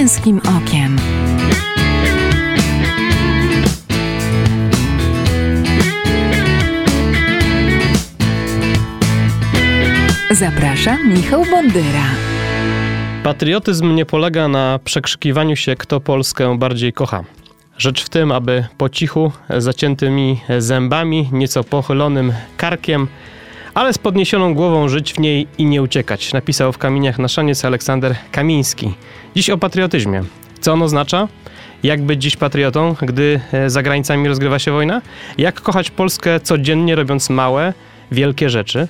męskim 0.00 0.38
okiem. 0.38 0.96
Zapraszam 10.30 11.08
Michał 11.08 11.44
Bondyra. 11.50 11.84
Patriotyzm 13.22 13.94
nie 13.94 14.06
polega 14.06 14.48
na 14.48 14.78
przekrzykiwaniu 14.84 15.56
się, 15.56 15.76
kto 15.76 16.00
Polskę 16.00 16.58
bardziej 16.58 16.92
kocha. 16.92 17.24
Rzecz 17.78 18.04
w 18.04 18.08
tym, 18.08 18.32
aby 18.32 18.64
po 18.78 18.88
cichu, 18.88 19.32
zaciętymi 19.58 20.40
zębami, 20.58 21.28
nieco 21.32 21.64
pochylonym 21.64 22.32
karkiem, 22.56 23.08
ale 23.74 23.92
z 23.92 23.98
podniesioną 23.98 24.54
głową 24.54 24.88
żyć 24.88 25.12
w 25.12 25.18
niej 25.18 25.46
i 25.58 25.64
nie 25.64 25.82
uciekać, 25.82 26.32
napisał 26.32 26.72
w 26.72 26.78
kamieniach 26.78 27.18
na 27.18 27.28
szaniec 27.28 27.64
Aleksander 27.64 28.16
Kamiński. 28.32 28.94
Dziś 29.36 29.50
o 29.50 29.58
patriotyzmie. 29.58 30.22
Co 30.60 30.72
on 30.72 30.82
oznacza? 30.82 31.28
Jak 31.82 32.02
być 32.02 32.22
dziś 32.22 32.36
patriotą, 32.36 32.94
gdy 33.02 33.40
e, 33.52 33.70
za 33.70 33.82
granicami 33.82 34.28
rozgrywa 34.28 34.58
się 34.58 34.72
wojna? 34.72 35.02
Jak 35.38 35.60
kochać 35.60 35.90
Polskę 35.90 36.40
codziennie, 36.40 36.94
robiąc 36.94 37.30
małe, 37.30 37.74
wielkie 38.12 38.50
rzeczy? 38.50 38.88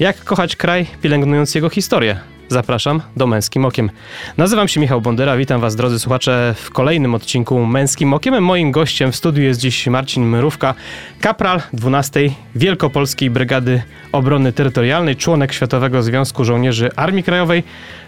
Jak 0.00 0.24
kochać 0.24 0.56
kraj, 0.56 0.86
pielęgnując 1.02 1.54
jego 1.54 1.70
historię? 1.70 2.31
Zapraszam 2.52 3.00
do 3.16 3.26
Męskim 3.26 3.64
Okiem. 3.64 3.90
Nazywam 4.36 4.68
się 4.68 4.80
Michał 4.80 5.00
Bondyra, 5.00 5.36
witam 5.36 5.60
Was 5.60 5.76
drodzy 5.76 5.98
słuchacze 5.98 6.54
w 6.58 6.70
kolejnym 6.70 7.14
odcinku 7.14 7.66
Męskim 7.66 8.14
Okiem. 8.14 8.44
Moim 8.44 8.72
gościem 8.72 9.12
w 9.12 9.16
studiu 9.16 9.42
jest 9.42 9.60
dziś 9.60 9.86
Marcin 9.86 10.24
Mrówka, 10.24 10.74
kapral 11.20 11.62
12 11.72 12.20
Wielkopolskiej 12.54 13.30
Brygady 13.30 13.82
Obrony 14.12 14.52
Terytorialnej, 14.52 15.16
członek 15.16 15.52
Światowego 15.52 16.02
Związku 16.02 16.44
Żołnierzy 16.44 16.90
Armii 16.96 17.22
Krajowej, 17.22 17.62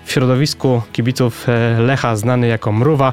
w 0.04 0.12
środowisku 0.12 0.82
kibiców 0.92 1.48
e, 1.48 1.80
Lecha 1.80 2.16
znany 2.16 2.46
jako 2.46 2.72
Mrówa. 2.72 3.12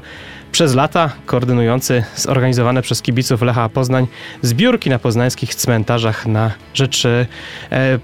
Przez 0.51 0.75
lata 0.75 1.11
koordynujący 1.25 2.03
zorganizowane 2.15 2.81
przez 2.81 3.01
kibiców 3.01 3.41
Lecha 3.41 3.69
Poznań 3.69 4.07
zbiórki 4.41 4.89
na 4.89 4.99
poznańskich 4.99 5.55
cmentarzach 5.55 6.25
na 6.25 6.51
rzecz 6.73 7.05
e, 7.05 7.25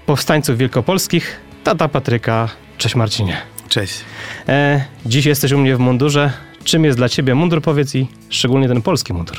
powstańców 0.06 0.58
wielkopolskich. 0.58 1.40
Tata 1.64 1.88
Patryka 1.88 2.48
Cześć 2.78 2.94
Marcinie. 2.94 3.36
Cześć. 3.68 4.00
E, 4.48 4.84
dziś 5.06 5.26
jesteś 5.26 5.52
u 5.52 5.58
mnie 5.58 5.76
w 5.76 5.78
mundurze. 5.78 6.32
Czym 6.64 6.84
jest 6.84 6.98
dla 6.98 7.08
ciebie 7.08 7.34
mundur, 7.34 7.62
powiedz 7.62 7.94
i 7.94 8.08
szczególnie 8.30 8.68
ten 8.68 8.82
polski 8.82 9.12
mundur? 9.12 9.36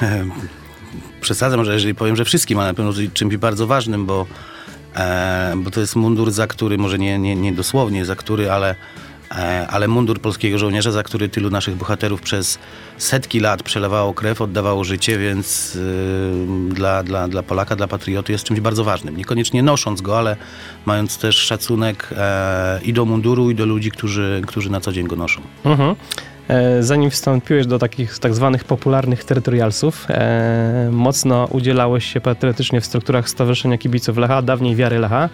Przesadzam, 1.20 1.64
że 1.64 1.72
jeżeli 1.72 1.94
powiem, 1.94 2.16
że 2.16 2.24
wszystkim, 2.24 2.58
ale 2.58 2.68
na 2.68 2.74
pewno 2.74 2.92
czymś 3.14 3.36
bardzo 3.36 3.66
ważnym, 3.66 4.06
bo, 4.06 4.26
e, 4.96 5.54
bo 5.56 5.70
to 5.70 5.80
jest 5.80 5.96
mundur, 5.96 6.30
za 6.30 6.46
który, 6.46 6.78
może 6.78 6.98
nie, 6.98 7.18
nie, 7.18 7.36
nie 7.36 7.52
dosłownie 7.52 8.04
za 8.04 8.16
który, 8.16 8.50
ale 8.50 8.74
ale 9.68 9.88
mundur 9.88 10.20
polskiego 10.20 10.58
żołnierza, 10.58 10.92
za 10.92 11.02
który 11.02 11.28
tylu 11.28 11.50
naszych 11.50 11.76
bohaterów 11.76 12.20
przez 12.20 12.58
setki 12.98 13.40
lat 13.40 13.62
przelewało 13.62 14.14
krew, 14.14 14.40
oddawało 14.40 14.84
życie, 14.84 15.18
więc 15.18 15.74
yy, 15.74 16.74
dla, 16.74 17.02
dla, 17.02 17.28
dla 17.28 17.42
Polaka, 17.42 17.76
dla 17.76 17.88
patrioty 17.88 18.32
jest 18.32 18.44
czymś 18.44 18.60
bardzo 18.60 18.84
ważnym. 18.84 19.16
Niekoniecznie 19.16 19.62
nosząc 19.62 20.00
go, 20.00 20.18
ale 20.18 20.36
mając 20.86 21.18
też 21.18 21.36
szacunek 21.36 22.10
e, 22.16 22.80
i 22.82 22.92
do 22.92 23.04
munduru, 23.04 23.50
i 23.50 23.54
do 23.54 23.66
ludzi, 23.66 23.90
którzy, 23.90 24.42
którzy 24.46 24.70
na 24.70 24.80
co 24.80 24.92
dzień 24.92 25.06
go 25.06 25.16
noszą. 25.16 25.40
Mhm. 25.64 25.94
E, 26.48 26.82
zanim 26.82 27.10
wstąpiłeś 27.10 27.66
do 27.66 27.78
takich 27.78 28.18
tak 28.18 28.34
zwanych 28.34 28.64
popularnych 28.64 29.24
terytorialsów, 29.24 30.06
e, 30.08 30.88
mocno 30.92 31.48
udzielałeś 31.50 32.12
się 32.12 32.20
patriotycznie 32.20 32.80
w 32.80 32.86
strukturach 32.86 33.28
Stowarzyszenia 33.28 33.78
Kibiców 33.78 34.16
Lecha, 34.16 34.42
dawniej 34.42 34.76
Wiary 34.76 34.98
Lecha. 34.98 35.28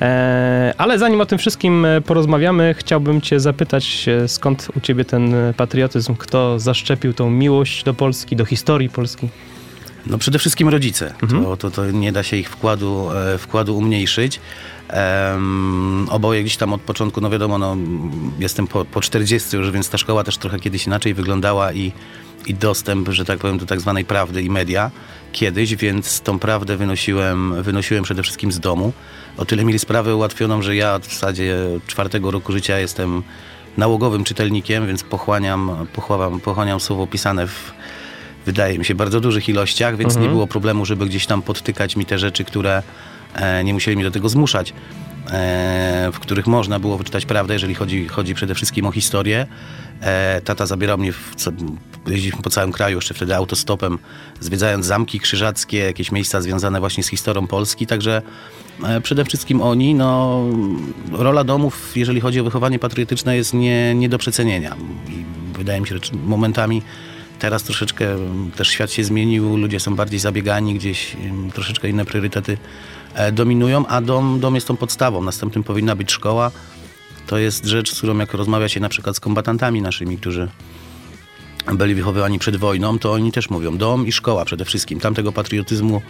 E, 0.00 0.74
ale 0.78 0.98
zanim 0.98 1.20
o 1.20 1.26
tym 1.26 1.38
wszystkim 1.38 1.86
porozmawiamy, 2.06 2.74
chciałbym 2.78 3.20
cię 3.20 3.40
zapytać, 3.40 4.06
skąd 4.26 4.68
u 4.76 4.80
ciebie 4.80 5.04
ten 5.04 5.34
patriotyzm? 5.56 6.14
Kto 6.14 6.58
zaszczepił 6.58 7.12
tą 7.12 7.30
miłość 7.30 7.84
do 7.84 7.94
Polski, 7.94 8.36
do 8.36 8.44
historii 8.44 8.88
Polski? 8.88 9.28
No 10.06 10.18
przede 10.18 10.38
wszystkim 10.38 10.68
rodzice. 10.68 11.14
Mhm. 11.22 11.44
To, 11.44 11.56
to, 11.56 11.70
to 11.70 11.90
nie 11.90 12.12
da 12.12 12.22
się 12.22 12.36
ich 12.36 12.50
wkładu, 12.50 13.08
wkładu 13.38 13.76
umniejszyć. 13.76 14.40
Um, 14.94 16.06
oboje 16.10 16.42
gdzieś 16.42 16.56
tam 16.56 16.72
od 16.72 16.80
początku, 16.80 17.20
no 17.20 17.30
wiadomo, 17.30 17.58
no, 17.58 17.76
jestem 18.38 18.66
po, 18.66 18.84
po 18.84 19.00
40 19.00 19.56
już, 19.56 19.70
więc 19.70 19.88
ta 19.88 19.98
szkoła 19.98 20.24
też 20.24 20.38
trochę 20.38 20.60
kiedyś 20.60 20.86
inaczej 20.86 21.14
wyglądała 21.14 21.72
i, 21.72 21.92
i 22.46 22.54
dostęp, 22.54 23.08
że 23.08 23.24
tak 23.24 23.38
powiem, 23.38 23.58
do 23.58 23.66
tak 23.66 23.80
zwanej 23.80 24.04
prawdy 24.04 24.42
i 24.42 24.50
media 24.50 24.90
kiedyś, 25.32 25.76
więc 25.76 26.20
tą 26.20 26.38
prawdę 26.38 26.76
wynosiłem, 26.76 27.62
wynosiłem 27.62 28.04
przede 28.04 28.22
wszystkim 28.22 28.52
z 28.52 28.60
domu. 28.60 28.92
O 29.36 29.44
tyle 29.44 29.64
mieli 29.64 29.78
sprawę 29.78 30.16
ułatwioną, 30.16 30.62
że 30.62 30.76
ja 30.76 30.98
w 30.98 31.04
zasadzie 31.04 31.56
czwartego 31.86 32.30
roku 32.30 32.52
życia 32.52 32.78
jestem 32.78 33.22
nałogowym 33.76 34.24
czytelnikiem, 34.24 34.86
więc 34.86 35.02
pochłaniam, 35.02 35.86
pochłaniam, 35.92 36.40
pochłaniam 36.40 36.80
słowo 36.80 37.06
pisane 37.06 37.46
w, 37.46 37.72
wydaje 38.46 38.78
mi 38.78 38.84
się, 38.84 38.94
bardzo 38.94 39.20
dużych 39.20 39.48
ilościach, 39.48 39.96
więc 39.96 40.12
mhm. 40.12 40.26
nie 40.26 40.32
było 40.32 40.46
problemu, 40.46 40.84
żeby 40.84 41.06
gdzieś 41.06 41.26
tam 41.26 41.42
podtykać 41.42 41.96
mi 41.96 42.06
te 42.06 42.18
rzeczy, 42.18 42.44
które 42.44 42.82
nie 43.64 43.74
musieli 43.74 43.96
mnie 43.96 44.04
do 44.04 44.10
tego 44.10 44.28
zmuszać, 44.28 44.72
e, 45.30 46.10
w 46.12 46.18
których 46.18 46.46
można 46.46 46.78
było 46.78 46.98
wyczytać 46.98 47.26
prawdę, 47.26 47.54
jeżeli 47.54 47.74
chodzi, 47.74 48.08
chodzi 48.08 48.34
przede 48.34 48.54
wszystkim 48.54 48.86
o 48.86 48.92
historię. 48.92 49.46
E, 50.00 50.40
tata 50.44 50.66
zabierał 50.66 50.98
mnie, 50.98 51.12
w, 51.12 51.34
jeździliśmy 52.06 52.42
po 52.42 52.50
całym 52.50 52.72
kraju, 52.72 52.96
jeszcze 52.96 53.14
wtedy 53.14 53.36
autostopem, 53.36 53.98
zwiedzając 54.40 54.86
zamki 54.86 55.20
krzyżackie, 55.20 55.78
jakieś 55.78 56.12
miejsca 56.12 56.40
związane 56.40 56.80
właśnie 56.80 57.02
z 57.02 57.08
historią 57.08 57.46
Polski, 57.46 57.86
także 57.86 58.22
przede 59.02 59.24
wszystkim 59.24 59.60
oni, 59.60 59.94
no, 59.94 60.42
rola 61.12 61.44
domów, 61.44 61.96
jeżeli 61.96 62.20
chodzi 62.20 62.40
o 62.40 62.44
wychowanie 62.44 62.78
patriotyczne 62.78 63.36
jest 63.36 63.54
nie, 63.54 63.94
nie 63.94 64.08
do 64.08 64.18
przecenienia. 64.18 64.76
I 65.08 65.24
wydaje 65.58 65.80
mi 65.80 65.86
się, 65.86 65.94
że 65.94 66.00
momentami 66.26 66.82
teraz 67.38 67.62
troszeczkę 67.62 68.06
też 68.56 68.68
świat 68.68 68.92
się 68.92 69.04
zmienił, 69.04 69.56
ludzie 69.56 69.80
są 69.80 69.96
bardziej 69.96 70.18
zabiegani, 70.18 70.74
gdzieś 70.74 71.16
troszeczkę 71.52 71.88
inne 71.88 72.04
priorytety 72.04 72.56
E, 72.56 73.03
dominują, 73.32 73.86
a 73.86 74.00
dom, 74.00 74.40
dom 74.40 74.54
jest 74.54 74.68
tą 74.68 74.76
podstawą. 74.76 75.22
Następnym 75.22 75.64
powinna 75.64 75.96
być 75.96 76.12
szkoła. 76.12 76.50
To 77.26 77.38
jest 77.38 77.64
rzecz, 77.64 77.94
z 77.94 77.98
którą 77.98 78.18
jak 78.18 78.34
rozmawia 78.34 78.68
się 78.68 78.80
na 78.80 78.88
przykład 78.88 79.16
z 79.16 79.20
kombatantami 79.20 79.82
naszymi, 79.82 80.18
którzy 80.18 80.48
byli 81.72 81.94
wychowywani 81.94 82.38
przed 82.38 82.56
wojną, 82.56 82.98
to 82.98 83.12
oni 83.12 83.32
też 83.32 83.50
mówią 83.50 83.76
dom 83.76 84.06
i 84.06 84.12
szkoła 84.12 84.44
przede 84.44 84.64
wszystkim. 84.64 85.00
Tamtego 85.00 85.32
patriotyzmu 85.32 86.02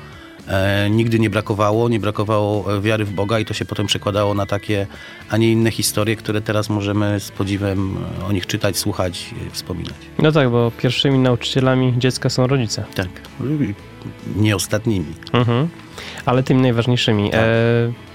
e, 0.48 0.90
nigdy 0.90 1.18
nie 1.18 1.30
brakowało, 1.30 1.88
nie 1.88 2.00
brakowało 2.00 2.80
wiary 2.80 3.04
w 3.04 3.12
Boga 3.12 3.38
i 3.38 3.44
to 3.44 3.54
się 3.54 3.64
potem 3.64 3.86
przekładało 3.86 4.34
na 4.34 4.46
takie, 4.46 4.86
a 5.30 5.36
nie 5.36 5.52
inne 5.52 5.70
historie, 5.70 6.16
które 6.16 6.40
teraz 6.40 6.70
możemy 6.70 7.20
z 7.20 7.30
podziwem 7.30 7.96
o 8.28 8.32
nich 8.32 8.46
czytać, 8.46 8.78
słuchać, 8.78 9.34
wspominać. 9.52 9.94
No 10.18 10.32
tak, 10.32 10.50
bo 10.50 10.72
pierwszymi 10.78 11.18
nauczycielami 11.18 11.94
dziecka 11.98 12.30
są 12.30 12.46
rodzice. 12.46 12.84
Tak, 12.94 13.08
nie 14.36 14.56
ostatnimi. 14.56 15.14
Mhm 15.32 15.68
ale 16.24 16.42
tymi 16.42 16.62
najważniejszymi. 16.62 17.30
Tak. 17.30 17.40
E, 17.40 17.44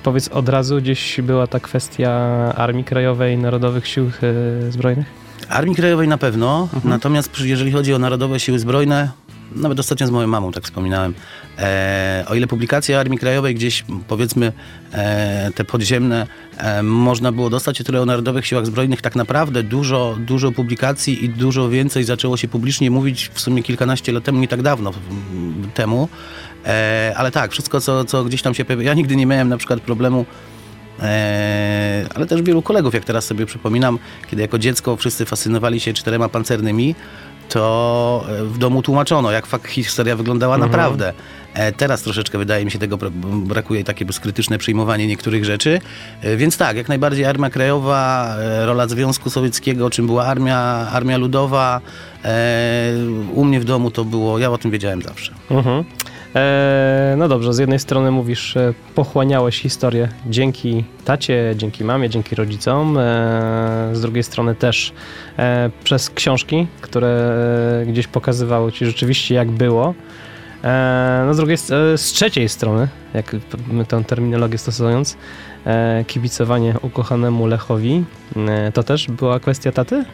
powiedz 0.03 0.27
od 0.27 0.49
razu, 0.49 0.77
gdzieś 0.77 1.21
była 1.21 1.47
ta 1.47 1.59
kwestia 1.59 2.11
Armii 2.55 2.83
Krajowej, 2.83 3.37
Narodowych 3.37 3.87
Sił 3.87 4.05
e, 4.05 4.71
Zbrojnych? 4.71 5.07
Armii 5.49 5.75
Krajowej 5.75 6.07
na 6.07 6.17
pewno, 6.17 6.69
mhm. 6.73 6.89
natomiast 6.89 7.39
jeżeli 7.39 7.71
chodzi 7.71 7.93
o 7.93 7.99
Narodowe 7.99 8.39
Siły 8.39 8.59
Zbrojne, 8.59 9.11
nawet 9.55 9.79
ostatnio 9.79 10.07
z 10.07 10.11
moją 10.11 10.27
mamą 10.27 10.51
tak 10.51 10.63
wspominałem, 10.63 11.13
e, 11.59 12.25
o 12.27 12.35
ile 12.35 12.47
publikacje 12.47 12.99
Armii 12.99 13.19
Krajowej 13.19 13.55
gdzieś 13.55 13.85
powiedzmy 14.07 14.51
e, 14.93 15.51
te 15.55 15.63
podziemne 15.63 16.27
e, 16.57 16.83
można 16.83 17.31
było 17.31 17.49
dostać, 17.49 17.81
o 17.81 17.83
tyle 17.83 18.01
o 18.01 18.05
Narodowych 18.05 18.47
Siłach 18.47 18.65
Zbrojnych 18.65 19.01
tak 19.01 19.15
naprawdę 19.15 19.63
dużo, 19.63 20.17
dużo 20.19 20.51
publikacji 20.51 21.25
i 21.25 21.29
dużo 21.29 21.69
więcej 21.69 22.03
zaczęło 22.03 22.37
się 22.37 22.47
publicznie 22.47 22.91
mówić 22.91 23.29
w 23.33 23.39
sumie 23.39 23.63
kilkanaście 23.63 24.11
lat 24.11 24.23
temu, 24.23 24.39
nie 24.39 24.47
tak 24.47 24.61
dawno 24.61 24.91
temu. 25.73 26.09
E, 26.65 27.13
ale 27.17 27.31
tak, 27.31 27.51
wszystko 27.51 27.81
co, 27.81 28.05
co 28.05 28.23
gdzieś 28.23 28.41
tam 28.41 28.53
się 28.53 28.65
pojawia. 28.65 28.83
Ja 28.83 28.93
nigdy 28.93 29.15
nie 29.15 29.25
miałem 29.25 29.49
na 29.49 29.57
przykład 29.57 29.81
problemu 29.81 30.25
e, 31.01 32.07
ale 32.15 32.25
też 32.25 32.41
wielu 32.41 32.61
kolegów, 32.61 32.93
jak 32.93 33.05
teraz 33.05 33.25
sobie 33.25 33.45
przypominam, 33.45 33.99
kiedy 34.29 34.41
jako 34.41 34.59
dziecko 34.59 34.97
wszyscy 34.97 35.25
fascynowali 35.25 35.79
się 35.79 35.93
czterema 35.93 36.29
pancernymi, 36.29 36.95
to 37.49 38.25
e, 38.29 38.43
w 38.43 38.57
domu 38.57 38.81
tłumaczono, 38.81 39.31
jak 39.31 39.45
fakt 39.45 39.67
historia 39.67 40.15
wyglądała 40.15 40.55
mhm. 40.55 40.71
naprawdę. 40.71 41.13
E, 41.53 41.71
teraz 41.71 42.01
troszeczkę 42.01 42.37
wydaje 42.37 42.65
mi 42.65 42.71
się 42.71 42.79
tego 42.79 42.97
brakuje 43.23 43.83
takie 43.83 44.05
bezkrytyczne 44.05 44.57
przyjmowanie 44.57 45.07
niektórych 45.07 45.45
rzeczy. 45.45 45.81
E, 46.21 46.37
więc 46.37 46.57
tak, 46.57 46.77
jak 46.77 46.89
najbardziej 46.89 47.25
Armia 47.25 47.49
Krajowa, 47.49 48.35
rola 48.65 48.87
Związku 48.87 49.29
Sowieckiego, 49.29 49.89
czym 49.89 50.05
była 50.05 50.25
armia, 50.25 50.57
armia 50.91 51.17
ludowa. 51.17 51.81
U 53.33 53.45
mnie 53.45 53.59
w 53.59 53.63
domu 53.63 53.91
to 53.91 54.05
było, 54.05 54.39
ja 54.39 54.51
o 54.51 54.57
tym 54.57 54.71
wiedziałem 54.71 55.01
zawsze. 55.01 55.33
Mhm. 55.49 55.83
E, 56.35 57.15
no 57.17 57.27
dobrze, 57.27 57.53
z 57.53 57.57
jednej 57.57 57.79
strony 57.79 58.11
mówisz, 58.11 58.55
pochłaniałeś 58.95 59.61
historię 59.61 60.09
dzięki 60.27 60.83
tacie, 61.05 61.53
dzięki 61.55 61.83
mamie, 61.83 62.09
dzięki 62.09 62.35
rodzicom. 62.35 62.97
E, 62.97 63.01
z 63.93 64.01
drugiej 64.01 64.23
strony 64.23 64.55
też 64.55 64.93
e, 65.37 65.69
przez 65.83 66.09
książki, 66.09 66.67
które 66.81 67.33
gdzieś 67.87 68.07
pokazywały 68.07 68.71
ci 68.71 68.85
rzeczywiście 68.85 69.35
jak 69.35 69.51
było. 69.51 69.93
No 71.25 71.33
z 71.33 71.37
drugiej, 71.37 71.57
z 71.95 72.01
trzeciej 72.01 72.49
strony, 72.49 72.87
jak 73.13 73.35
my 73.71 73.85
tę 73.85 74.03
terminologię 74.03 74.57
stosując, 74.57 75.17
kibicowanie 76.07 76.75
ukochanemu 76.81 77.47
Lechowi, 77.47 78.03
to 78.73 78.83
też 78.83 79.07
była 79.07 79.39
kwestia 79.39 79.71
taty? 79.71 80.05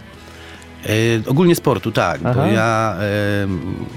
E, 0.86 0.90
ogólnie 1.30 1.56
sportu, 1.56 1.92
tak. 1.92 2.22
Bo 2.22 2.30
Aha. 2.30 2.48
ja 2.48 2.96
e, 3.00 3.48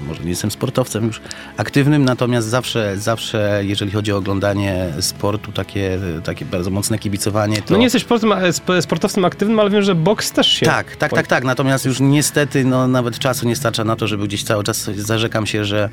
może 0.07 0.23
nie 0.23 0.29
jestem 0.29 0.51
sportowcem 0.51 1.05
już 1.07 1.21
aktywnym, 1.57 2.05
natomiast 2.05 2.47
zawsze, 2.47 2.97
zawsze 2.97 3.61
jeżeli 3.65 3.91
chodzi 3.91 4.13
o 4.13 4.17
oglądanie 4.17 4.85
sportu, 4.99 5.51
takie, 5.51 5.99
takie 6.23 6.45
bardzo 6.45 6.69
mocne 6.69 6.99
kibicowanie, 6.99 7.61
to... 7.61 7.73
No 7.73 7.77
nie 7.77 7.83
jesteś 7.83 8.01
sportem, 8.01 8.31
sp- 8.57 8.81
sportowcem 8.81 9.25
aktywnym, 9.25 9.59
ale 9.59 9.69
wiem, 9.69 9.81
że 9.83 9.95
boks 9.95 10.31
też 10.31 10.47
się... 10.47 10.65
Tak, 10.65 10.95
tak, 10.95 11.11
tak, 11.13 11.27
tak. 11.27 11.43
Natomiast 11.43 11.85
już 11.85 11.99
niestety 11.99 12.65
no, 12.65 12.87
nawet 12.87 13.19
czasu 13.19 13.47
nie 13.47 13.55
starcza 13.55 13.83
na 13.83 13.95
to, 13.95 14.07
żeby 14.07 14.27
gdzieś 14.27 14.43
cały 14.43 14.63
czas 14.63 14.89
zarzekam 14.95 15.45
się, 15.45 15.65
że, 15.65 15.89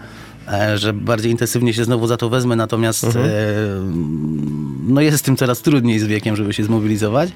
e, 0.53 0.79
że 0.79 0.93
bardziej 0.93 1.33
intensywnie 1.33 1.75
się 1.75 1.85
znowu 1.85 2.07
za 2.07 2.17
to 2.17 2.29
wezmę, 2.29 2.57
natomiast 2.57 3.05
Mhm. 3.05 3.27
no 4.89 5.01
jest 5.01 5.19
z 5.19 5.23
tym 5.23 5.37
coraz 5.37 5.63
trudniej 5.63 5.99
z 5.99 6.05
wiekiem, 6.05 6.37
żeby 6.37 6.53
się 6.53 6.65
zmobilizować. 6.65 7.31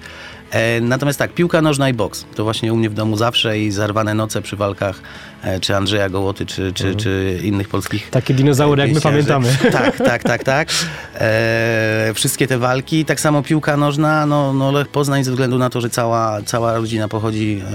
E, 0.51 0.81
natomiast 0.81 1.19
tak, 1.19 1.35
piłka 1.35 1.63
nożna 1.63 1.89
i 1.89 1.93
boks. 1.93 2.27
To 2.35 2.45
właśnie 2.45 2.73
u 2.73 2.77
mnie 2.77 2.91
w 2.91 2.95
domu 2.95 3.17
zawsze 3.17 3.59
i 3.59 3.71
zarwane 3.71 4.15
noce 4.15 4.43
przy 4.43 4.57
walkach 4.57 5.01
e, 5.43 5.61
czy 5.61 5.77
Andrzeja 5.77 6.09
Gołoty, 6.09 6.47
czy, 6.47 6.73
czy, 6.73 6.95
czy 6.95 7.41
innych 7.43 7.69
polskich 7.69 8.11
Takie 8.11 8.35
dinozaury, 8.35 8.81
jak 8.83 8.89
my 8.91 9.01
Pięściarzy. 9.01 9.27
pamiętamy. 9.29 9.49
Tak, 9.81 9.99
tak, 9.99 10.23
tak, 10.23 10.45
tak. 10.45 10.69
E, 11.15 12.13
wszystkie 12.15 12.47
te 12.47 12.59
walki. 12.59 13.05
Tak 13.05 13.21
samo 13.21 13.43
piłka 13.43 13.77
nożna, 13.77 14.27
no, 14.27 14.53
no 14.53 14.73
Lech 14.73 14.89
Poznań 14.89 15.25
ze 15.25 15.31
względu 15.31 15.59
na 15.59 15.71
to, 15.71 15.81
że 15.81 15.91
cała, 15.91 16.43
cała 16.43 16.75
rodzina 16.77 17.09
pochodzi 17.09 17.63
e, 17.67 17.71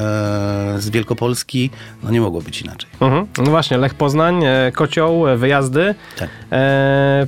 z 0.81 0.89
Wielkopolski, 0.89 1.69
no 2.03 2.11
nie 2.11 2.21
mogło 2.21 2.41
być 2.41 2.61
inaczej. 2.61 2.89
Mhm. 3.01 3.27
No 3.37 3.43
właśnie, 3.45 3.77
Lech 3.77 3.93
Poznań, 3.93 4.43
e, 4.45 4.71
Kocioł, 4.71 5.27
e, 5.27 5.37
wyjazdy. 5.37 5.95
Tak. 6.17 6.29
E, 6.51 7.27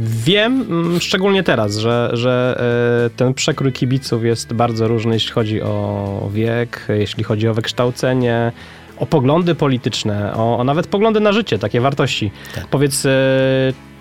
wiem, 0.00 0.62
mm, 0.62 1.00
szczególnie 1.00 1.42
teraz, 1.42 1.76
że, 1.76 2.10
że 2.12 2.60
e, 3.06 3.10
ten 3.16 3.34
przekrój 3.34 3.72
kibiców 3.72 4.24
jest 4.24 4.52
bardzo 4.52 4.88
różny, 4.88 5.14
jeśli 5.14 5.32
chodzi 5.32 5.62
o 5.62 6.28
wiek, 6.32 6.86
jeśli 6.88 7.24
chodzi 7.24 7.48
o 7.48 7.54
wykształcenie, 7.54 8.52
o 8.96 9.06
poglądy 9.06 9.54
polityczne, 9.54 10.34
o, 10.34 10.58
o 10.58 10.64
nawet 10.64 10.86
poglądy 10.86 11.20
na 11.20 11.32
życie, 11.32 11.58
takie 11.58 11.80
wartości. 11.80 12.30
Tak. 12.54 12.66
Powiedz, 12.66 13.06
e, 13.06 13.10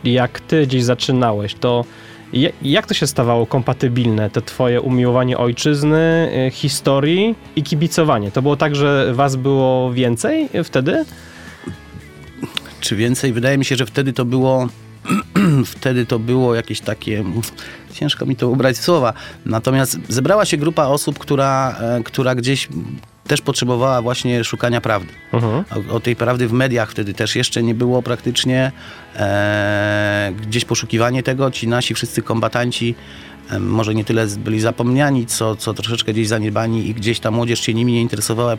jak 0.03 0.39
ty 0.39 0.67
gdzieś 0.67 0.83
zaczynałeś, 0.83 1.53
to 1.53 1.85
ja- 2.33 2.49
jak 2.61 2.87
to 2.87 2.93
się 2.93 3.07
stawało 3.07 3.45
kompatybilne, 3.45 4.29
te 4.29 4.41
twoje 4.41 4.81
umiłowanie 4.81 5.37
ojczyzny, 5.37 6.31
e, 6.47 6.51
historii 6.51 7.35
i 7.55 7.63
kibicowanie? 7.63 8.31
To 8.31 8.41
było 8.41 8.55
tak, 8.55 8.75
że 8.75 9.13
was 9.13 9.35
było 9.35 9.93
więcej 9.93 10.49
wtedy? 10.63 11.05
Czy 12.79 12.95
więcej? 12.95 13.33
Wydaje 13.33 13.57
mi 13.57 13.65
się, 13.65 13.75
że 13.75 13.85
wtedy 13.85 14.13
to 14.13 14.25
było 14.25 14.67
wtedy 15.65 16.05
to 16.05 16.19
było 16.19 16.55
jakieś 16.55 16.81
takie 16.81 17.23
ciężko 17.93 18.25
mi 18.25 18.35
to 18.35 18.49
ubrać 18.49 18.77
w 18.77 18.83
słowa. 18.83 19.13
Natomiast 19.45 19.99
zebrała 20.09 20.45
się 20.45 20.57
grupa 20.57 20.85
osób, 20.85 21.19
która, 21.19 21.75
e, 21.79 22.03
która 22.03 22.35
gdzieś 22.35 22.67
też 23.27 23.41
potrzebowała 23.41 24.01
właśnie 24.01 24.43
szukania 24.43 24.81
prawdy. 24.81 25.13
Mhm. 25.33 25.63
O, 25.89 25.95
o 25.95 25.99
tej 25.99 26.15
prawdy 26.15 26.47
w 26.47 26.53
mediach 26.53 26.91
wtedy 26.91 27.13
też 27.13 27.35
jeszcze 27.35 27.63
nie 27.63 27.75
było 27.75 28.01
praktycznie. 28.01 28.71
E, 29.15 30.33
gdzieś 30.41 30.65
poszukiwanie 30.65 31.23
tego, 31.23 31.51
ci 31.51 31.67
nasi 31.67 31.93
wszyscy 31.93 32.21
kombatanci 32.21 32.95
e, 33.49 33.59
może 33.59 33.95
nie 33.95 34.05
tyle 34.05 34.27
byli 34.27 34.59
zapomniani, 34.59 35.25
co, 35.25 35.55
co 35.55 35.73
troszeczkę 35.73 36.13
gdzieś 36.13 36.27
zaniedbani 36.27 36.89
i 36.89 36.93
gdzieś 36.93 37.19
ta 37.19 37.31
młodzież 37.31 37.59
się 37.59 37.73
nimi 37.73 37.93
nie 37.93 38.01
interesowała. 38.01 38.57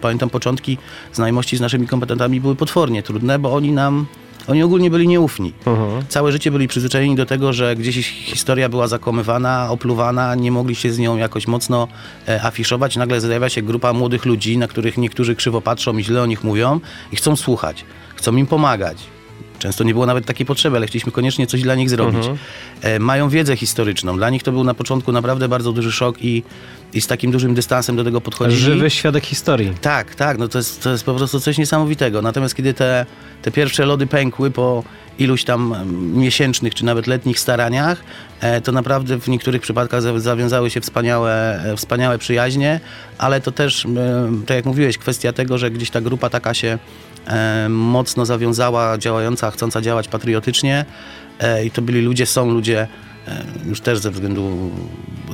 Pamiętam 0.00 0.30
początki 0.30 0.78
znajomości 1.12 1.56
z 1.56 1.60
naszymi 1.60 1.86
kombatantami 1.86 2.40
były 2.40 2.56
potwornie 2.56 3.02
trudne, 3.02 3.38
bo 3.38 3.54
oni 3.54 3.72
nam, 3.72 4.06
oni 4.48 4.62
ogólnie 4.62 4.90
byli 4.90 5.08
nieufni. 5.08 5.52
Mhm. 5.66 6.02
Całe 6.08 6.32
życie 6.32 6.50
byli 6.50 6.68
przyzwyczajeni 6.68 7.16
do 7.16 7.26
tego, 7.26 7.52
że 7.52 7.76
gdzieś 7.76 8.10
historia 8.10 8.68
była 8.68 8.88
zakłamywana, 8.88 9.70
opluwana, 9.70 10.34
nie 10.34 10.52
mogli 10.52 10.74
się 10.74 10.92
z 10.92 10.98
nią 10.98 11.16
jakoś 11.16 11.46
mocno 11.46 11.88
e, 12.28 12.42
afiszować. 12.42 12.96
Nagle 12.96 13.20
zjawia 13.20 13.48
się 13.48 13.62
grupa 13.62 13.92
młodych 13.92 14.24
ludzi, 14.24 14.58
na 14.58 14.68
których 14.68 14.98
niektórzy 14.98 15.36
krzywo 15.36 15.60
patrzą 15.60 15.98
i 15.98 16.04
źle 16.04 16.22
o 16.22 16.26
nich 16.26 16.44
mówią 16.44 16.80
i 17.12 17.16
chcą 17.16 17.36
słuchać, 17.36 17.84
chcą 18.16 18.36
im 18.36 18.46
pomagać. 18.46 19.17
Często 19.58 19.84
nie 19.84 19.92
było 19.92 20.06
nawet 20.06 20.26
takiej 20.26 20.46
potrzeby, 20.46 20.76
ale 20.76 20.86
chcieliśmy 20.86 21.12
koniecznie 21.12 21.46
coś 21.46 21.62
dla 21.62 21.74
nich 21.74 21.90
zrobić. 21.90 22.24
E, 22.82 22.98
mają 22.98 23.28
wiedzę 23.28 23.56
historyczną. 23.56 24.16
Dla 24.16 24.30
nich 24.30 24.42
to 24.42 24.52
był 24.52 24.64
na 24.64 24.74
początku 24.74 25.12
naprawdę 25.12 25.48
bardzo 25.48 25.72
duży 25.72 25.92
szok 25.92 26.22
i, 26.22 26.42
i 26.94 27.00
z 27.00 27.06
takim 27.06 27.30
dużym 27.30 27.54
dystansem 27.54 27.96
do 27.96 28.04
tego 28.04 28.20
podchodzili. 28.20 28.60
Żywy 28.62 28.90
świadek 28.90 29.24
historii. 29.26 29.72
Tak, 29.80 30.14
tak, 30.14 30.38
no 30.38 30.48
to 30.48 30.58
jest, 30.58 30.82
to 30.82 30.90
jest 30.90 31.04
po 31.04 31.14
prostu 31.14 31.40
coś 31.40 31.58
niesamowitego. 31.58 32.22
Natomiast 32.22 32.54
kiedy 32.54 32.74
te, 32.74 33.06
te 33.42 33.50
pierwsze 33.50 33.86
lody 33.86 34.06
pękły 34.06 34.50
po 34.50 34.84
iluś 35.18 35.44
tam 35.44 35.74
em, 35.74 36.16
miesięcznych 36.16 36.74
czy 36.74 36.84
nawet 36.84 37.06
letnich 37.06 37.40
staraniach, 37.40 38.04
e, 38.40 38.60
to 38.60 38.72
naprawdę 38.72 39.20
w 39.20 39.28
niektórych 39.28 39.62
przypadkach 39.62 40.02
za- 40.02 40.18
zawiązały 40.20 40.70
się 40.70 40.80
wspaniałe, 40.80 41.62
e, 41.72 41.76
wspaniałe 41.76 42.18
przyjaźnie, 42.18 42.80
ale 43.18 43.40
to 43.40 43.52
też, 43.52 43.84
em, 43.86 44.42
tak 44.46 44.56
jak 44.56 44.64
mówiłeś, 44.66 44.98
kwestia 44.98 45.32
tego, 45.32 45.58
że 45.58 45.70
gdzieś 45.70 45.90
ta 45.90 46.00
grupa 46.00 46.30
taka 46.30 46.54
się 46.54 46.78
mocno 47.68 48.26
zawiązała, 48.26 48.98
działająca, 48.98 49.50
chcąca 49.50 49.80
działać 49.80 50.08
patriotycznie. 50.08 50.84
E, 51.40 51.64
i 51.64 51.70
to 51.70 51.82
byli 51.82 52.00
ludzie, 52.00 52.26
są 52.26 52.50
ludzie, 52.50 52.88
e, 53.28 53.44
już 53.66 53.80
też 53.80 53.98
ze 53.98 54.10
względu, 54.10 54.70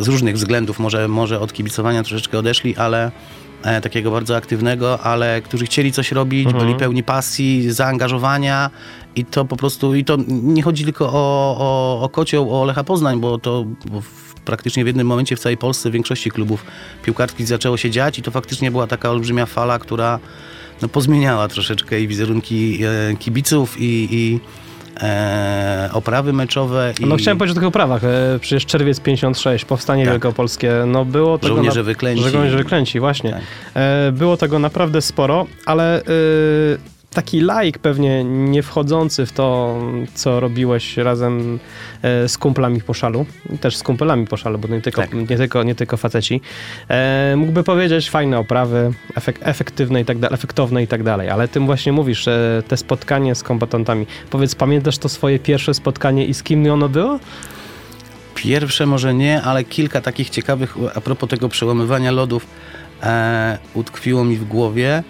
z 0.00 0.08
różnych 0.08 0.34
względów 0.34 0.78
może, 0.78 1.08
może 1.08 1.40
od 1.40 1.52
kibicowania 1.52 2.02
troszeczkę 2.02 2.38
odeszli, 2.38 2.76
ale 2.76 3.10
e, 3.62 3.81
takiego 3.81 4.10
bardzo 4.10 4.36
aktywnego, 4.36 5.00
ale 5.00 5.42
którzy 5.42 5.64
chcieli 5.64 5.92
coś 5.92 6.12
robić, 6.12 6.52
byli 6.52 6.75
pełni 6.75 7.02
pasji, 7.02 7.72
zaangażowania 7.72 8.70
i 9.16 9.25
to 9.25 9.44
po 9.44 9.56
prostu, 9.56 9.94
i 9.94 10.04
to 10.04 10.16
nie 10.28 10.62
chodzi 10.62 10.84
tylko 10.84 11.06
o, 11.06 11.56
o, 11.58 12.00
o 12.02 12.08
kocioł, 12.08 12.60
o 12.60 12.64
Lecha 12.64 12.84
Poznań, 12.84 13.20
bo 13.20 13.38
to 13.38 13.64
bo 13.90 14.00
w, 14.00 14.34
praktycznie 14.44 14.84
w 14.84 14.86
jednym 14.86 15.06
momencie 15.06 15.36
w 15.36 15.40
całej 15.40 15.56
Polsce 15.56 15.90
w 15.90 15.92
większości 15.92 16.31
klubów 16.31 16.64
piłkarskich 17.02 17.46
zaczęło 17.46 17.76
się 17.76 17.90
dziać 17.90 18.19
i 18.19 18.22
to 18.22 18.31
faktycznie 18.31 18.70
była 18.70 18.86
taka 18.86 19.10
olbrzymia 19.10 19.46
fala, 19.46 19.78
która 19.78 20.19
no, 20.82 20.88
pozmieniała 20.88 21.48
troszeczkę 21.48 22.00
i 22.00 22.08
wizerunki 22.08 22.78
e, 22.84 23.16
kibiców 23.16 23.76
i, 23.80 24.08
i 24.10 24.40
e, 25.02 25.90
oprawy 25.92 26.32
meczowe. 26.32 26.92
I 27.00 27.06
No 27.06 27.16
chciałem 27.16 27.38
powiedzieć 27.38 27.56
o 27.56 27.60
tych 27.60 27.68
oprawach. 27.68 28.04
E, 28.04 28.38
Przecież 28.40 28.66
czerwiec 28.66 29.00
56, 29.00 29.64
powstanie 29.64 30.04
Tak. 30.04 30.12
wielkopolskie, 30.14 30.72
no 30.86 31.04
było 31.04 31.38
tego... 31.38 31.54
Żołnierze 31.54 31.82
wyklęci. 31.82 32.30
Żołnierze 32.30 32.56
wyklęci, 32.56 33.00
właśnie. 33.00 33.30
Tak. 33.30 33.40
E, 33.74 34.12
Było 34.12 34.36
tego 34.36 34.58
naprawdę 34.58 35.02
sporo, 35.02 35.46
ale 35.66 36.00
e, 36.00 36.04
taki 37.14 37.40
laik 37.40 37.78
pewnie 37.78 38.25
nie 38.25 38.62
wchodzący 38.62 39.26
w 39.26 39.32
to, 39.32 39.78
co 40.14 40.40
robiłeś 40.40 40.96
razem 40.96 41.58
e, 42.02 42.28
z 42.28 42.38
kumplami 42.38 42.81
po 42.81 42.94
szalu, 42.94 43.26
też 43.61 43.76
z 43.76 43.82
kumplami 43.82 44.26
po 44.26 44.37
szalu, 44.37 44.58
bo 44.58 44.69
nie 44.69 44.81
tylko, 44.81 45.00
Tak. 45.00 45.14
nie 45.14 45.37
tylko, 45.37 45.62
nie 45.62 45.75
tylko 45.75 45.96
faceci, 45.96 46.40
e, 46.88 47.34
mógłby 47.36 47.62
powiedzieć 47.62 48.10
fajne 48.10 48.38
oprawy, 48.38 48.93
efek, 49.15 49.38
efektywne 49.43 50.00
i 50.00 50.05
tak 50.05 50.19
dalej, 50.19 50.34
efektowne 50.34 50.82
i 50.82 50.86
tak 50.86 51.03
dalej, 51.03 51.31
ale 51.31 51.48
tym 51.48 51.67
właśnie 51.67 51.93
mówisz, 51.93 52.29
e, 52.29 52.62
te 52.69 52.77
spotkanie 52.77 53.34
z 53.34 53.43
kombatantami. 53.43 54.06
Powiedz, 54.31 54.55
pamiętasz 54.55 54.98
to 54.98 55.08
swoje 55.08 55.38
pierwsze 55.38 55.74
spotkanie 55.74 56.27
i 56.27 56.34
z 56.34 56.43
kim 56.43 56.70
ono 56.70 56.88
było? 56.88 57.19
Pierwsze 58.34 58.86
może 58.86 59.15
nie, 59.15 59.43
ale 59.43 59.65
kilka 59.65 60.00
takich 60.00 60.31
ciekawych, 60.31 60.77
a 60.94 61.00
propos 61.00 61.29
tego 61.29 61.48
przełamywania 61.48 62.10
lodów, 62.10 62.46
e, 63.03 63.58
utkwiło 63.74 64.24
mi 64.24 64.36
w 64.36 64.44
głowie. 64.44 65.03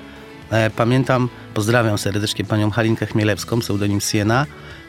E, 0.50 0.70
pamiętam, 0.70 1.28
pozdrawiam 1.54 1.98
serdecznie 1.98 2.44
panią 2.44 2.70
Halinkę 2.70 3.06
Chmielewską, 3.06 3.60
pseudonim 3.60 4.00
Siena, 4.00 4.46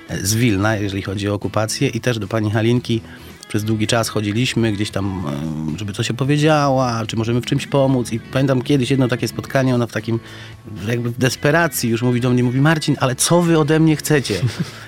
e, 0.10 0.18
z 0.26 0.36
Wilna, 0.36 0.76
jeżeli 0.76 1.04
chodzi 1.04 1.30
o 1.30 1.34
okupację. 1.34 1.88
I 1.88 2.02
też 2.02 2.20
do 2.20 2.28
pani 2.28 2.52
Halinki 2.52 3.02
przez 3.48 3.64
długi 3.64 3.88
czas 3.88 4.10
chodziliśmy 4.10 4.72
gdzieś 4.72 4.92
tam, 4.92 5.24
e, 5.76 5.80
żeby 5.80 5.94
coś 5.94 6.12
opowiedziała, 6.12 7.06
czy 7.08 7.18
możemy 7.18 7.42
w 7.42 7.46
czymś 7.46 7.68
pomóc. 7.68 8.12
I 8.12 8.20
pamiętam 8.20 8.62
kiedyś 8.62 8.92
jedno 8.92 9.08
takie 9.08 9.28
spotkanie, 9.28 9.76
ona 9.76 9.88
w 9.88 9.92
takim 9.92 10.20
jakby 10.88 11.10
w 11.10 11.18
desperacji 11.18 11.90
już 11.90 12.02
mówi 12.02 12.22
do 12.22 12.30
mnie, 12.30 12.44
mówi 12.44 12.62
Marcin, 12.62 12.96
ale 13.00 13.16
co 13.16 13.42
wy 13.42 13.60
ode 13.60 13.80
mnie 13.80 13.96
chcecie? 13.96 14.34
Ja 14.34 14.42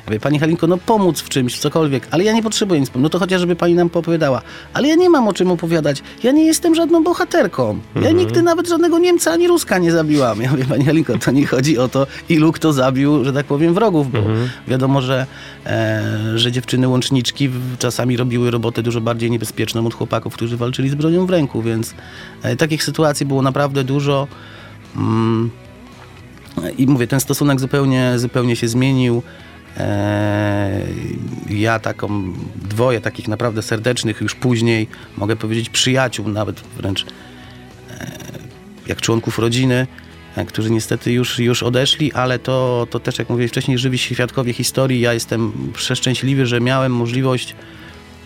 mówię, 0.07 0.19
pani 0.19 0.39
Halinko, 0.39 0.67
no 0.67 0.77
pomóc 0.77 1.21
w 1.21 1.29
czymś, 1.29 1.55
w 1.55 1.59
cokolwiek, 1.59 2.07
ale 2.11 2.23
ja 2.23 2.33
nie 2.33 2.43
potrzebuję 2.43 2.79
nic, 2.79 2.91
no 2.95 3.09
to 3.09 3.19
chociaż 3.19 3.41
żeby 3.41 3.55
pani 3.55 3.73
nam 3.73 3.89
poopowiadała, 3.89 4.41
ale 4.73 4.87
ja 4.87 4.95
nie 4.95 5.09
mam 5.09 5.27
o 5.27 5.33
czym 5.33 5.51
opowiadać, 5.51 6.03
ja 6.23 6.31
nie 6.31 6.45
jestem 6.45 6.75
żadną 6.75 7.03
bohaterką, 7.03 7.79
ja 8.01 8.11
nigdy 8.11 8.41
nawet 8.41 8.67
żadnego 8.67 8.99
Niemca 8.99 9.31
ani 9.31 9.47
Ruska 9.47 9.77
nie 9.77 9.91
zabiłam. 9.91 10.41
Ja 10.41 10.51
mówię, 10.51 10.65
pani 10.65 10.85
Halinko, 10.85 11.17
to 11.17 11.31
nie 11.31 11.45
chodzi 11.45 11.77
o 11.77 11.87
to, 11.87 12.07
ilu 12.29 12.51
kto 12.51 12.73
zabił, 12.73 13.25
że 13.25 13.33
tak 13.33 13.45
powiem, 13.45 13.73
wrogów, 13.73 14.11
bo 14.11 14.19
wiadomo, 14.67 15.01
że, 15.01 15.25
e, 15.65 16.03
że 16.35 16.51
dziewczyny 16.51 16.87
łączniczki 16.87 17.49
czasami 17.79 18.17
robiły 18.17 18.46
robotę 18.51 18.83
dużo 18.83 19.01
bardziej 19.01 19.31
niebezpieczną 19.31 19.87
od 19.87 19.93
chłopaków, 19.93 20.33
którzy 20.33 20.57
walczyli 20.57 20.89
z 20.89 20.95
bronią 20.95 21.25
w 21.25 21.29
ręku, 21.29 21.61
więc 21.61 21.93
e, 22.43 22.55
takich 22.55 22.83
sytuacji 22.83 23.25
było 23.25 23.41
naprawdę 23.41 23.83
dużo. 23.83 24.27
Mm, 24.95 25.49
i 26.77 26.87
mówię, 26.87 27.07
ten 27.07 27.19
stosunek 27.19 27.59
zupełnie, 27.59 28.13
zupełnie 28.19 28.55
się 28.55 28.67
zmienił. 28.67 29.23
Eee, 29.77 31.17
Ja 31.49 31.79
taką, 31.79 32.33
dwoje 32.55 33.01
takich 33.01 33.27
naprawdę 33.27 33.61
serdecznych 33.61 34.21
już 34.21 34.35
później, 34.35 34.87
mogę 35.17 35.35
powiedzieć 35.35 35.69
przyjaciół, 35.69 36.27
nawet 36.27 36.61
wręcz 36.77 37.05
e, 37.91 38.11
jak 38.87 39.01
członków 39.01 39.39
rodziny, 39.39 39.87
e, 40.35 40.45
którzy 40.45 40.71
niestety 40.71 41.11
już, 41.11 41.39
już 41.39 41.63
odeszli, 41.63 42.13
ale 42.13 42.39
to, 42.39 42.87
to 42.89 42.99
też, 42.99 43.19
jak 43.19 43.29
mówię 43.29 43.47
wcześniej, 43.47 43.77
żywi 43.77 43.97
świadkowie 43.97 44.53
historii. 44.53 44.99
Ja 44.99 45.13
jestem 45.13 45.71
przeszczęśliwy, 45.73 46.45
że 46.45 46.61
miałem 46.61 46.91
możliwość 46.91 47.55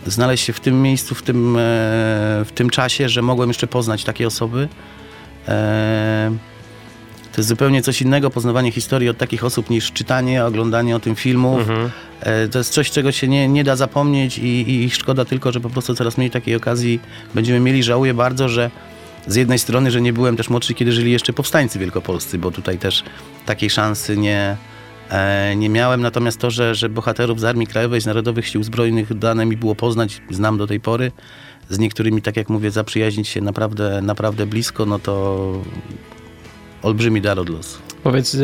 znaleźć 0.06 0.46
się 0.46 0.54
w 0.54 0.60
tym 0.60 0.82
miejscu, 0.82 1.16
w 1.16 1.24
tym, 1.24 1.56
e, 1.56 1.60
w 2.46 2.50
tym 2.56 2.70
czasie, 2.70 3.10
że 3.10 3.22
mogłem 3.22 3.50
jeszcze 3.50 3.68
poznać 3.68 4.04
takie 4.04 4.28
osoby 4.28 4.68
E, 5.48 6.32
to 7.32 7.42
jest 7.42 7.50
zupełnie 7.50 7.82
coś 7.82 8.02
innego, 8.02 8.30
poznawanie 8.30 8.72
historii 8.72 9.10
od 9.10 9.18
takich 9.18 9.44
osób 9.44 9.70
niż 9.70 9.92
czytanie, 9.92 10.46
oglądanie 10.46 10.96
o 10.96 11.00
tym 11.00 11.16
filmów. 11.16 11.62
E, 12.20 12.48
to 12.48 12.58
jest 12.58 12.74
coś, 12.74 12.92
czego 12.92 13.12
się 13.12 13.28
nie, 13.28 13.48
nie 13.48 13.64
da 13.64 13.76
zapomnieć 13.76 14.38
i, 14.38 14.84
i 14.84 14.90
szkoda 14.90 15.26
tylko, 15.26 15.52
że 15.52 15.60
po 15.60 15.70
prostu 15.70 15.96
coraz 15.96 16.18
mniej 16.18 16.32
takiej 16.32 16.56
okazji 16.56 17.00
będziemy 17.36 17.60
mieli. 17.60 17.84
Żałuję 17.84 18.14
bardzo, 18.14 18.50
że 18.50 18.72
z 19.28 19.36
jednej 19.36 19.60
strony, 19.60 19.92
że 19.92 20.02
nie 20.02 20.14
byłem 20.14 20.38
też 20.38 20.50
młodszy, 20.50 20.74
kiedy 20.74 20.92
żyli 20.92 21.12
jeszcze 21.12 21.34
powstańcy 21.34 21.80
wielkopolscy, 21.80 22.38
bo 22.38 22.52
tutaj 22.52 22.78
też 22.78 23.04
takiej 23.46 23.70
szansy 23.70 24.18
nie, 24.18 24.58
nie 25.56 25.70
miałem. 25.70 26.02
Natomiast 26.02 26.40
to, 26.40 26.52
że, 26.52 26.76
że 26.76 26.90
bohaterów 26.90 27.40
z 27.40 27.44
Armii 27.44 27.68
Krajowej, 27.68 28.02
z 28.02 28.06
Narodowych 28.06 28.48
Sił 28.48 28.64
Zbrojnych 28.64 29.18
dane 29.18 29.46
mi 29.46 29.58
było 29.58 29.76
poznać, 29.76 30.22
znam 30.30 30.58
do 30.58 30.68
tej 30.68 30.80
pory, 30.80 31.12
z 31.70 31.80
niektórymi, 31.80 32.22
tak 32.22 32.38
jak 32.38 32.50
mówię, 32.50 32.72
zaprzyjaźnić 32.72 33.28
się 33.28 33.42
naprawdę, 33.42 34.02
naprawdę 34.02 34.46
blisko, 34.46 34.86
no 34.86 35.00
to 35.00 35.54
olbrzymi 36.82 37.22
dar 37.22 37.40
od 37.40 37.50
losu. 37.50 37.80
Powiedz, 38.04 38.36
e, 38.36 38.40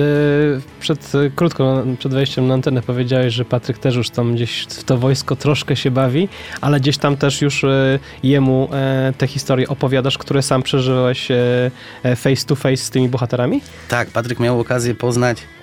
przed, 0.79 1.15
e, 1.15 1.29
krótko 1.35 1.83
przed 1.99 2.13
wejściem 2.13 2.47
na 2.47 2.53
antenę 2.53 2.81
powiedziałeś, 2.81 3.33
że 3.33 3.45
Patryk 3.45 3.77
też 3.77 3.95
już 3.95 4.09
tam 4.09 4.35
gdzieś 4.35 4.61
w 4.63 4.83
to 4.83 4.97
wojsko 4.97 5.35
troszkę 5.35 5.75
się 5.75 5.91
bawi, 5.91 6.29
ale 6.61 6.79
gdzieś 6.79 6.97
tam 6.97 7.17
też 7.17 7.41
już 7.41 7.63
e, 7.63 7.99
jemu 8.23 8.69
e, 8.71 9.13
te 9.17 9.27
historie 9.27 9.67
opowiadasz, 9.67 10.17
które 10.17 10.41
sam 10.41 10.63
przeżyłeś 10.63 11.31
e, 11.31 11.71
e, 12.03 12.15
face 12.15 12.45
to 12.45 12.55
face 12.55 12.77
z 12.77 12.89
tymi 12.89 13.09
bohaterami? 13.09 13.61
Tak, 13.89 14.09
Patryk 14.09 14.39
miał 14.39 14.59
okazję 14.59 14.95
poznać 14.95 15.37
e, 15.39 15.56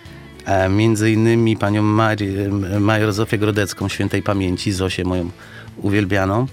między 0.71 1.13
innymi 1.13 1.57
panią 1.57 1.83
Mari, 1.83 2.29
e, 2.39 2.81
major 2.81 3.13
Zofię 3.13 3.39
Grodecką, 3.39 3.89
świętej 3.89 4.23
pamięci, 4.23 4.73
Zosię 4.73 5.05
moją 5.05 5.31
uwielbianą. 5.77 6.47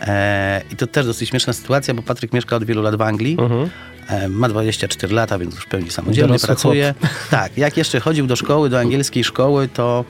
E, 0.00 0.62
I 0.72 0.76
to 0.76 0.86
też 0.86 1.06
dosyć 1.06 1.28
śmieszna 1.28 1.52
sytuacja, 1.52 1.94
bo 1.94 2.02
Patryk 2.02 2.32
mieszka 2.32 2.56
od 2.56 2.64
wielu 2.64 2.82
lat 2.82 2.96
w 2.96 3.02
Anglii. 3.02 3.36
Mhm. 3.40 3.70
E, 4.08 4.28
Ma 4.28 4.48
24 4.48 5.14
lata, 5.14 5.38
więc 5.38 5.54
już 5.54 5.64
w 5.64 5.68
pełni 5.68 5.90
samodzielnie 5.90 6.28
Dorosły 6.28 6.46
pracuje. 6.46 6.94
Tak, 7.30 7.58
jak 7.58 7.76
jeszcze 7.76 8.00
chodził 8.00 8.26
do 8.26 8.36
szkoły, 8.36 8.70
do 8.70 8.78
angielskiej 8.80 9.24
szkoły, 9.24 9.68
to 9.68 10.04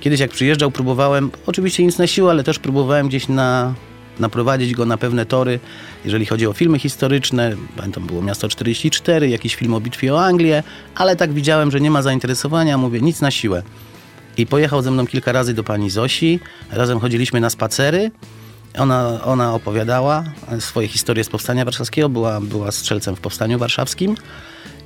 kiedyś 0.00 0.20
jak 0.20 0.30
przyjeżdżał, 0.30 0.70
próbowałem, 0.70 1.30
oczywiście 1.46 1.84
nic 1.84 1.98
na 1.98 2.06
siłę, 2.06 2.30
ale 2.30 2.44
też 2.44 2.58
próbowałem 2.58 3.08
gdzieś 3.08 3.28
na, 3.28 3.74
naprowadzić 4.18 4.74
go 4.74 4.86
na 4.86 4.96
pewne 4.96 5.26
tory, 5.26 5.60
jeżeli 6.04 6.26
chodzi 6.26 6.46
o 6.46 6.52
filmy 6.52 6.78
historyczne. 6.78 7.56
Pamiętam, 7.76 8.06
było 8.06 8.22
Miasto 8.22 8.48
44, 8.48 9.28
jakiś 9.28 9.54
film 9.54 9.74
o 9.74 9.80
bitwie 9.80 10.14
o 10.14 10.24
Anglię, 10.24 10.62
ale 10.94 11.16
tak 11.16 11.32
widziałem, 11.32 11.70
że 11.70 11.80
nie 11.80 11.90
ma 11.90 12.02
zainteresowania, 12.02 12.78
mówię, 12.78 13.00
nic 13.00 13.20
na 13.20 13.30
siłę. 13.30 13.62
I 14.36 14.46
pojechał 14.46 14.82
ze 14.82 14.90
mną 14.90 15.06
kilka 15.06 15.32
razy 15.32 15.54
do 15.54 15.64
pani 15.64 15.90
Zosi, 15.90 16.40
razem 16.70 17.00
chodziliśmy 17.00 17.40
na 17.40 17.50
spacery. 17.50 18.10
Ona, 18.78 19.24
ona 19.24 19.54
opowiadała 19.54 20.24
swoje 20.60 20.88
historie 20.88 21.24
z 21.24 21.28
Powstania 21.28 21.64
Warszawskiego, 21.64 22.08
była, 22.08 22.40
była 22.40 22.72
strzelcem 22.72 23.16
w 23.16 23.20
Powstaniu 23.20 23.58
Warszawskim. 23.58 24.14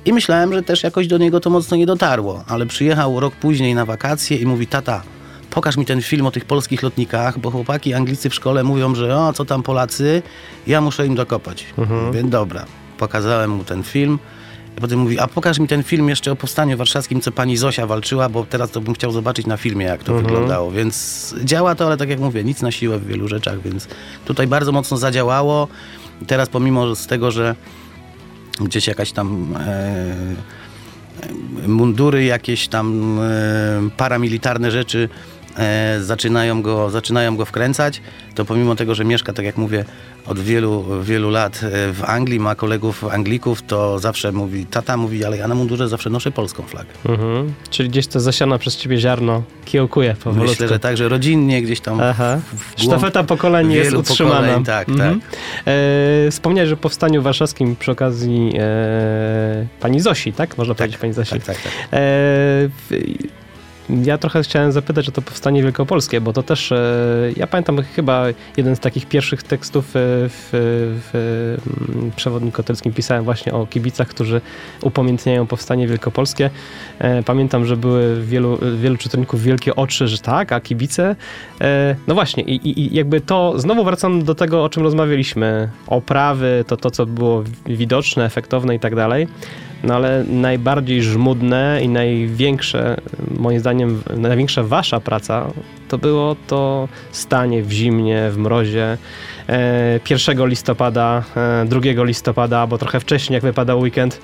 I 0.05 0.13
myślałem, 0.13 0.53
że 0.53 0.63
też 0.63 0.83
jakoś 0.83 1.07
do 1.07 1.17
niego 1.17 1.39
to 1.39 1.49
mocno 1.49 1.77
nie 1.77 1.85
dotarło, 1.85 2.43
ale 2.47 2.65
przyjechał 2.65 3.19
rok 3.19 3.35
później 3.35 3.75
na 3.75 3.85
wakacje 3.85 4.37
i 4.37 4.45
mówi, 4.45 4.67
tata, 4.67 5.03
pokaż 5.49 5.77
mi 5.77 5.85
ten 5.85 6.01
film 6.01 6.25
o 6.25 6.31
tych 6.31 6.45
polskich 6.45 6.83
lotnikach, 6.83 7.39
bo 7.39 7.51
chłopaki 7.51 7.93
anglicy 7.93 8.29
w 8.29 8.35
szkole 8.35 8.63
mówią, 8.63 8.95
że 8.95 9.17
o, 9.17 9.33
co 9.33 9.45
tam 9.45 9.63
Polacy, 9.63 10.21
ja 10.67 10.81
muszę 10.81 11.07
im 11.07 11.15
dokopać. 11.15 11.65
Mówię, 12.05 12.23
dobra, 12.23 12.65
pokazałem 12.97 13.51
mu 13.51 13.63
ten 13.63 13.83
film. 13.83 14.19
I 14.77 14.81
potem 14.81 14.99
mówi, 14.99 15.19
a 15.19 15.27
pokaż 15.27 15.59
mi 15.59 15.67
ten 15.67 15.83
film 15.83 16.09
jeszcze 16.09 16.31
o 16.31 16.35
Powstaniu 16.35 16.77
Warszawskim, 16.77 17.21
co 17.21 17.31
pani 17.31 17.57
Zosia 17.57 17.87
walczyła, 17.87 18.29
bo 18.29 18.45
teraz 18.45 18.71
to 18.71 18.81
bym 18.81 18.93
chciał 18.93 19.11
zobaczyć 19.11 19.45
na 19.45 19.57
filmie, 19.57 19.85
jak 19.85 20.03
to 20.03 20.13
wyglądało. 20.13 20.71
Więc 20.71 21.35
działa 21.43 21.75
to, 21.75 21.85
ale 21.85 21.97
tak 21.97 22.09
jak 22.09 22.19
mówię, 22.19 22.43
nic 22.43 22.61
na 22.61 22.71
siłę 22.71 22.99
w 22.99 23.07
wielu 23.07 23.27
rzeczach, 23.27 23.61
więc 23.61 23.87
tutaj 24.25 24.47
bardzo 24.47 24.71
mocno 24.71 24.97
zadziałało. 24.97 25.67
I 26.21 26.25
teraz 26.25 26.49
pomimo 26.49 26.95
z 26.95 27.07
tego, 27.07 27.31
że 27.31 27.55
gdzieś 28.61 28.87
jakaś 28.87 29.11
tam 29.11 29.55
e, 29.59 30.15
mundury, 31.67 32.23
jakieś 32.23 32.67
tam 32.67 33.19
e, 33.19 33.89
paramilitarne 33.97 34.71
rzeczy 34.71 35.09
e, 35.57 35.97
zaczynają, 36.01 36.61
go, 36.61 36.89
zaczynają 36.89 37.37
go 37.37 37.45
wkręcać, 37.45 38.01
to 38.35 38.45
pomimo 38.45 38.75
tego, 38.75 38.95
że 38.95 39.05
mieszka, 39.05 39.33
tak 39.33 39.45
jak 39.45 39.57
mówię, 39.57 39.85
od 40.27 40.39
wielu, 40.39 40.85
wielu 41.03 41.29
lat 41.29 41.59
e, 41.63 41.93
w 41.93 42.03
Anglii, 42.05 42.39
ma 42.39 42.55
kolegów 42.55 43.03
Anglików, 43.03 43.61
to 43.61 43.99
zawsze 43.99 44.31
mówi, 44.31 44.65
tata 44.65 44.97
mówi, 44.97 45.25
ale 45.25 45.37
ja 45.37 45.47
na 45.47 45.55
mundurze 45.55 45.87
zawsze 45.89 46.09
noszę 46.09 46.31
polską 46.31 46.63
flagę. 46.63 46.89
Mhm. 47.09 47.53
Czyli 47.69 47.89
gdzieś 47.89 48.07
to 48.07 48.19
zasiane 48.19 48.59
przez 48.59 48.77
ciebie 48.77 48.97
ziarno 48.97 49.43
kiełkuje 49.65 50.13
powolutku. 50.23 50.49
Myślę, 50.51 50.67
że 50.67 50.79
także 50.79 51.09
rodzinnie 51.09 51.61
gdzieś 51.61 51.79
tam 51.79 51.99
Aha. 52.01 52.39
w, 52.75 52.81
Sztafeta 52.81 53.23
pokoleń 53.23 53.71
jest 53.71 53.93
utrzymana. 53.93 54.35
pokoleń, 54.41 54.63
tak, 54.63 54.89
Mhm. 54.89 55.21
E, 55.65 56.31
wspomniałeś, 56.31 56.69
że 56.69 56.75
w 56.75 56.79
Powstaniu 56.79 57.21
Warszawskim 57.21 57.75
przy 57.75 57.91
okazji 57.91 58.51
e, 58.59 59.67
pani 59.79 59.99
Zosi, 59.99 60.33
tak? 60.33 60.57
Można 60.57 60.75
powiedzieć 60.75 60.97
pani 60.97 61.13
Zosi. 61.13 61.31
tak, 61.31 61.43
tak, 61.43 61.55
tak. 61.57 61.71
E, 61.73 61.87
w- 61.91 62.91
ja 64.03 64.17
trochę 64.17 64.43
chciałem 64.43 64.71
zapytać 64.71 65.09
o 65.09 65.11
to 65.11 65.21
powstanie 65.21 65.63
wielkopolskie, 65.63 66.21
bo 66.21 66.33
to 66.33 66.43
też, 66.43 66.71
e, 66.71 66.77
ja 67.37 67.47
pamiętam 67.47 67.81
chyba 67.95 68.25
jeden 68.57 68.75
z 68.75 68.79
takich 68.79 69.05
pierwszych 69.05 69.43
tekstów 69.43 69.85
e, 69.85 69.89
w, 69.93 70.49
w 71.11 71.57
mm, 71.95 72.11
Przewodniku 72.15 72.57
Katolickim 72.57 72.93
pisałem 72.93 73.23
właśnie 73.23 73.53
o 73.53 73.65
kibicach, 73.67 74.07
którzy 74.07 74.41
upamiętniają 74.81 75.47
powstanie 75.47 75.87
wielkopolskie. 75.87 76.49
E, 76.99 77.23
Pamiętam, 77.23 77.65
że 77.65 77.77
były 77.77 78.23
wielu, 78.25 78.59
wielu 78.77 78.97
czytelników 78.97 79.43
wielkie 79.43 79.75
oczy, 79.75 80.07
że 80.07 80.17
tak, 80.17 80.51
a 80.51 80.59
kibice. 80.59 81.15
No 82.07 82.13
właśnie, 82.15 82.43
i- 82.43 82.79
i 82.81 82.95
jakby 82.95 83.21
to, 83.21 83.59
znowu 83.59 83.83
wracam 83.83 84.23
do 84.23 84.35
tego, 84.35 84.63
o 84.63 84.69
czym 84.69 84.83
rozmawialiśmy. 84.83 85.69
Oprawy, 85.87 86.63
to 86.67 86.77
to, 86.77 86.91
co 86.91 87.05
było 87.05 87.43
widoczne, 87.65 88.25
efektowne 88.25 88.75
i 88.75 88.79
tak 88.79 88.95
dalej. 88.95 89.27
No 89.83 89.95
ale 89.95 90.23
najbardziej 90.23 91.03
żmudne 91.03 91.79
i 91.83 91.89
największe, 91.89 93.01
moim 93.37 93.59
zdaniem, 93.59 94.01
największa 94.17 94.63
wasza 94.63 94.99
praca 94.99 95.47
to 95.87 95.97
było 95.97 96.35
to 96.47 96.87
stanie 97.11 97.63
w 97.63 97.71
zimnie, 97.71 98.29
w 98.31 98.37
mrozie. 98.37 98.97
E, 99.49 99.99
1 100.09 100.47
listopada, 100.47 101.23
e, 101.35 101.65
2 101.65 102.03
listopada, 102.03 102.67
bo 102.67 102.77
trochę 102.77 102.99
wcześniej, 102.99 103.35
jak 103.35 103.43
wypadał 103.43 103.79
weekend, 103.79 104.21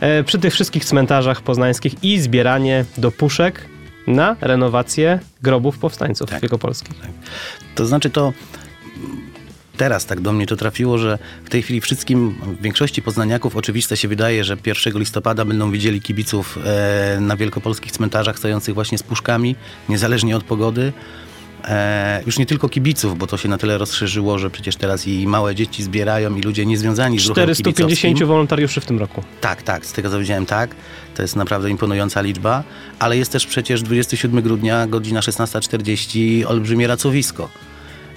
e, 0.00 0.24
przy 0.24 0.38
tych 0.38 0.52
wszystkich 0.52 0.84
cmentarzach 0.84 1.42
poznańskich 1.42 2.04
i 2.04 2.20
zbieranie 2.20 2.84
do 2.98 3.10
puszek 3.10 3.66
na 4.06 4.36
renowację 4.40 5.18
grobów 5.42 5.78
powstańców 5.78 6.30
Tak. 6.30 6.40
wielkopolskich. 6.40 6.94
To 7.74 7.86
znaczy 7.86 8.10
to 8.10 8.32
teraz 9.76 10.06
tak 10.06 10.20
do 10.20 10.32
mnie 10.32 10.46
to 10.46 10.56
trafiło, 10.56 10.98
że 10.98 11.18
w 11.44 11.50
tej 11.50 11.62
chwili 11.62 11.80
wszystkim, 11.80 12.38
w 12.58 12.62
większości 12.62 13.02
poznaniaków 13.02 13.56
oczywiste 13.56 13.96
się 13.96 14.08
wydaje, 14.08 14.44
że 14.44 14.56
1 14.66 14.98
listopada 14.98 15.44
będą 15.44 15.70
widzieli 15.70 16.00
kibiców 16.00 16.58
e, 16.64 17.20
na 17.20 17.36
wielkopolskich 17.36 17.92
cmentarzach 17.92 18.38
stojących 18.38 18.74
właśnie 18.74 18.98
z 18.98 19.02
puszkami, 19.02 19.56
niezależnie 19.88 20.36
od 20.36 20.44
pogody. 20.44 20.92
E, 21.64 22.22
już 22.26 22.38
nie 22.38 22.46
tylko 22.46 22.68
kibiców, 22.68 23.18
bo 23.18 23.26
to 23.26 23.36
się 23.36 23.48
na 23.48 23.58
tyle 23.58 23.78
rozszerzyło, 23.78 24.38
że 24.38 24.50
przecież 24.50 24.76
teraz 24.76 25.06
i 25.06 25.26
małe 25.26 25.54
dzieci 25.54 25.82
zbierają 25.82 26.36
i 26.36 26.42
ludzie 26.42 26.66
niezwiązani 26.66 27.18
z 27.18 27.26
ruchem 27.26 27.44
450 27.44 28.00
kibicowskim. 28.00 28.26
wolontariuszy 28.26 28.80
w 28.80 28.86
tym 28.86 28.98
roku. 28.98 29.22
Tak, 29.40 29.62
tak, 29.62 29.86
z 29.86 29.92
tego 29.92 30.10
co 30.10 30.18
widziałem 30.18 30.46
tak. 30.46 30.74
To 31.14 31.22
jest 31.22 31.36
naprawdę 31.36 31.70
imponująca 31.70 32.20
liczba, 32.20 32.64
ale 32.98 33.16
jest 33.16 33.32
też 33.32 33.46
przecież 33.46 33.82
27 33.82 34.42
grudnia, 34.42 34.86
godzina 34.86 35.20
16.40, 35.20 36.44
olbrzymie 36.46 36.86
racowisko. 36.86 37.48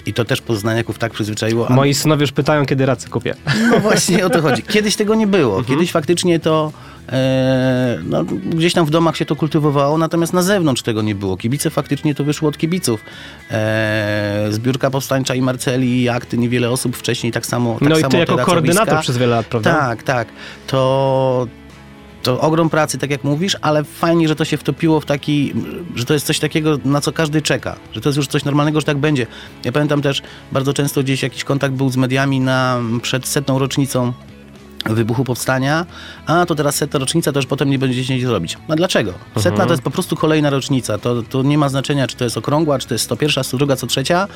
I 0.06 0.12
to 0.14 0.24
też 0.24 0.40
poznaniaków 0.40 0.98
tak 0.98 1.12
przyzwyczaiło. 1.12 1.70
a- 1.70 1.74
Moi 1.74 1.94
synowie 1.94 2.20
już 2.22 2.32
pytają, 2.32 2.66
kiedy 2.66 2.86
racy 2.86 3.08
kupię. 3.08 3.34
No 3.70 3.78
właśnie 3.80 4.26
o 4.26 4.30
to 4.30 4.42
chodzi. 4.42 4.62
Kiedyś 4.74 4.96
tego 4.96 5.14
nie 5.14 5.26
było. 5.26 5.62
Kiedyś 5.62 5.92
faktycznie 5.92 6.40
to 6.40 6.72
e, 7.12 7.98
no, 8.04 8.24
gdzieś 8.24 8.72
tam 8.72 8.86
w 8.86 8.90
domach 8.90 9.16
się 9.16 9.24
to 9.24 9.36
kultywowało, 9.36 9.98
natomiast 9.98 10.32
na 10.32 10.42
zewnątrz 10.42 10.82
tego 10.82 11.02
nie 11.02 11.14
było. 11.14 11.36
Kibice 11.36 11.70
faktycznie 11.70 12.14
to 12.14 12.24
wyszło 12.24 12.48
od 12.48 12.58
kibiców. 12.58 13.00
E, 13.50 14.46
zbiórka 14.50 14.90
powstańcza 14.90 15.34
i 15.34 15.42
Marceli 15.42 16.02
i 16.02 16.08
akty, 16.08 16.38
niewiele 16.38 16.70
osób 16.70 16.96
wcześniej 16.96 17.32
tak 17.32 17.46
samo. 17.46 17.78
Tak 17.80 17.88
no 17.88 17.98
i 17.98 18.00
samo 18.00 18.10
ty 18.10 18.16
te 18.16 18.18
jako 18.32 18.38
koordynator 18.38 19.00
przez 19.00 19.18
wiele 19.18 19.36
lat, 19.36 19.46
prawda? 19.46 19.70
Tak, 19.74 20.02
tak. 20.02 20.28
To, 20.66 21.46
to 22.26 22.40
ogrom 22.40 22.70
pracy, 22.70 22.98
tak 22.98 23.10
jak 23.10 23.24
mówisz, 23.24 23.56
ale 23.60 23.84
fajnie, 23.84 24.28
że 24.28 24.36
to 24.36 24.44
się 24.44 24.56
wtopiło 24.56 25.00
w 25.00 25.06
taki, 25.06 25.52
że 25.94 26.04
to 26.04 26.14
jest 26.14 26.26
coś 26.26 26.38
takiego, 26.38 26.78
na 26.84 27.00
co 27.00 27.12
każdy 27.12 27.42
czeka. 27.42 27.76
Że 27.92 28.00
to 28.00 28.08
jest 28.08 28.16
już 28.16 28.26
coś 28.26 28.44
normalnego, 28.44 28.80
że 28.80 28.86
tak 28.86 28.98
będzie. 28.98 29.26
Ja 29.64 29.72
pamiętam 29.72 30.02
też, 30.02 30.22
bardzo 30.52 30.72
często 30.72 31.02
gdzieś 31.02 31.22
jakiś 31.22 31.44
kontakt 31.44 31.74
był 31.74 31.90
z 31.90 31.96
mediami 31.96 32.40
na, 32.40 32.80
przed 33.02 33.26
setną 33.26 33.58
rocznicą 33.58 34.12
wybuchu 34.84 35.24
powstania, 35.24 35.86
a 36.26 36.46
to 36.46 36.54
teraz 36.54 36.74
setna 36.74 36.98
rocznica, 37.00 37.32
to 37.32 37.38
już 37.38 37.46
potem 37.46 37.70
nie 37.70 37.78
będziecie 37.78 38.14
nic 38.14 38.24
robić. 38.24 38.58
A 38.68 38.76
dlaczego? 38.76 39.12
Setna 39.36 39.66
to 39.66 39.72
jest 39.72 39.82
po 39.82 39.90
prostu 39.90 40.16
kolejna 40.16 40.50
rocznica. 40.50 40.98
To, 40.98 41.22
to 41.22 41.42
nie 41.42 41.58
ma 41.58 41.68
znaczenia, 41.68 42.06
czy 42.06 42.16
to 42.16 42.24
jest 42.24 42.36
okrągła, 42.36 42.78
czy 42.78 42.88
to 42.88 42.94
jest 42.94 43.04
101, 43.04 43.44
102, 43.44 43.76
co 43.76 43.86
trzecia. 43.86 44.28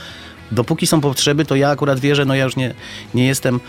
Dopóki 0.52 0.86
są 0.86 1.00
potrzeby, 1.00 1.44
to 1.44 1.56
ja 1.56 1.70
akurat 1.70 2.00
wierzę, 2.00 2.24
no 2.24 2.34
ja 2.34 2.44
już 2.44 2.56
nie, 2.56 2.74
nie 3.14 3.26
jestem 3.26 3.60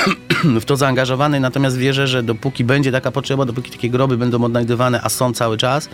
w 0.60 0.64
to 0.64 0.76
zaangażowany, 0.76 1.40
natomiast 1.40 1.76
wierzę, 1.76 2.06
że 2.06 2.22
dopóki 2.22 2.64
będzie 2.64 2.92
taka 2.92 3.10
potrzeba, 3.10 3.44
dopóki 3.44 3.70
takie 3.70 3.90
groby 3.90 4.16
będą 4.16 4.44
odnajdywane, 4.44 5.00
a 5.02 5.08
są 5.08 5.32
cały 5.32 5.56
czas, 5.56 5.88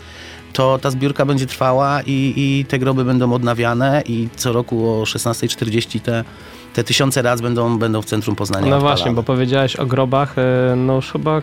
to 0.53 0.79
ta 0.79 0.91
zbiórka 0.91 1.25
będzie 1.25 1.47
trwała 1.47 2.03
i, 2.07 2.33
i 2.37 2.65
te 2.69 2.79
groby 2.79 3.05
będą 3.05 3.33
odnawiane 3.33 4.03
i 4.07 4.29
co 4.37 4.53
roku 4.53 4.91
o 5.00 5.03
16.40 5.05 6.00
te, 6.00 6.25
te 6.75 6.85
tysiące 6.85 7.23
raz 7.23 7.41
będą, 7.41 7.79
będą 7.79 8.03
w 8.03 8.05
centrum 8.05 8.37
Poznania 8.37 8.67
No 8.67 8.76
odpalane. 8.76 8.97
właśnie, 8.97 9.12
bo 9.12 9.23
powiedziałeś 9.23 9.76
o 9.76 9.87
grobach, 9.87 10.35
e, 10.38 10.76
no 10.76 10.95
już 10.95 11.12
chyba 11.12 11.43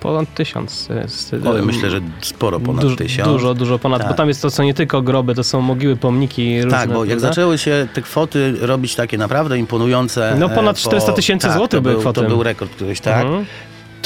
ponad 0.00 0.34
tysiąc. 0.34 0.88
Jest, 1.02 1.34
e, 1.34 1.50
Oj, 1.50 1.62
myślę, 1.62 1.90
że 1.90 2.00
sporo 2.20 2.60
ponad 2.60 2.82
dużo, 2.82 2.96
tysiąc. 2.96 3.28
Dużo, 3.28 3.54
dużo 3.54 3.78
ponad, 3.78 3.98
Tak. 4.00 4.08
bo 4.10 4.14
tam 4.14 4.28
jest 4.28 4.42
to, 4.42 4.50
co 4.50 4.62
nie 4.62 4.74
tylko 4.74 5.02
groby, 5.02 5.34
to 5.34 5.44
są 5.44 5.60
mogiły, 5.60 5.96
pomniki 5.96 6.62
różne. 6.62 6.78
Tak, 6.78 6.88
bo 6.88 7.04
jak 7.04 7.08
prawda? 7.08 7.28
zaczęły 7.28 7.58
się 7.58 7.88
te 7.94 8.02
kwoty 8.02 8.54
robić 8.60 8.94
takie 8.94 9.18
naprawdę 9.18 9.58
imponujące. 9.58 10.36
No 10.38 10.48
ponad 10.48 10.76
e, 10.76 10.80
400 10.80 11.12
tysięcy 11.12 11.46
tak, 11.46 11.56
złotych 11.56 11.80
były 11.80 11.94
był, 11.94 12.00
kwoty. 12.00 12.20
To 12.20 12.28
był 12.28 12.42
rekord 12.42 12.70
któryś, 12.72 13.00
tak? 13.00 13.24
Mhm. 13.26 13.46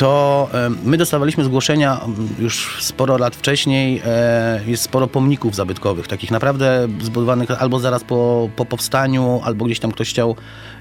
To 0.01 0.49
my 0.85 0.97
dostawaliśmy 0.97 1.45
zgłoszenia 1.45 2.01
już 2.39 2.83
sporo 2.83 3.19
lat 3.19 3.37
wcześniej. 3.37 4.03
E, 4.05 4.61
jest 4.67 4.83
sporo 4.83 5.07
pomników 5.07 5.55
zabytkowych, 5.55 6.09
takich 6.09 6.31
naprawdę 6.31 6.89
zbudowanych 7.01 7.63
albo 7.63 7.81
zaraz 7.81 8.05
po, 8.05 8.51
po 8.57 8.65
powstaniu, 8.65 9.41
albo 9.45 9.65
gdzieś 9.65 9.81
tam 9.81 9.93
ktoś 9.93 10.11
chciał 10.11 10.37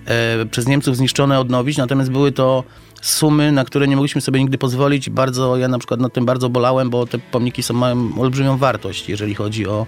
e, 0.05 0.45
przez 0.45 0.67
Niemców 0.67 0.97
zniszczone 0.97 1.39
odnowić. 1.39 1.77
Natomiast 1.77 2.11
były 2.11 2.31
to 2.31 2.63
sumy, 3.01 3.51
na 3.51 3.65
które 3.65 3.87
nie 3.87 3.95
mogliśmy 3.95 4.21
sobie 4.21 4.39
nigdy 4.39 4.57
pozwolić. 4.57 5.09
Bardzo, 5.09 5.57
ja 5.57 5.67
na 5.67 5.79
przykład 5.79 5.99
nad 5.99 6.13
tym 6.13 6.25
bardzo 6.25 6.49
bolałem, 6.49 6.89
bo 6.89 7.05
te 7.07 7.19
pomniki 7.19 7.63
są, 7.63 7.73
mają 7.73 8.09
olbrzymią 8.19 8.57
wartość, 8.57 9.09
jeżeli 9.09 9.35
chodzi 9.35 9.67
o 9.67 9.87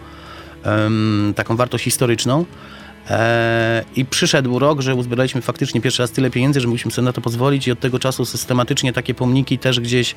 em, 0.63 1.33
taką 1.35 1.55
wartość 1.55 1.83
historyczną. 1.83 2.45
E, 3.09 3.83
I 3.95 4.05
przyszedł 4.05 4.59
rok, 4.59 4.81
że 4.81 4.95
uzbieraliśmy 4.95 5.41
faktycznie 5.41 5.81
pierwszy 5.81 6.03
raz 6.03 6.11
tyle 6.11 6.29
pieniędzy, 6.29 6.61
że 6.61 6.67
mogliśmy 6.67 6.91
sobie 6.91 7.05
na 7.05 7.13
to 7.13 7.21
pozwolić 7.21 7.67
i 7.67 7.71
od 7.71 7.79
tego 7.79 7.99
czasu 7.99 8.25
systematycznie 8.25 8.93
takie 8.93 9.13
pomniki 9.13 9.57
też 9.57 9.79
gdzieś 9.79 10.15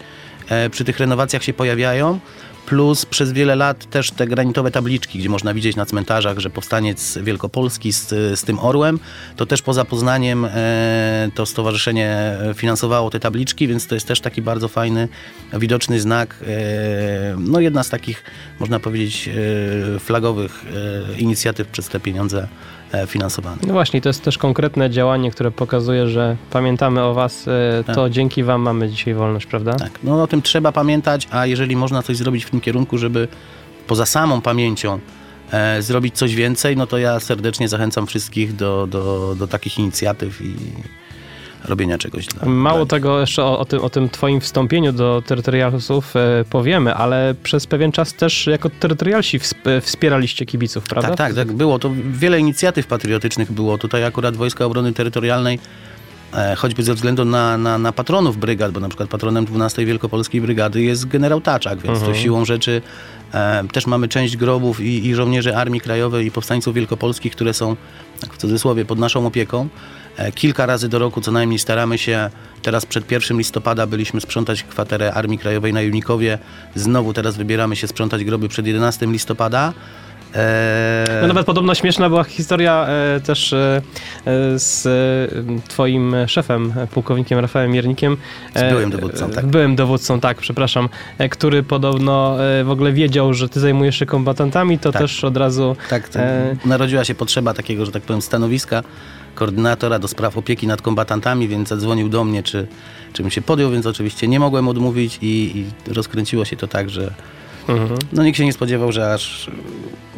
e, 0.48 0.70
przy 0.70 0.84
tych 0.84 0.98
renowacjach 0.98 1.44
się 1.44 1.52
pojawiają. 1.52 2.20
Plus 2.66 3.06
przez 3.06 3.32
wiele 3.32 3.56
lat 3.56 3.90
też 3.90 4.10
te 4.10 4.26
granitowe 4.26 4.70
tabliczki, 4.70 5.18
gdzie 5.18 5.28
można 5.28 5.54
widzieć 5.54 5.76
na 5.76 5.86
cmentarzach, 5.86 6.38
że 6.38 6.50
powstaniec 6.50 7.18
Wielkopolski 7.18 7.92
z, 7.92 8.08
z 8.10 8.42
tym 8.42 8.58
orłem, 8.58 8.98
to 9.36 9.46
też 9.46 9.62
poza 9.62 9.84
Poznaniem 9.84 10.44
e, 10.44 11.30
to 11.34 11.46
stowarzyszenie 11.46 12.36
finansowało 12.54 13.10
te 13.10 13.20
tabliczki, 13.20 13.68
więc 13.68 13.86
to 13.86 13.94
jest 13.94 14.08
też 14.08 14.20
taki 14.20 14.42
bardzo 14.42 14.68
fajny, 14.68 15.08
widoczny 15.52 16.00
znak. 16.00 16.44
No 17.38 17.60
jedna 17.60 17.82
z 17.82 17.90
takich, 17.90 18.24
można 18.60 18.80
powiedzieć, 18.80 19.28
flagowych 20.00 20.64
inicjatyw 21.18 21.68
przez 21.68 21.88
te 21.88 22.00
pieniądze 22.00 22.48
e, 22.92 23.06
finansowanych. 23.06 23.66
No 23.66 23.72
właśnie, 23.72 24.00
to 24.00 24.08
jest 24.08 24.22
też 24.22 24.38
konkretne 24.38 24.90
działanie, 24.90 25.30
które 25.30 25.50
pokazuje, 25.50 26.08
że 26.08 26.36
pamiętamy 26.50 27.02
o 27.02 27.14
was, 27.14 27.48
e, 27.48 27.84
to 27.86 27.94
Tak. 27.94 28.12
dzięki 28.12 28.42
wam 28.42 28.62
mamy 28.62 28.88
dzisiaj 28.88 29.14
wolność, 29.14 29.46
prawda? 29.46 29.74
Tak, 29.74 29.98
no 30.02 30.22
o 30.22 30.26
tym 30.26 30.42
trzeba 30.42 30.72
pamiętać, 30.72 31.28
a 31.30 31.46
jeżeli 31.46 31.76
można 31.76 32.02
coś 32.02 32.16
zrobić 32.16 32.44
w 32.44 32.50
tym 32.50 32.60
kierunku, 32.60 32.98
żeby 32.98 33.28
poza 33.86 34.06
samą 34.06 34.40
pamięcią 34.40 34.98
e, 35.52 35.82
zrobić 35.82 36.14
coś 36.14 36.34
więcej, 36.34 36.76
no 36.76 36.86
to 36.86 36.98
ja 36.98 37.20
serdecznie 37.20 37.68
zachęcam 37.68 38.06
wszystkich 38.06 38.56
do, 38.56 38.86
do, 38.86 39.34
do 39.38 39.46
takich 39.46 39.78
inicjatyw 39.78 40.40
i 40.40 40.54
robienia 41.64 41.98
czegoś 41.98 42.26
dla 42.26 42.48
Mało 42.48 42.84
dla 42.84 42.86
tego, 42.86 43.20
jeszcze 43.20 43.44
o, 43.44 43.58
o, 43.58 43.64
tym, 43.64 43.80
o 43.80 43.90
tym 43.90 44.08
twoim 44.10 44.40
wstąpieniu 44.40 44.92
do 44.92 45.22
terytorialsów 45.26 46.16
e, 46.16 46.44
powiemy, 46.50 46.94
ale 46.94 47.34
przez 47.42 47.66
pewien 47.66 47.92
czas 47.92 48.14
też 48.14 48.46
jako 48.46 48.70
terytorialsi 48.70 49.38
wsp- 49.40 49.80
wspieraliście 49.80 50.46
kibiców, 50.46 50.84
prawda? 50.84 51.08
Tak, 51.08 51.18
tak, 51.18 51.34
tak 51.34 51.52
było. 51.56 51.78
To 51.78 51.90
wiele 52.10 52.40
inicjatyw 52.40 52.86
patriotycznych 52.86 53.52
było. 53.52 53.78
Tutaj 53.78 54.04
akurat 54.04 54.36
Wojska 54.36 54.64
Obrony 54.64 54.92
Terytorialnej, 54.92 55.58
e, 56.34 56.54
choćby 56.56 56.82
ze 56.82 56.94
względu 56.94 57.24
na, 57.24 57.58
na, 57.58 57.78
na 57.78 57.92
patronów 57.92 58.36
brygad, 58.38 58.72
bo 58.72 58.80
na 58.80 58.88
przykład 58.88 59.08
patronem 59.08 59.44
12 59.44 59.86
Wielkopolskiej 59.86 60.40
Brygady 60.40 60.82
jest 60.82 61.06
generał 61.08 61.40
Taczak, 61.40 61.78
więc 61.78 61.98
Mhm. 61.98 62.12
to 62.12 62.18
siłą 62.22 62.44
rzeczy 62.44 62.82
e, 63.34 63.64
też 63.72 63.86
mamy 63.86 64.08
część 64.08 64.36
grobów 64.36 64.80
i, 64.80 65.06
i 65.06 65.14
żołnierzy 65.14 65.56
Armii 65.56 65.80
Krajowej 65.80 66.26
i 66.26 66.30
powstańców 66.30 66.74
wielkopolskich, 66.74 67.32
które 67.32 67.54
są, 67.54 67.76
tak 68.20 68.34
w 68.34 68.36
cudzysłowie, 68.36 68.84
pod 68.84 68.98
naszą 68.98 69.26
opieką. 69.26 69.68
E, 70.16 70.32
Kilka 70.32 70.66
razy 70.66 70.88
do 70.88 70.98
roku 70.98 71.20
co 71.20 71.32
najmniej 71.32 71.58
staramy 71.58 71.98
się, 71.98 72.30
teraz 72.62 72.86
przed 72.86 73.12
1 73.12 73.38
listopada 73.38 73.86
byliśmy 73.86 74.20
sprzątać 74.20 74.62
kwaterę 74.62 75.12
Armii 75.14 75.38
Krajowej 75.38 75.72
na 75.72 75.80
Junikowie, 75.82 76.38
znowu 76.74 77.12
teraz 77.12 77.36
wybieramy 77.36 77.76
się 77.76 77.86
sprzątać 77.86 78.24
groby 78.24 78.48
przed 78.48 78.66
11 78.66 79.06
listopada. 79.06 79.72
E, 80.34 81.18
No 81.22 81.28
nawet 81.28 81.46
podobno 81.46 81.74
śmieszna 81.74 82.08
była 82.08 82.24
historia 82.24 82.86
e, 82.88 83.20
też 83.20 83.52
e, 83.52 83.82
e, 84.26 84.58
z 84.58 84.86
e, 84.86 85.68
twoim 85.68 86.14
szefem, 86.26 86.72
pułkownikiem 86.90 87.38
Rafałem 87.38 87.70
Miernikiem. 87.70 88.16
Z 88.54 88.70
byłym 88.70 88.90
dowódcą, 88.90 89.30
tak. 89.30 89.46
Byłym 89.46 89.76
dowódcą, 89.76 90.20
tak, 90.20 90.38
przepraszam, 90.38 90.88
który 91.30 91.62
podobno 91.62 92.36
w 92.64 92.70
ogóle 92.70 92.92
wiedział, 92.92 93.34
że 93.34 93.48
ty 93.48 93.60
zajmujesz 93.60 93.98
się 93.98 94.06
kombatantami, 94.06 94.78
to 94.78 94.92
Tak. 94.92 95.02
też 95.02 95.24
od 95.24 95.36
razu... 95.36 95.76
Tak, 95.90 96.08
E, 96.16 96.56
narodziła 96.64 97.04
się 97.04 97.14
potrzeba 97.14 97.54
takiego, 97.54 97.86
że 97.86 97.92
tak 97.92 98.02
powiem, 98.02 98.22
stanowiska 98.22 98.82
koordynatora 99.34 99.98
do 99.98 100.08
spraw 100.08 100.38
opieki 100.38 100.66
nad 100.66 100.82
kombatantami, 100.82 101.48
więc 101.48 101.68
zadzwonił 101.68 102.08
do 102.08 102.24
mnie, 102.24 102.42
czy, 102.42 102.66
czy 103.12 103.22
bym 103.22 103.30
się 103.30 103.42
podjął, 103.42 103.70
więc 103.70 103.86
oczywiście 103.86 104.28
nie 104.28 104.40
mogłem 104.40 104.68
odmówić 104.68 105.18
i, 105.22 105.52
i 105.58 105.92
rozkręciło 105.94 106.44
się 106.44 106.56
to 106.56 106.66
tak, 106.66 106.90
że 106.90 107.14
mhm. 107.68 107.98
no, 108.12 108.24
nikt 108.24 108.38
się 108.38 108.44
nie 108.44 108.52
spodziewał, 108.52 108.92
że 108.92 109.14
aż, 109.14 109.50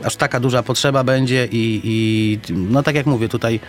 aż 0.04 0.16
taka 0.16 0.40
duża 0.40 0.62
potrzeba 0.62 1.04
będzie 1.04 1.48
i, 1.52 1.80
i 1.84 2.38
no 2.52 2.82
tak 2.82 2.94
jak 2.94 3.06
mówię, 3.06 3.28
tutaj 3.28 3.60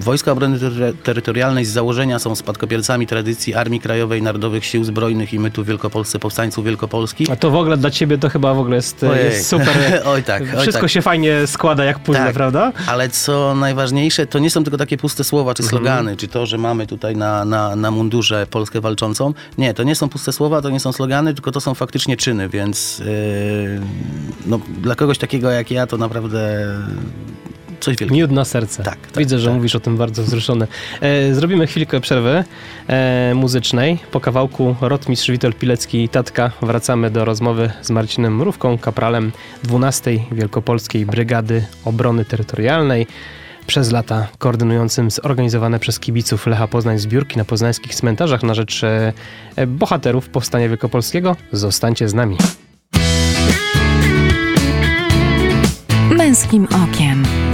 Wojska 0.00 0.32
Obrony 0.32 0.58
Tery- 0.58 0.92
Terytorialnej 1.02 1.64
z 1.64 1.70
założenia 1.70 2.18
są 2.18 2.34
spadkobiercami 2.34 3.06
tradycji 3.06 3.54
Armii 3.54 3.80
Krajowej, 3.80 4.22
Narodowych 4.22 4.64
Sił 4.64 4.84
Zbrojnych 4.84 5.32
i 5.34 5.38
my 5.38 5.50
tu 5.50 5.64
w 5.64 5.66
Wielkopolsce, 5.66 6.18
Powstańców 6.18 6.64
Wielkopolskich. 6.64 7.30
A 7.30 7.36
to 7.36 7.50
w 7.50 7.54
ogóle 7.56 7.76
dla 7.76 7.90
ciebie 7.90 8.18
to 8.18 8.28
chyba 8.28 8.54
w 8.54 8.58
ogóle 8.58 8.76
jest, 8.76 9.04
jest 9.24 9.48
super. 9.48 9.68
oj 10.04 10.22
tak, 10.22 10.42
oj 10.42 10.62
Wszystko 10.62 10.80
tak. 10.80 10.90
się 10.90 11.02
fajnie 11.02 11.46
składa 11.46 11.84
jak 11.84 11.98
puzzle, 11.98 12.24
Tak. 12.24 12.34
prawda? 12.34 12.72
Ale 12.86 13.08
co 13.08 13.54
najważniejsze, 13.54 14.26
to 14.26 14.38
nie 14.38 14.50
są 14.50 14.64
tylko 14.64 14.78
takie 14.78 14.96
puste 14.96 15.24
słowa 15.24 15.54
czy 15.54 15.62
Mhm. 15.62 15.70
slogany, 15.82 16.16
czy 16.16 16.28
to, 16.28 16.46
że 16.46 16.58
mamy 16.58 16.86
tutaj 16.86 17.16
na, 17.16 17.44
na, 17.44 17.76
na 17.76 17.90
mundurze 17.90 18.46
Polskę 18.50 18.80
walczącą. 18.80 19.34
Nie, 19.58 19.74
to 19.74 19.82
nie 19.82 19.94
są 19.94 20.08
puste 20.08 20.32
słowa, 20.32 20.62
to 20.62 20.70
nie 20.70 20.80
są 20.80 20.92
slogany, 20.92 21.34
tylko 21.34 21.52
to 21.52 21.60
są 21.60 21.74
faktycznie 21.74 22.16
czyny, 22.16 22.48
więc 22.48 22.98
yy, 22.98 23.04
no, 24.46 24.60
dla 24.82 24.94
kogoś 24.94 25.18
takiego 25.18 25.50
jak 25.50 25.70
ja 25.70 25.86
to 25.86 25.96
naprawdę 25.96 26.66
coś 27.80 27.96
wielkiego. 27.96 28.14
Miód 28.14 28.30
na 28.30 28.44
serce. 28.44 28.82
Tak, 28.82 28.98
tak, 29.00 29.18
Widzę, 29.18 29.38
że 29.38 29.46
tak. 29.46 29.56
mówisz 29.56 29.74
o 29.74 29.80
tym 29.80 29.96
bardzo 29.96 30.22
wzruszony. 30.22 30.66
E, 31.00 31.34
zrobimy 31.34 31.66
chwilkę 31.66 32.00
przerwy 32.00 32.44
e, 32.88 33.32
muzycznej. 33.34 33.98
Po 34.10 34.20
kawałku 34.20 34.76
Rotmistrz 34.80 35.30
Witold 35.30 35.58
Pilecki 35.58 36.04
i 36.04 36.08
Tatka 36.08 36.50
wracamy 36.62 37.10
do 37.10 37.24
rozmowy 37.24 37.70
z 37.82 37.90
Marcinem 37.90 38.36
Mrówką, 38.36 38.78
kapralem 38.78 39.32
12 39.62 40.18
Wielkopolskiej 40.32 41.06
Brygady 41.06 41.64
Obrony 41.84 42.24
Terytorialnej. 42.24 43.06
Przez 43.66 43.92
lata 43.92 44.28
koordynującym 44.38 45.10
zorganizowane 45.10 45.78
przez 45.78 45.98
kibiców 46.00 46.46
Lecha 46.46 46.68
Poznań 46.68 46.98
zbiórki 46.98 47.38
na 47.38 47.44
poznańskich 47.44 47.94
cmentarzach 47.94 48.42
na 48.42 48.54
rzecz 48.54 48.84
e, 48.84 49.12
bohaterów 49.66 50.28
Powstania 50.28 50.68
Wielkopolskiego. 50.68 51.36
Zostańcie 51.52 52.08
z 52.08 52.14
nami. 52.14 52.36
Męskim 56.10 56.68
okiem. 56.84 57.49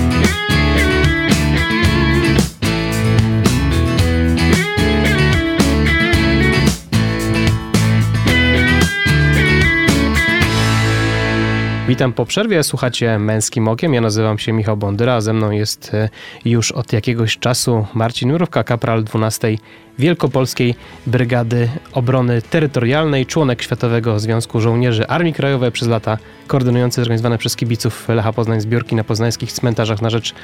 Witam 11.88 12.12
po 12.12 12.26
przerwie, 12.26 12.62
słuchacie 12.62 13.18
Męskim 13.18 13.68
Okiem. 13.68 13.94
Ja 13.94 14.00
nazywam 14.00 14.38
się 14.38 14.52
Michał 14.52 14.76
Bondyra, 14.76 15.14
a 15.14 15.20
ze 15.20 15.32
mną 15.32 15.50
jest 15.50 15.94
e, 15.94 16.08
już 16.44 16.72
od 16.72 16.92
jakiegoś 16.92 17.38
czasu 17.38 17.86
Marcin 17.94 18.32
Mrówka, 18.32 18.64
kapral 18.64 19.04
12 19.04 19.58
Wielkopolskiej 19.98 20.74
Brygady 21.06 21.68
Obrony 21.92 22.42
Terytorialnej, 22.42 23.26
członek 23.26 23.62
Światowego 23.62 24.20
Związku 24.20 24.60
Żołnierzy 24.60 25.06
Armii 25.06 25.32
Krajowej 25.32 25.72
przez 25.72 25.88
lata, 25.88 26.18
koordynujący 26.46 27.00
zorganizowane 27.00 27.38
przez 27.38 27.56
kibiców 27.56 28.08
Lecha 28.08 28.32
Poznań 28.32 28.60
zbiórki 28.60 28.96
na 28.96 29.04
poznańskich 29.04 29.52
cmentarzach 29.52 30.02
na 30.02 30.10
rzecz 30.10 30.34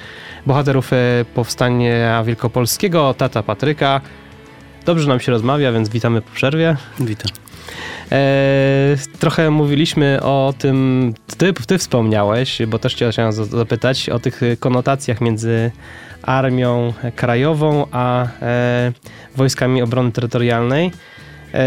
bohaterów 0.47 0.93
e, 0.93 1.25
Powstania 1.35 2.25
Wielkopolskiego, 2.25 3.15
tata 3.15 3.43
Patryka. 3.43 4.01
Dobrze 4.85 5.09
nam 5.09 5.21
się 5.21 5.33
rozmawia, 5.33 5.73
więc 5.73 5.89
witamy 5.89 6.23
po 6.23 6.31
przerwie. 6.31 6.77
Witam. 7.01 7.52
E, 8.13 8.97
trochę 9.19 9.51
mówiliśmy 9.51 10.23
o 10.23 10.55
tym, 10.59 11.15
ty, 11.37 11.53
ty 11.53 11.79
wspomniałeś, 11.79 12.63
bo 12.69 12.79
też 12.79 12.95
chciałem 12.95 13.33
za- 13.33 13.45
zapytać 13.45 14.09
o 14.09 14.19
tych 14.19 14.41
konotacjach 14.61 15.21
między 15.21 15.71
armią 16.23 16.93
krajową 17.17 17.87
a 17.93 18.27
e, 18.43 18.93
wojskami 19.37 19.83
obrony 19.83 20.13
terytorialnej. 20.13 20.91
E, 21.55 21.65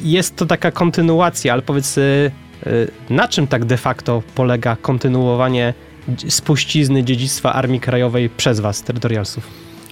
jest 0.00 0.36
to 0.36 0.46
taka 0.46 0.70
kontynuacja, 0.70 1.52
ale 1.52 1.62
powiedz, 1.62 1.98
e, 1.98 2.02
na 3.10 3.28
czym 3.28 3.46
tak 3.46 3.64
de 3.64 3.76
facto 3.76 4.22
polega 4.34 4.76
kontynuowanie 4.76 5.74
spuścizny 6.28 7.04
dziedzictwa 7.04 7.52
Armii 7.52 7.80
Krajowej 7.80 8.30
przez 8.30 8.60
was, 8.60 8.82
terytorialsów? 8.82 9.46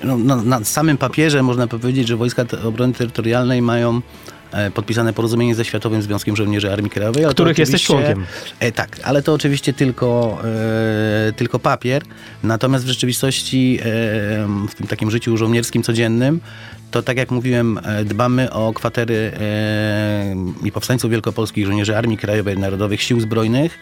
No, 0.05 0.17
na, 0.17 0.37
na 0.37 0.65
samym 0.65 0.99
papierze 0.99 1.43
można 1.43 1.67
powiedzieć, 1.67 2.09
że 2.09 2.17
Wojska 2.17 2.45
Obrony 2.65 2.93
Terytorialnej 2.93 3.63
mają 3.63 4.01
podpisane 4.75 5.13
porozumienie 5.13 5.55
ze 5.55 5.65
Światowym 5.65 6.03
Związkiem 6.03 6.37
Żołnierzy 6.37 6.73
Armii 6.73 6.91
Krajowej. 6.91 7.25
Których 7.31 7.59
jesteś 7.59 7.85
członkiem. 7.85 8.25
E, 8.61 8.73
tak, 8.73 9.01
ale 9.03 9.23
to 9.23 9.35
oczywiście 9.35 9.73
tylko, 9.73 10.39
e, 11.29 11.33
tylko 11.33 11.59
papier. 11.59 12.03
Natomiast 12.43 12.85
w 12.85 12.89
rzeczywistości, 12.89 13.79
e, 13.81 13.85
w 14.69 14.75
tym 14.75 14.87
takim 14.87 15.11
życiu 15.11 15.37
żołnierskim 15.37 15.83
codziennym, 15.83 16.41
to 16.91 17.03
tak 17.03 17.17
jak 17.17 17.31
mówiłem, 17.31 17.79
e, 17.85 18.05
dbamy 18.05 18.53
o 18.53 18.73
kwatery 18.73 19.33
e, 19.41 20.37
i 20.65 20.73
powstańców 20.73 21.11
wielkopolskich, 21.11 21.67
żołnierzy 21.67 21.97
Armii 21.97 22.19
Krajowej, 22.19 22.59
Narodowych 22.59 23.03
Sił 23.03 23.21
Zbrojnych. 23.21 23.79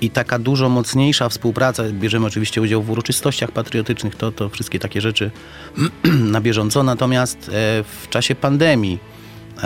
I 0.00 0.10
taka 0.10 0.38
dużo 0.38 0.68
mocniejsza 0.68 1.28
współpraca, 1.28 1.82
bierzemy 1.92 2.26
oczywiście 2.26 2.62
udział 2.62 2.82
w 2.82 2.90
uroczystościach 2.90 3.52
patriotycznych, 3.52 4.14
to, 4.14 4.32
to 4.32 4.48
wszystkie 4.48 4.78
takie 4.78 5.00
rzeczy 5.00 5.30
na 6.34 6.40
bieżąco. 6.40 6.82
Natomiast 6.82 7.38
e, 7.48 7.52
w 8.02 8.08
czasie 8.10 8.34
pandemii 8.34 8.98
e, 9.12 9.15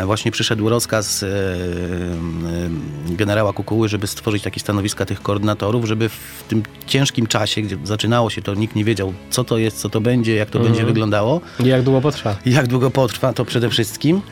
właśnie 0.04 0.30
przyszedł 0.30 0.68
rozkaz 0.68 1.22
e, 1.22 1.26
e, 1.26 3.14
generała 3.16 3.52
Kukuły, 3.52 3.88
żeby 3.88 4.06
stworzyć 4.06 4.42
takie 4.42 4.60
stanowiska 4.60 5.06
tych 5.06 5.22
koordynatorów, 5.22 5.84
żeby 5.84 6.08
w 6.08 6.44
tym 6.48 6.62
ciężkim 6.86 7.26
czasie, 7.26 7.62
gdzie 7.62 7.76
zaczynało 7.84 8.30
się 8.30 8.42
to, 8.42 8.54
nikt 8.54 8.74
nie 8.74 8.84
wiedział, 8.84 9.12
co 9.30 9.44
to 9.44 9.58
jest, 9.58 9.78
co 9.78 9.88
to 9.88 10.00
będzie, 10.00 10.34
jak 10.34 10.50
to 10.50 10.58
będzie 10.58 10.84
wyglądało, 10.84 11.40
I 11.60 11.64
jak 11.64 11.82
długo 11.82 12.00
potrwa? 12.00 12.36
jak 12.46 12.66
długo 12.66 12.90
potrwa, 12.90 13.32
to 13.32 13.44
przede 13.44 13.70
wszystkim. 13.70 14.22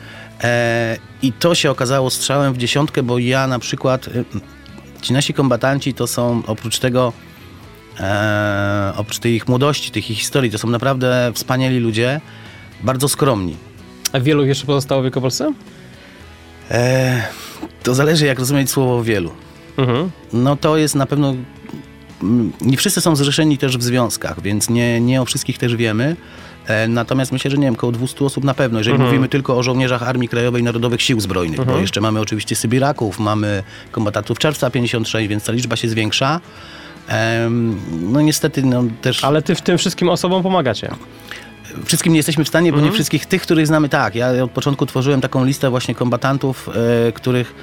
E, 0.43 0.97
I 1.21 1.33
to 1.33 1.55
się 1.55 1.71
okazało 1.71 2.09
strzałem 2.09 2.53
w 2.53 2.57
dziesiątkę, 2.57 3.03
bo 3.03 3.19
ja 3.19 3.47
na 3.47 3.59
przykład, 3.59 4.07
e, 4.07 4.11
ci 5.01 5.13
nasi 5.13 5.33
kombatanci 5.33 5.93
to 5.93 6.07
są 6.07 6.41
oprócz 6.47 6.79
tego, 6.79 7.13
e, 7.99 8.93
oprócz 8.97 9.19
tej 9.19 9.33
ich 9.33 9.47
młodości, 9.47 9.91
tych 9.91 10.11
ich 10.11 10.17
historii, 10.17 10.51
to 10.51 10.57
są 10.57 10.69
naprawdę 10.69 11.31
wspaniali 11.33 11.79
ludzie, 11.79 12.21
bardzo 12.83 13.09
skromni. 13.09 13.68
A 14.13 14.19
wielu 14.19 14.45
jeszcze 14.45 14.65
pozostało 14.65 15.01
w 15.01 15.03
Wielkopolsce? 15.03 15.53
E, 16.71 17.23
to 17.83 17.93
zależy, 17.95 18.25
jak 18.25 18.39
rozumieć 18.39 18.69
słowo 18.71 19.03
wielu. 19.03 19.31
Mhm. 19.77 20.09
No 20.33 20.55
to 20.55 20.77
jest 20.77 20.95
na 20.95 21.05
pewno. 21.05 21.35
mm, 22.23 22.51
Nie 22.61 22.77
wszyscy 22.77 23.01
są 23.01 23.15
zrzeszeni 23.15 23.57
też 23.57 23.77
w 23.77 23.83
związkach, 23.83 24.41
więc 24.41 24.69
nie, 24.69 25.01
nie 25.01 25.21
o 25.21 25.25
wszystkich 25.25 25.57
też 25.57 25.75
wiemy. 25.75 26.15
E, 26.67 26.87
Natomiast 26.87 27.31
myślę, 27.31 27.51
że 27.51 27.57
nie 27.57 27.65
wiem, 27.67 27.73
około 27.73 27.91
200 27.91 28.25
osób 28.25 28.43
na 28.43 28.53
pewno, 28.53 28.79
jeżeli 28.79 28.97
mówimy 29.05 29.29
tylko 29.29 29.57
o 29.57 29.63
żołnierzach 29.63 30.03
Armii 30.03 30.29
Krajowej 30.29 30.63
Narodowych 30.63 31.01
Sił 31.01 31.19
Zbrojnych, 31.19 31.65
bo 31.65 31.77
jeszcze 31.77 32.01
mamy 32.01 32.19
oczywiście 32.19 32.55
Sybiraków, 32.55 33.19
mamy 33.19 33.63
kombatantów 33.91 34.39
Czerwca 34.39 34.69
56, 34.69 35.27
więc 35.27 35.43
ta 35.43 35.51
liczba 35.51 35.75
się 35.75 35.89
zwiększa. 35.89 36.41
Em, 37.07 37.79
No 38.11 38.21
niestety 38.21 38.63
no, 38.63 38.83
też 39.01 39.23
Ale 39.23 39.41
ty 39.41 39.55
w 39.55 39.61
tym 39.61 39.77
wszystkim 39.77 40.09
osobom 40.09 40.43
pomagacie. 40.43 40.91
Wszystkim 41.85 42.13
nie 42.13 42.19
jesteśmy 42.19 42.43
w 42.43 42.47
stanie, 42.47 42.71
bo 42.73 42.81
nie 42.81 42.91
wszystkich 42.91 43.25
tych, 43.25 43.41
których 43.41 43.67
znamy 43.67 43.89
tak. 43.89 44.15
Ja 44.15 44.43
od 44.43 44.51
początku 44.51 44.85
tworzyłem 44.85 45.21
taką 45.21 45.45
listę 45.45 45.69
właśnie 45.69 45.95
kombatantów, 45.95 46.69
e, 47.07 47.11
których, 47.11 47.55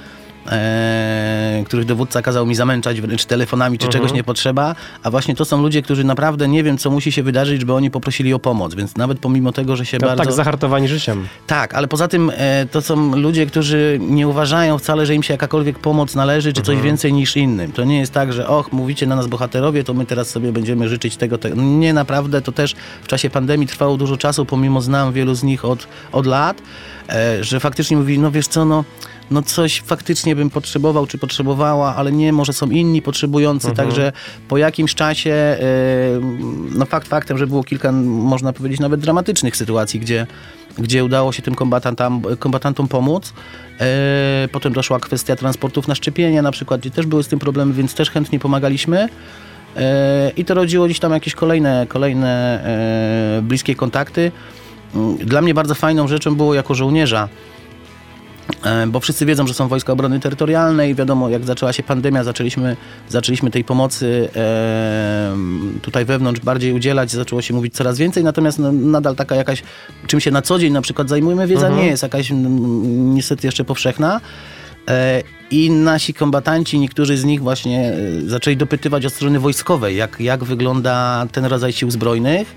e, 0.51 1.63
których 1.65 1.85
dowódca 1.85 2.21
kazał 2.21 2.45
mi 2.45 2.55
zamęczać 2.55 3.01
wręcz 3.01 3.25
telefonami, 3.25 3.77
czy 3.77 3.87
czegoś 3.87 4.13
nie 4.13 4.23
potrzeba, 4.23 4.75
a 5.03 5.11
właśnie 5.11 5.35
to 5.35 5.45
są 5.45 5.61
ludzie, 5.61 5.81
którzy 5.81 6.03
naprawdę 6.03 6.47
nie 6.47 6.63
wiem, 6.63 6.77
co 6.77 6.91
musi 6.91 7.11
się 7.11 7.23
wydarzyć, 7.23 7.59
żeby 7.59 7.73
oni 7.73 7.91
poprosili 7.91 8.33
o 8.33 8.39
pomoc, 8.39 8.75
więc 8.75 8.97
nawet 8.97 9.19
pomimo 9.19 9.51
tego, 9.51 9.75
że 9.75 9.85
się 9.85 9.97
No, 10.01 10.07
bardzo... 10.07 10.23
Tak 10.23 10.33
zahartowani 10.33 10.87
życiem. 10.87 11.27
Tak, 11.47 11.73
ale 11.73 11.87
poza 11.87 12.07
tym 12.07 12.31
e, 12.37 12.65
to 12.71 12.81
są 12.81 13.15
ludzie, 13.15 13.45
którzy 13.45 13.99
nie 14.01 14.27
uważają 14.27 14.77
wcale, 14.77 15.05
że 15.05 15.15
im 15.15 15.23
się 15.23 15.33
jakakolwiek 15.33 15.79
pomoc 15.79 16.15
należy, 16.15 16.53
czy 16.53 16.61
coś 16.61 16.81
więcej 16.81 17.13
niż 17.13 17.37
innym. 17.37 17.71
To 17.71 17.83
nie 17.83 17.99
jest 17.99 18.13
tak, 18.13 18.33
że 18.33 18.47
och, 18.47 18.73
mówicie 18.73 19.07
na 19.07 19.15
nas 19.15 19.27
bohaterowie, 19.27 19.83
to 19.83 19.93
my 19.93 20.05
teraz 20.05 20.29
sobie 20.29 20.51
będziemy 20.51 20.89
życzyć 20.89 21.17
tego, 21.17 21.37
tego. 21.37 21.61
Nie, 21.61 21.93
naprawdę, 21.93 22.41
to 22.41 22.51
też 22.51 22.75
w 23.03 23.07
czasie 23.07 23.29
pandemii 23.29 23.67
trwało 23.67 23.97
dużo 23.97 24.17
czasu, 24.17 24.45
pomimo 24.45 24.81
znam 24.81 25.13
wielu 25.13 25.35
z 25.35 25.43
nich 25.43 25.65
od, 25.65 25.87
od 26.11 26.25
lat, 26.25 26.61
e, 27.09 27.43
że 27.43 27.59
faktycznie 27.59 27.97
mówili, 27.97 28.19
no 28.19 28.31
wiesz 28.31 28.47
co, 28.47 28.65
no, 28.65 28.83
no 29.31 29.41
coś 29.41 29.81
faktycznie 29.81 30.35
bym 30.35 30.49
potrzebował, 30.49 31.07
czy 31.07 31.17
potrzebowała, 31.17 31.95
ale 31.95 32.11
nie, 32.11 32.33
może 32.33 32.53
są 32.53 32.69
inni 32.69 33.01
potrzebujący, 33.01 33.71
także 33.71 34.11
po 34.47 34.57
jakimś 34.57 34.95
czasie, 34.95 35.31
e, 35.31 35.57
no 36.75 36.85
fakt 36.85 37.07
faktem, 37.07 37.37
że 37.37 37.47
było 37.47 37.63
kilka, 37.63 37.91
można 37.91 38.53
powiedzieć, 38.53 38.79
nawet 38.79 38.99
dramatycznych 38.99 39.57
sytuacji, 39.57 39.99
gdzie 39.99 40.27
gdzie 40.77 41.03
udało 41.03 41.31
się 41.31 41.41
tym 41.41 41.55
kombatantom, 41.55 42.21
kombatantom 42.39 42.87
pomóc. 42.87 43.33
E, 43.79 44.47
potem 44.51 44.73
doszła 44.73 44.99
kwestia 44.99 45.35
transportów 45.35 45.87
na 45.87 45.95
szczepienia 45.95 46.41
na 46.41 46.51
przykład, 46.51 46.81
gdzie 46.81 46.91
też 46.91 47.05
były 47.05 47.23
z 47.23 47.27
tym 47.27 47.39
problemy, 47.39 47.73
więc 47.73 47.93
też 47.93 48.09
chętnie 48.09 48.39
pomagaliśmy. 48.39 49.09
E, 49.77 50.31
I 50.37 50.45
to 50.45 50.53
rodziło 50.53 50.85
gdzieś 50.85 50.99
tam 50.99 51.11
jakieś 51.11 51.35
kolejne, 51.35 51.85
kolejne 51.89 52.61
bliskie 53.43 53.75
kontakty. 53.75 54.31
Mm, 54.95 55.17
Dla 55.17 55.41
mnie 55.41 55.53
bardzo 55.53 55.75
fajną 55.75 56.07
rzeczą 56.07 56.35
było 56.35 56.53
jako 56.53 56.75
żołnierza, 56.75 57.29
bo 58.87 58.99
wszyscy 58.99 59.25
wiedzą, 59.25 59.47
że 59.47 59.53
są 59.53 59.67
Wojska 59.67 59.93
Obrony 59.93 60.19
Terytorialnej. 60.19 60.95
Wiadomo, 60.95 61.29
jak 61.29 61.45
zaczęła 61.45 61.73
się 61.73 61.83
pandemia, 61.83 62.23
zaczęliśmy, 62.23 62.77
zaczęliśmy 63.09 63.51
tej 63.51 63.63
pomocy 63.63 64.29
e, 64.35 65.35
tutaj 65.81 66.05
wewnątrz 66.05 66.41
bardziej 66.41 66.73
udzielać, 66.73 67.11
zaczęło 67.11 67.41
się 67.41 67.53
mówić 67.53 67.73
coraz 67.73 67.97
więcej, 67.97 68.23
natomiast 68.23 68.59
no, 68.59 68.71
nadal 68.71 69.15
taka 69.15 69.35
jakaś, 69.35 69.63
czym 70.07 70.19
się 70.19 70.31
na 70.31 70.41
co 70.41 70.59
dzień 70.59 70.73
na 70.73 70.81
przykład 70.81 71.09
zajmujemy, 71.09 71.47
wiedza 71.47 71.69
nie 71.69 71.85
jest 71.85 72.03
jakaś 72.03 72.31
niestety 72.33 73.47
jeszcze 73.47 73.63
powszechna. 73.63 74.21
E, 74.89 75.23
I 75.51 75.71
nasi 75.71 76.13
kombatanci, 76.13 76.79
niektórzy 76.79 77.17
z 77.17 77.25
nich 77.25 77.41
właśnie 77.41 77.93
e, 77.93 78.29
zaczęli 78.29 78.57
dopytywać 78.57 79.05
od 79.05 79.13
strony 79.13 79.39
wojskowej, 79.39 79.95
jak, 79.95 80.19
jak 80.19 80.43
wygląda 80.43 81.25
ten 81.31 81.45
rodzaj 81.45 81.73
sił 81.73 81.91
zbrojnych. 81.91 82.55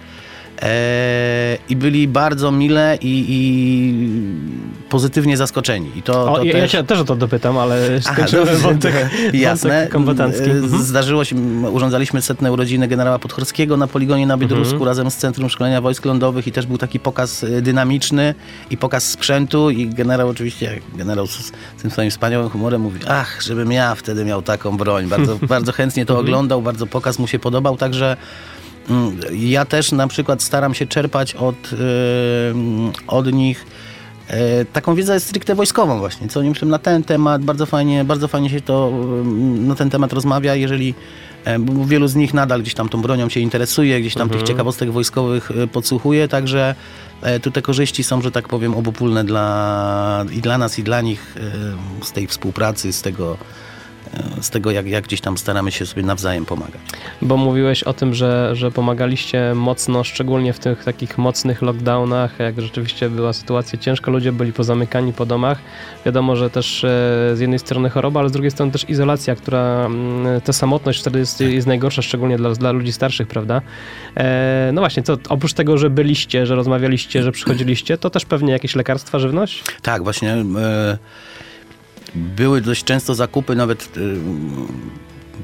E, 0.63 1.59
I 1.69 1.77
byli 1.77 2.09
bardzo 2.09 2.53
mile 2.53 2.99
i, 3.01 3.25
i 3.29 4.89
pozytywnie 4.89 5.37
zaskoczeni. 5.37 5.91
I 5.97 6.03
to, 6.03 6.33
O, 6.33 6.37
to 6.37 6.45
ja, 6.45 6.53
ja 6.53 6.61
też... 6.63 6.71
cię 6.73 6.85
też 6.85 6.99
o 7.01 7.05
to 7.05 7.17
dopytam, 7.17 7.59
ale 7.59 8.01
Aha, 8.09 8.23
dobrze, 8.33 8.57
wątek, 8.57 8.95
to 9.31 9.37
Jasne. 9.37 9.71
wątek 9.71 9.93
kombatancki. 9.93 10.51
E, 10.51 10.53
Mhm. 10.53 10.83
Zdarzyło 10.83 11.25
się, 11.25 11.37
m, 11.37 11.65
urządzaliśmy 11.65 12.23
setne 12.23 12.53
urodziny 12.53 12.89
generała 12.89 13.19
Podchorskiego 13.19 13.77
na 13.77 13.87
poligonie 13.87 14.27
na 14.27 14.37
Biedrusku 14.37 14.73
Mhm. 14.75 14.89
razem 14.89 15.11
z 15.11 15.17
Centrum 15.17 15.51
Szkolenia 15.51 15.81
Wojsk 15.81 16.05
Lądowych 16.05 16.47
i 16.47 16.53
też 16.53 16.67
był 16.67 16.79
taki 16.79 17.01
pokaz 17.01 17.45
e, 17.45 17.63
dynamiczny 17.63 18.35
i 18.71 18.77
pokaz 18.77 19.05
sprzętu 19.05 19.71
i 19.71 19.89
generał 19.89 20.29
oczywiście, 20.29 20.81
generał 20.95 21.27
z, 21.27 21.53
tym 21.83 21.91
swoim 21.91 22.11
wspaniałym 22.11 22.49
humorem 22.51 22.81
mówi, 22.81 23.01
ach, 23.09 23.43
żebym 23.43 23.73
ja 23.73 23.95
wtedy 23.95 24.25
miał 24.25 24.43
taką 24.43 24.77
broń. 24.77 25.07
Bardzo, 25.07 25.39
bardzo 25.49 25.73
chętnie 25.73 26.07
to 26.07 26.19
oglądał, 26.19 26.63
bardzo 26.63 26.87
pokaz 26.87 27.19
mu 27.19 27.27
się 27.27 27.39
podobał, 27.39 27.77
także 27.77 28.07
mm, 28.07 28.21
ja 29.33 29.65
też 29.65 29.93
na 29.93 30.09
przykład 30.09 30.43
staram 30.43 30.75
się 30.75 30.87
czerpać 30.87 31.35
od, 31.35 31.57
e, 31.73 32.51
mm, 32.51 32.93
od 33.07 33.33
nich 33.33 33.67
E, 34.31 34.65
taką 34.65 34.95
wiedzę 34.95 35.21
stricte 35.21 35.55
wojskową 35.55 35.99
właśnie, 35.99 36.29
co 36.29 36.41
oni 36.41 36.49
myślą 36.49 36.69
na 36.69 36.79
ten 36.79 37.03
temat, 37.03 37.43
bardzo 37.43 37.67
fajnie, 37.67 38.05
bardzo 38.05 38.29
fajnie 38.29 38.51
się 38.51 38.61
to 38.61 38.89
mm, 38.93 39.69
na 39.69 39.75
ten 39.75 39.91
temat 39.91 40.13
rozmawia, 40.13 40.55
jeżeli 40.55 40.95
e, 41.45 41.59
bo 41.59 41.85
wielu 41.85 42.09
z 42.09 42.15
nich 42.15 42.35
nadal 42.35 42.63
gdzieś 42.63 42.75
tam 42.75 42.89
tą 42.89 43.03
bronią 43.03 43.29
się 43.29 43.41
interesuje, 43.41 44.01
gdzieś 44.01 44.15
tam 44.15 44.29
tych 44.29 44.43
ciekawostek 44.43 44.91
wojskowych 44.91 45.51
e, 45.51 45.67
podsłuchuje, 45.67 46.29
także 46.29 46.75
e, 47.23 47.41
tu 47.41 47.51
te 47.51 47.63
korzyści 47.63 48.05
są, 48.05 48.23
że 48.23 48.31
tak 48.31 48.49
powiem, 48.49 48.75
obopólne 48.75 49.25
dla, 49.25 50.25
i 50.33 50.41
dla 50.41 50.59
nas, 50.59 50.79
i 50.79 50.83
dla 50.83 51.01
nich 51.01 51.37
e, 51.37 52.05
z 52.05 52.13
tej 52.13 52.27
współpracy, 52.27 52.93
z 52.93 53.03
tego, 53.03 53.33
e, 53.33 53.70
z 54.41 54.51
tego 54.51 54.71
jak, 54.71 54.87
jak 54.87 55.05
gdzieś 55.05 55.21
tam 55.21 55.39
staramy 55.39 55.73
się 55.73 55.87
sobie 55.87 56.03
nawzajem 56.03 56.47
pomagać. 56.47 56.81
Bo 57.23 57.37
mówiłeś 57.37 57.83
o 57.83 57.93
tym, 57.93 58.15
że, 58.15 58.51
że 58.57 58.71
pomagaliście 58.71 59.53
mocno, 59.55 60.05
szczególnie 60.05 60.53
w 60.53 60.59
tych 60.59 60.85
takich 60.85 61.19
mocnych 61.19 61.63
lockdownach, 61.63 62.39
jak 62.39 62.61
rzeczywiście 62.61 63.11
była 63.11 63.33
sytuacja 63.33 63.79
ciężka, 63.79 64.11
ludzie 64.11 64.33
byli 64.33 64.53
pozamykani 64.53 65.13
po 65.13 65.27
domach. 65.27 65.59
Wiadomo, 66.07 66.37
że 66.37 66.51
też 66.51 66.85
e, 66.85 66.89
z 67.35 67.41
jednej 67.41 67.59
strony 67.59 67.91
choroba, 67.91 68.21
ale 68.21 68.29
z 68.29 68.33
drugiej 68.33 68.51
strony 68.51 68.73
też 68.73 68.89
izolacja, 68.89 69.37
która, 69.37 69.87
mm, 69.87 70.41
ta 70.41 70.53
samotność 70.53 71.01
wtedy 71.01 71.19
jest, 71.19 71.41
jest 71.41 71.67
najgorsza, 71.67 72.03
szczególnie 72.03 72.37
dla, 72.37 72.51
dla 72.51 72.73
ludzi 72.73 72.93
starszych, 72.93 73.29
prawda? 73.29 73.63
E, 74.17 74.71
no 74.73 74.81
właśnie, 74.81 75.03
to 75.03 75.19
oprócz 75.29 75.53
tego, 75.53 75.79
że 75.79 75.91
byliście, 75.91 76.47
że 76.47 76.55
rozmawialiście, 76.55 77.23
że 77.23 77.33
przychodziliście, 77.33 77.99
to 77.99 78.11
też 78.11 78.25
pewnie 78.25 78.53
jakieś 78.53 78.75
lekarstwa, 78.75 79.19
żywność? 79.19 79.65
Tak, 79.83 80.05
właśnie. 80.05 80.33
E, 80.33 80.99
były 82.15 82.61
dość 82.61 82.85
często 82.85 83.15
zakupy, 83.15 83.57
nawet 83.57 83.91
e, 83.97 84.01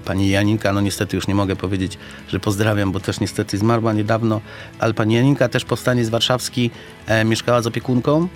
pani 0.05 0.29
Janinka, 0.31 0.73
no 0.73 0.81
niestety 0.81 1.17
już 1.17 1.27
nie 1.27 1.35
mogę 1.35 1.57
powiedzieć, 1.57 1.99
że 2.29 2.41
pozdrawiam, 2.41 2.93
bo 2.93 3.01
też 3.01 3.21
niestety 3.21 3.59
zmarła 3.59 3.93
niedawno, 3.93 4.41
ale 4.79 4.95
pani 4.95 5.15
Janinka 5.15 5.49
też 5.49 5.65
po 5.65 5.77
stanie 5.77 6.05
z 6.05 6.09
warszawski 6.09 6.71
e, 7.07 7.25
mieszkała 7.25 7.63
z 7.63 7.67
opiekunką. 7.67 8.29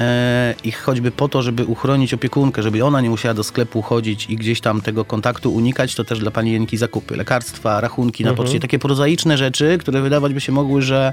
E, 0.00 0.54
I 0.64 0.72
choćby 0.72 1.10
po 1.10 1.28
to, 1.28 1.42
żeby 1.42 1.64
uchronić 1.64 2.14
opiekunkę, 2.14 2.62
żeby 2.62 2.84
ona 2.84 3.00
nie 3.00 3.10
musiała 3.10 3.34
do 3.34 3.44
sklepu 3.44 3.82
chodzić 3.82 4.30
i 4.30 4.36
gdzieś 4.36 4.60
tam 4.60 4.80
tego 4.80 5.04
kontaktu 5.04 5.54
unikać, 5.54 5.94
to 5.94 6.04
też 6.04 6.18
dla 6.18 6.30
pani 6.30 6.52
Jenki 6.52 6.76
zakupy, 6.76 7.16
lekarstwa, 7.16 7.80
rachunki 7.80 8.24
na 8.24 8.34
poczcie, 8.34 8.60
takie 8.60 8.78
prozaiczne 8.78 9.38
rzeczy, 9.38 9.78
które 9.78 10.00
wydawać 10.00 10.34
by 10.34 10.40
się 10.40 10.52
mogły, 10.52 10.82
że 10.82 11.12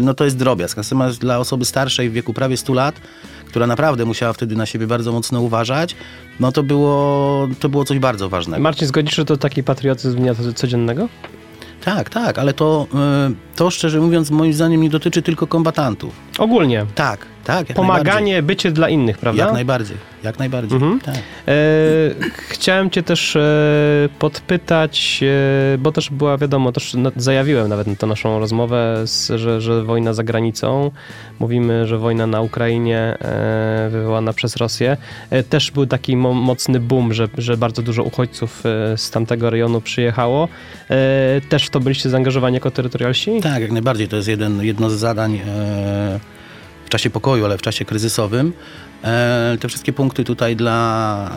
no 0.00 0.14
to 0.14 0.24
jest 0.24 0.36
drobiazg. 0.36 0.76
Natomiast 0.76 1.20
dla 1.20 1.38
osoby 1.38 1.64
starszej 1.64 2.10
w 2.10 2.12
wieku 2.12 2.34
prawie 2.34 2.56
100 2.56 2.72
lat, 2.72 3.00
która 3.46 3.66
naprawdę 3.66 4.04
musiała 4.04 4.32
wtedy 4.32 4.56
na 4.56 4.66
siebie 4.66 4.86
bardzo 4.86 5.12
mocno 5.12 5.40
uważać, 5.40 5.96
no 6.40 6.52
to 6.52 6.62
było, 6.62 7.48
to 7.60 7.68
było 7.68 7.84
coś 7.84 7.98
bardzo 7.98 8.28
ważnego. 8.28 8.62
Marcin, 8.62 8.88
zgodzisz, 8.88 9.16
że 9.16 9.24
to 9.24 9.36
taki 9.36 9.62
patriotyzm 9.62 10.18
dnia 10.18 10.34
codziennego? 10.54 11.08
Tak, 11.84 12.10
tak, 12.10 12.38
ale 12.38 12.52
to, 12.52 12.86
e, 12.94 13.30
to 13.58 13.70
szczerze 13.70 14.00
mówiąc 14.00 14.30
moim 14.30 14.52
zdaniem 14.52 14.80
nie 14.82 14.90
dotyczy 14.90 15.22
tylko 15.22 15.46
kombatantów. 15.46 16.12
Ogólnie. 16.38 16.86
Tak, 16.94 17.26
tak. 17.44 17.66
Pomaganie, 17.74 18.42
bycie 18.42 18.70
dla 18.70 18.88
innych, 18.88 19.18
prawda? 19.18 19.44
Jak 19.44 19.52
najbardziej, 19.52 19.96
jak 20.24 20.38
najbardziej. 20.38 20.76
Mhm. 20.76 21.00
Tak. 21.00 21.14
E, 21.14 21.20
chciałem 22.48 22.90
cię 22.90 23.02
też 23.02 23.36
e, 23.36 23.40
podpytać, 24.18 25.20
e, 25.74 25.78
bo 25.78 25.92
też 25.92 26.10
była 26.10 26.38
wiadomo, 26.38 26.72
też 26.72 26.94
na- 26.94 27.12
zajawiłem 27.16 27.68
nawet 27.68 27.86
na 27.86 27.94
tę 27.96 28.06
naszą 28.06 28.38
rozmowę, 28.38 29.02
z, 29.06 29.32
że, 29.40 29.60
że 29.60 29.82
wojna 29.84 30.12
za 30.12 30.22
granicą, 30.24 30.90
mówimy, 31.38 31.86
że 31.86 31.98
wojna 31.98 32.26
na 32.26 32.40
Ukrainie 32.40 32.98
e, 33.20 33.88
wywołana 33.90 34.32
przez 34.32 34.56
Rosję, 34.56 34.96
e, 35.30 35.42
też 35.42 35.70
był 35.70 35.86
taki 35.86 36.16
mo- 36.16 36.32
mocny 36.34 36.80
boom, 36.80 37.12
że, 37.14 37.28
że 37.38 37.56
bardzo 37.56 37.82
dużo 37.82 38.02
uchodźców 38.02 38.62
e, 38.66 38.96
z 38.98 39.10
tamtego 39.10 39.50
rejonu 39.50 39.80
przyjechało. 39.80 40.48
Też 41.48 41.66
w 41.66 41.70
to 41.70 41.80
byliście 41.80 42.10
zaangażowani 42.10 42.54
jako 42.54 42.70
terytorialsi? 42.70 43.40
Tak, 43.48 43.62
jak 43.62 43.72
najbardziej. 43.72 44.08
To 44.08 44.16
jest 44.16 44.28
jeden, 44.28 44.62
jedno 44.62 44.90
z 44.90 44.92
zadań 44.92 45.34
e, 45.36 45.40
w 46.84 46.88
czasie 46.88 47.10
pokoju, 47.10 47.44
ale 47.44 47.58
w 47.58 47.62
czasie 47.62 47.84
kryzysowym. 47.84 48.52
E, 49.04 49.56
te 49.60 49.68
wszystkie 49.68 49.92
punkty 49.92 50.24
tutaj 50.24 50.56
dla, 50.56 51.30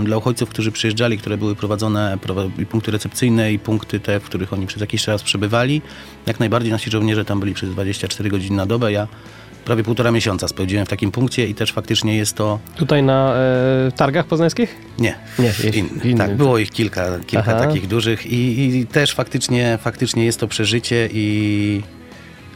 e, 0.00 0.04
dla 0.04 0.16
uchodźców, 0.16 0.50
którzy 0.50 0.72
przyjeżdżali, 0.72 1.18
które 1.18 1.36
były 1.36 1.56
prowadzone, 1.56 2.18
prowa- 2.22 2.60
i 2.62 2.66
punkty 2.66 2.90
recepcyjne, 2.90 3.52
i 3.52 3.58
punkty 3.58 4.00
te, 4.00 4.20
w 4.20 4.24
których 4.24 4.52
oni 4.52 4.66
przez 4.66 4.80
jakiś 4.80 5.04
czas 5.04 5.22
przebywali. 5.22 5.82
Jak 6.26 6.40
najbardziej 6.40 6.72
nasi 6.72 6.90
żołnierze 6.90 7.24
tam 7.24 7.40
byli 7.40 7.54
przez 7.54 7.70
24 7.70 8.30
godziny 8.30 8.56
na 8.56 8.66
dobę. 8.66 8.92
Ja 8.92 9.08
prawie 9.64 9.82
półtora 9.82 10.10
miesiąca 10.10 10.48
spędziłem 10.48 10.86
w 10.86 10.88
takim 10.88 11.10
punkcie 11.10 11.46
i 11.46 11.54
też 11.54 11.72
faktycznie 11.72 12.16
jest 12.16 12.36
to... 12.36 12.58
Tutaj 12.76 13.02
na 13.02 13.34
e, 13.34 13.92
targach 13.96 14.26
poznańskich? 14.26 14.76
Nie, 14.98 15.14
Nie, 15.38 15.52
w 15.52 15.76
innym. 16.04 16.18
Tak, 16.18 16.36
było 16.36 16.58
ich 16.58 16.70
kilka, 16.70 17.18
kilka 17.26 17.56
Aha. 17.56 17.66
takich 17.66 17.86
dużych 17.86 18.26
i, 18.26 18.66
i 18.78 18.86
też 18.86 19.14
faktycznie, 19.14 19.78
faktycznie 19.82 20.24
jest 20.24 20.40
to 20.40 20.48
przeżycie 20.48 21.08
i 21.12 21.82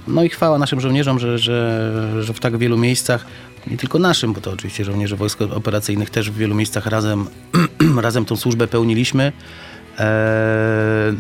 no 0.08 0.22
i 0.22 0.28
chwała 0.28 0.58
naszym 0.58 0.80
żołnierzom, 0.80 1.18
że, 1.18 1.38
że, 1.38 2.22
że 2.22 2.34
w 2.34 2.40
tak 2.40 2.56
wielu 2.56 2.76
miejscach, 2.76 3.26
nie 3.66 3.76
tylko 3.76 3.98
naszym, 3.98 4.32
bo 4.32 4.40
to 4.40 4.50
oczywiście 4.50 4.84
żołnierze 4.84 5.16
wojsk 5.16 5.42
operacyjnych 5.42 6.10
też 6.10 6.30
w 6.30 6.36
wielu 6.36 6.54
miejscach 6.54 6.86
razem, 6.86 7.26
razem 8.00 8.24
tą 8.24 8.36
służbę 8.36 8.66
pełniliśmy. 8.66 9.32
Eee, 9.98 10.04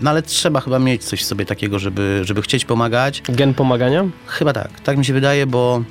no 0.02 0.10
ale 0.10 0.22
trzeba 0.22 0.60
chyba 0.60 0.78
mieć 0.78 1.04
coś 1.04 1.20
w 1.22 1.24
sobie 1.24 1.44
takiego, 1.44 1.78
żeby, 1.78 2.20
żeby 2.24 2.42
chcieć 2.42 2.64
pomagać. 2.64 3.22
Gen 3.28 3.54
pomagania? 3.54 4.04
Chyba 4.26 4.52
tak, 4.52 4.80
tak 4.80 4.96
mi 4.98 5.04
się 5.04 5.12
wydaje, 5.12 5.46
bo, 5.46 5.82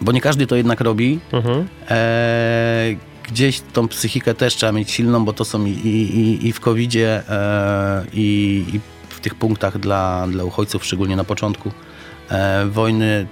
bo 0.00 0.12
nie 0.12 0.20
każdy 0.20 0.46
to 0.46 0.56
jednak 0.56 0.80
robi. 0.80 1.18
Mhm. 1.32 1.68
E, 1.90 2.94
gdzieś 3.28 3.60
tą 3.60 3.88
psychikę 3.88 4.34
też 4.34 4.54
trzeba 4.56 4.72
mieć 4.72 4.90
silną, 4.90 5.24
bo 5.24 5.32
to 5.32 5.44
są 5.44 5.64
i, 5.64 5.70
i, 5.70 6.46
i- 6.48 6.52
w 6.52 6.60
COVID-zie, 6.60 7.22
e, 7.28 8.04
i, 8.14 8.64
i 8.74 8.80
w 9.08 9.20
tych 9.20 9.34
punktach 9.34 9.78
dla, 9.78 10.26
dla 10.30 10.44
uchodźców, 10.44 10.84
szczególnie 10.84 11.16
na 11.16 11.24
początku 11.24 11.70
wojny. 12.70 13.26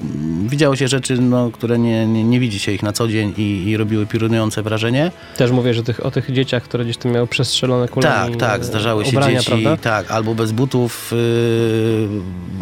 Widziało 0.47 0.77
się 0.77 0.89
rzeczy, 0.89 1.21
no, 1.21 1.51
które 1.51 1.79
nie, 1.79 2.07
nie, 2.07 2.25
nie 2.25 2.41
widzi 2.41 2.59
się 2.59 2.73
ich 2.73 2.83
na 2.83 2.93
co 2.93 3.09
dzień 3.09 3.35
i, 3.37 3.65
i 3.67 3.77
robiły 3.77 4.07
piorunujące 4.07 4.63
wrażenie. 4.63 5.11
Też 5.37 5.51
mówię, 5.51 5.75
że 5.75 5.83
tych, 5.83 6.07
o 6.07 6.11
tych 6.11 6.33
dzieciach, 6.33 6.63
które 6.63 6.85
gdzieś 6.85 6.97
tam 6.97 7.13
miały 7.13 7.27
przestrzelone 7.27 7.89
kulami. 7.89 8.37
Tak, 8.37 8.41
tak, 8.41 8.61
e, 8.61 8.65
zdarzały 8.65 9.05
się 9.05 9.11
ubrania, 9.11 9.39
dzieci, 9.39 9.51
prawda? 9.51 9.77
tak, 9.77 10.11
albo 10.11 10.35
bez 10.35 10.53
butów 10.53 11.11
yy, 11.13 11.19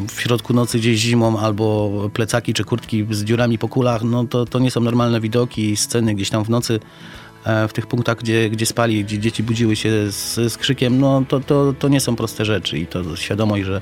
w 0.09 0.21
środku 0.21 0.53
nocy 0.53 0.79
gdzieś 0.79 0.99
zimą, 0.99 1.38
albo 1.38 1.90
plecaki 2.14 2.55
czy 2.55 2.64
kurtki 2.64 3.07
z 3.11 3.25
dziurami 3.25 3.59
po 3.59 3.69
kulach, 3.69 4.03
no 4.03 4.25
to, 4.25 4.47
to 4.47 4.59
nie 4.59 4.71
są 4.71 4.81
normalne 4.81 5.21
widoki, 5.21 5.77
sceny 5.77 6.14
gdzieś 6.14 6.31
tam 6.31 6.45
w 6.45 6.51
nocy 6.51 6.81
e, 7.45 7.69
w 7.69 7.73
tych 7.73 7.87
punktach, 7.87 8.19
gdzie, 8.19 8.51
gdzie 8.51 8.66
spali, 8.66 9.05
gdzie 9.05 9.19
dzieci 9.19 9.43
budziły 9.43 9.77
się 9.77 9.90
z, 10.11 10.35
z 10.53 10.57
krzykiem, 10.57 11.01
no 11.01 11.23
to, 11.29 11.40
to, 11.40 11.75
to 11.79 11.88
nie 11.88 12.01
są 12.01 12.16
proste 12.16 12.45
rzeczy 12.45 12.79
i 12.79 12.87
to 12.87 13.16
świadomość, 13.16 13.64
że 13.64 13.81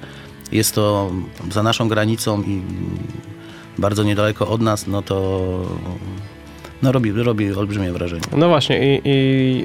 jest 0.53 0.75
to 0.75 1.11
za 1.51 1.63
naszą 1.63 1.89
granicą 1.89 2.43
i 2.43 2.63
bardzo 3.79 4.05
niedaleko 4.05 4.49
od 4.49 4.61
nas, 4.61 4.87
no 4.87 5.03
to 5.03 5.41
no 6.83 6.93
robi, 6.93 7.13
robi 7.13 7.53
olbrzymie 7.53 7.93
wrażenie. 7.93 8.23
No 8.37 8.49
właśnie 8.49 8.97
i, 8.97 9.01
i 9.05 9.65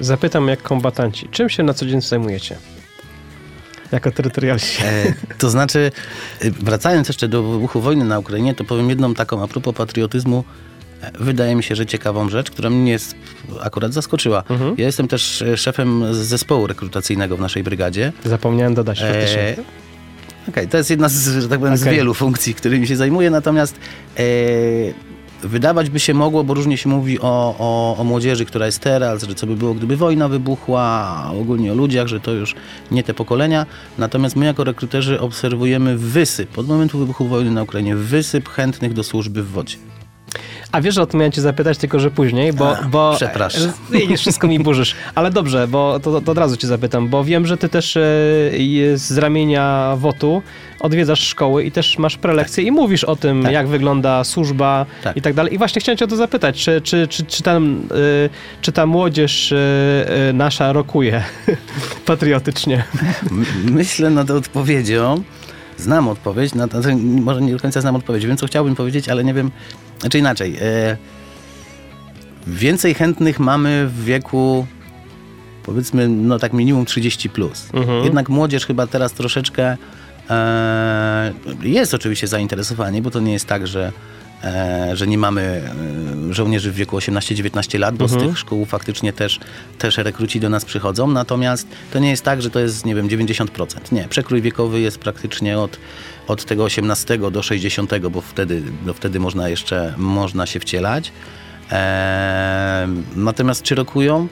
e, 0.00 0.04
zapytam 0.04 0.48
jak 0.48 0.62
kombatanci, 0.62 1.28
czym 1.28 1.48
się 1.48 1.62
na 1.62 1.74
co 1.74 1.86
dzień 1.86 2.00
zajmujecie? 2.02 2.56
Jako 3.92 4.10
terytorialsi. 4.10 4.82
E, 4.84 5.14
to 5.38 5.50
znaczy, 5.50 5.92
e, 6.40 6.50
wracając 6.50 7.08
jeszcze 7.08 7.28
do 7.28 7.42
wybuchu 7.42 7.80
wojny 7.80 8.04
na 8.04 8.18
Ukrainie, 8.18 8.54
to 8.54 8.64
powiem 8.64 8.88
jedną 8.90 9.14
taką 9.14 9.42
a 9.42 9.48
propos 9.48 9.74
patriotyzmu. 9.74 10.44
e, 11.02 11.10
Wydaje 11.20 11.54
mi 11.54 11.62
się, 11.62 11.76
że 11.76 11.86
ciekawą 11.86 12.28
rzecz, 12.28 12.50
która 12.50 12.70
mnie 12.70 12.98
akurat 13.60 13.92
zaskoczyła. 13.92 14.42
Mhm. 14.48 14.74
Ja 14.78 14.86
jestem 14.86 15.08
też 15.08 15.44
szefem 15.56 16.14
zespołu 16.14 16.66
rekrutacyjnego 16.66 17.36
w 17.36 17.40
naszej 17.40 17.62
brygadzie. 17.62 18.12
Zapomniałem 18.24 18.74
dodać. 18.74 19.02
E, 19.02 19.56
Okej, 20.48 20.68
to 20.68 20.76
jest 20.76 20.90
jedna 20.90 21.08
z, 21.08 21.42
że 21.42 21.48
tak 21.48 21.60
powiem, 21.60 21.76
z 21.76 21.82
Okej. 21.82 21.96
wielu 21.96 22.14
funkcji, 22.14 22.54
którymi 22.54 22.86
się 22.86 22.96
zajmuję, 22.96 23.30
natomiast 23.30 23.76
e, 24.18 24.22
wydawać 25.42 25.90
by 25.90 26.00
się 26.00 26.14
mogło, 26.14 26.44
bo 26.44 26.54
różnie 26.54 26.76
się 26.76 26.88
mówi 26.88 27.20
o, 27.20 27.54
o, 27.58 27.96
o 27.98 28.04
młodzieży, 28.04 28.44
która 28.44 28.66
jest 28.66 28.80
teraz, 28.80 29.22
że 29.22 29.34
co 29.34 29.46
by 29.46 29.56
było, 29.56 29.74
gdyby 29.74 29.96
wojna 29.96 30.28
wybuchła, 30.28 31.30
ogólnie 31.40 31.72
o 31.72 31.74
ludziach, 31.74 32.06
że 32.06 32.20
to 32.20 32.32
już 32.32 32.54
nie 32.90 33.02
te 33.02 33.14
pokolenia. 33.14 33.66
Natomiast 33.98 34.36
my 34.36 34.46
jako 34.46 34.64
rekruterzy 34.64 35.20
obserwujemy 35.20 35.98
wysyp, 35.98 36.58
od 36.58 36.68
momentu 36.68 36.98
wybuchu 36.98 37.28
wojny 37.28 37.50
na 37.50 37.62
Ukrainie, 37.62 37.96
wysyp 37.96 38.48
chętnych 38.48 38.92
do 38.92 39.02
służby 39.02 39.42
w 39.42 39.50
wodzie. 39.50 39.76
A 40.72 40.80
wiesz, 40.80 40.94
że 40.94 41.02
o 41.02 41.06
to 41.06 41.18
miałem 41.18 41.32
cię 41.32 41.40
zapytać, 41.40 41.78
tylko 41.78 42.00
że 42.00 42.10
później, 42.10 42.52
bo... 42.52 42.78
A, 42.78 42.82
bo 42.82 43.12
przepraszam. 43.16 43.62
e, 43.68 43.72
Widzisz, 43.98 44.20
wszystko 44.20 44.48
mi 44.48 44.58
burzysz. 44.58 44.94
Ale 45.14 45.30
dobrze, 45.30 45.68
bo 45.68 46.00
to, 46.00 46.20
to 46.20 46.32
od 46.32 46.38
razu 46.38 46.56
cię 46.56 46.66
zapytam, 46.66 47.08
bo 47.08 47.24
wiem, 47.24 47.46
że 47.46 47.56
ty 47.56 47.68
też 47.68 47.96
e, 47.96 48.00
z 48.94 49.18
ramienia 49.18 49.94
WOT-u 49.96 50.42
odwiedzasz 50.80 51.20
szkoły 51.20 51.64
i 51.64 51.72
też 51.72 51.98
masz 51.98 52.16
prelekcje 52.16 52.64
i 52.64 52.72
mówisz 52.72 53.04
o 53.04 53.16
tym, 53.16 53.42
Tak. 53.42 53.52
jak 53.52 53.68
wygląda 53.68 54.24
służba 54.24 54.86
Tak. 55.02 55.16
i 55.16 55.22
tak 55.22 55.34
dalej. 55.34 55.54
I 55.54 55.58
właśnie 55.58 55.80
chciałem 55.80 55.96
cię 55.98 56.04
o 56.04 56.08
to 56.08 56.16
zapytać, 56.16 56.64
czy, 56.64 56.80
czy, 56.80 57.08
czy, 57.08 57.24
czy, 57.24 57.42
tam, 57.42 57.82
e, 57.90 58.28
czy 58.60 58.72
ta 58.72 58.86
młodzież 58.86 59.52
e, 59.52 60.32
nasza 60.34 60.72
rokuje 60.72 61.22
patriotycznie? 62.06 62.84
Myślę 63.64 64.10
nad 64.10 64.30
odpowiedzią. 64.30 65.22
Znam 65.82 66.08
odpowiedź, 66.08 66.54
na 66.54 66.68
to, 66.68 66.78
może 66.96 67.40
nie 67.42 67.52
do 67.52 67.58
końca 67.58 67.80
znam 67.80 67.96
odpowiedź. 67.96 68.26
Wiem, 68.26 68.36
co 68.36 68.46
chciałbym 68.46 68.74
powiedzieć, 68.74 69.08
ale 69.08 69.24
nie 69.24 69.34
wiem, 69.34 69.50
znaczy 70.00 70.18
inaczej. 70.18 70.56
E, 70.60 70.96
więcej 72.46 72.94
chętnych 72.94 73.40
mamy 73.40 73.86
w 73.88 74.04
wieku, 74.04 74.66
powiedzmy, 75.62 76.08
no 76.08 76.38
tak 76.38 76.52
minimum 76.52 76.84
30 76.84 77.30
plus. 77.30 77.68
Mhm. 77.72 78.04
Jednak 78.04 78.28
młodzież 78.28 78.66
chyba 78.66 78.86
teraz 78.86 79.12
troszeczkę 79.12 79.76
e, 80.30 81.32
jest 81.62 81.94
oczywiście 81.94 82.26
zainteresowanie, 82.26 83.02
bo 83.02 83.10
to 83.10 83.20
nie 83.20 83.32
jest 83.32 83.46
tak, 83.46 83.66
że 83.66 83.92
że 84.92 85.06
nie 85.06 85.18
mamy 85.18 85.42
e, 86.30 86.34
żołnierzy 86.34 86.72
w 86.72 86.74
wieku 86.74 86.96
18-19 86.98 87.78
lat, 87.78 87.96
bo 87.96 88.08
z 88.08 88.12
Mhm. 88.12 88.30
tych 88.30 88.38
szkół 88.38 88.64
faktycznie 88.64 89.12
też, 89.12 89.40
też 89.78 89.96
rekruci 89.98 90.40
do 90.40 90.48
nas 90.48 90.64
przychodzą. 90.64 91.06
Natomiast 91.06 91.66
to 91.92 91.98
nie 91.98 92.10
jest 92.10 92.24
tak, 92.24 92.42
że 92.42 92.50
to 92.50 92.60
jest, 92.60 92.86
nie 92.86 92.94
wiem, 92.94 93.08
90%. 93.08 93.92
Nie, 93.92 94.08
przekrój 94.08 94.42
wiekowy 94.42 94.80
jest 94.80 94.98
praktycznie 94.98 95.58
od, 95.58 95.78
od 96.28 96.44
tego 96.44 96.64
18 96.64 97.18
do 97.30 97.42
60, 97.42 97.90
bo 98.10 98.20
wtedy, 98.20 98.62
bo 98.86 98.92
wtedy 98.94 99.20
można 99.20 99.48
jeszcze 99.48 99.94
można 99.96 100.46
się 100.46 100.60
wcielać. 100.60 101.12
E, 101.72 102.88
natomiast 103.16 103.62
czy 103.62 103.74
rokują? 103.74 104.28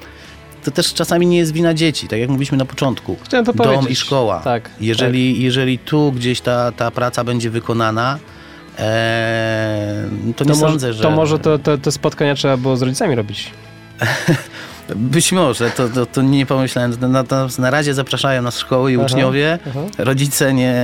To 0.65 0.71
też 0.71 0.95
czasami 0.95 1.27
nie 1.27 1.39
jest 1.39 1.53
wina 1.53 1.75
dzieci, 1.75 2.09
tak 2.09 2.19
jak 2.21 2.29
mówiliśmy 2.29 2.59
na 2.59 2.65
początku. 2.65 3.17
Chciałem 3.25 3.47
to 3.47 3.53
Dom 3.53 3.67
powiedzieć. 3.67 3.91
i 3.91 3.97
szkoła. 3.97 4.41
Tak, 4.41 4.71
Jeżeli, 4.81 5.43
jeżeli 5.43 5.79
tu 5.79 6.13
gdzieś 6.13 6.41
ta, 6.41 6.73
ta 6.73 6.91
praca 6.91 7.25
będzie 7.25 7.51
wykonana, 7.51 8.19
e, 8.81 10.09
to 10.37 10.45
nie 10.45 10.51
To, 10.51 10.57
może, 10.57 10.61
sądzę, 10.61 10.93
że... 10.93 11.03
to 11.03 11.11
może 11.11 11.39
to, 11.39 11.59
to, 11.59 11.79
te 11.79 11.93
spotkania 11.93 12.35
trzeba 12.35 12.57
było 12.57 12.77
z 12.77 12.83
rodzicami 12.83 13.15
robić. 13.15 13.51
Być 14.97 15.33
może, 15.33 15.71
to, 15.71 15.89
to, 15.89 16.07
to 16.07 16.23
nie 16.23 16.47
pomyślałem. 16.47 16.93
Natomiast 17.01 17.59
na 17.59 17.71
razie 17.71 17.95
zapraszają 17.95 18.43
nas 18.43 18.59
szkoły 18.59 18.93
i 18.93 18.97
Aha, 18.97 19.05
uczniowie. 19.05 19.59
aha. 19.71 19.81
Rodzice 19.99 20.55
nie, 20.55 20.75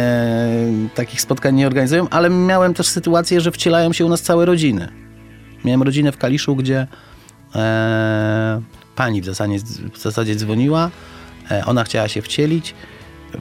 takich 0.95 1.21
spotkań 1.21 1.55
nie 1.55 1.67
organizują, 1.67 2.09
ale 2.09 2.31
miałem 2.31 2.75
też 2.75 2.87
sytuację, 2.89 3.41
że 3.41 3.51
wcielają 3.53 3.93
się 3.93 4.05
u 4.07 4.09
nas 4.09 4.23
całe 4.23 4.45
rodziny. 4.45 4.89
Miałem 5.65 5.83
rodzinę 5.83 6.13
w 6.13 6.17
Kaliszu, 6.19 6.57
gdzie 6.57 6.87
e, 7.55 8.61
pani 8.97 9.23
w 9.23 9.25
zasadzie, 9.25 9.59
w 9.93 9.99
zasadzie 9.99 10.37
dzwoniła, 10.37 10.91
e, 11.51 11.63
ona 11.67 11.85
chciała 11.85 12.09
się 12.09 12.23
wcielić, 12.23 12.75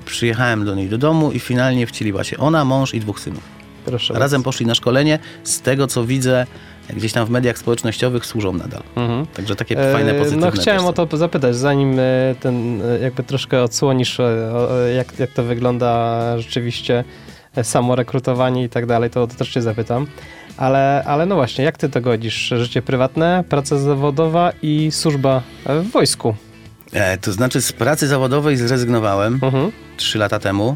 przyjechałem 0.05 0.65
do 0.65 0.75
niej 0.75 0.89
do 0.89 0.97
domu 0.97 1.31
i 1.31 1.39
finalnie 1.39 1.87
wcieliła 1.87 2.23
się 2.23 2.37
ona, 2.37 2.65
mąż 2.65 2.93
i 2.93 2.99
dwóch 2.99 3.19
synów. 3.19 3.54
Proszę 3.85 4.13
Razem 4.13 4.43
poszli 4.43 4.65
na 4.65 4.75
szkolenie, 4.75 5.19
z 5.43 5.61
tego 5.61 5.87
co 5.87 6.05
widzę 6.05 6.45
gdzieś 6.93 7.13
tam 7.13 7.25
w 7.25 7.29
mediach 7.29 7.57
społecznościowych 7.57 8.25
służą 8.25 8.53
nadal. 8.53 8.83
Mhm. 8.95 9.25
Także 9.25 9.55
takie 9.55 9.75
fajne, 9.75 10.11
E, 10.11 10.19
pozytywne 10.19 10.45
No 10.45 10.51
chciałem 10.51 10.85
o 10.85 10.93
to 10.93 11.17
zapytać, 11.17 11.55
zanim 11.55 11.99
e, 11.99 12.35
ten 12.39 12.81
e, 12.81 12.99
jakby 12.99 13.23
troszkę 13.23 13.63
odsłonisz, 13.63 14.17
jak, 14.95 15.19
jak 15.19 15.31
to 15.31 15.43
wygląda 15.43 16.19
rzeczywiście 16.37 17.03
samo 17.63 17.95
rekrutowanie 17.95 18.63
i 18.63 18.69
tak 18.69 18.85
dalej, 18.85 19.09
to, 19.09 19.27
to 19.27 19.35
też 19.35 19.49
cię 19.49 19.61
zapytam. 19.61 20.07
Ale, 20.57 21.03
ale 21.05 21.25
no 21.25 21.35
właśnie, 21.35 21.65
jak 21.65 21.77
ty 21.77 21.89
to 21.89 22.01
godzisz? 22.01 22.53
Życie 22.57 22.81
prywatne, 22.81 23.43
praca 23.49 23.77
zawodowa 23.77 24.51
i 24.61 24.91
służba 24.91 25.41
w 25.65 25.91
wojsku. 25.91 26.35
E, 26.93 27.17
to 27.17 27.31
znaczy 27.31 27.61
z 27.61 27.73
pracy 27.73 28.07
zawodowej 28.07 28.57
zrezygnowałem 28.57 29.39
Mhm. 29.43 29.71
trzy 29.97 30.17
lata 30.17 30.39
temu 30.39 30.75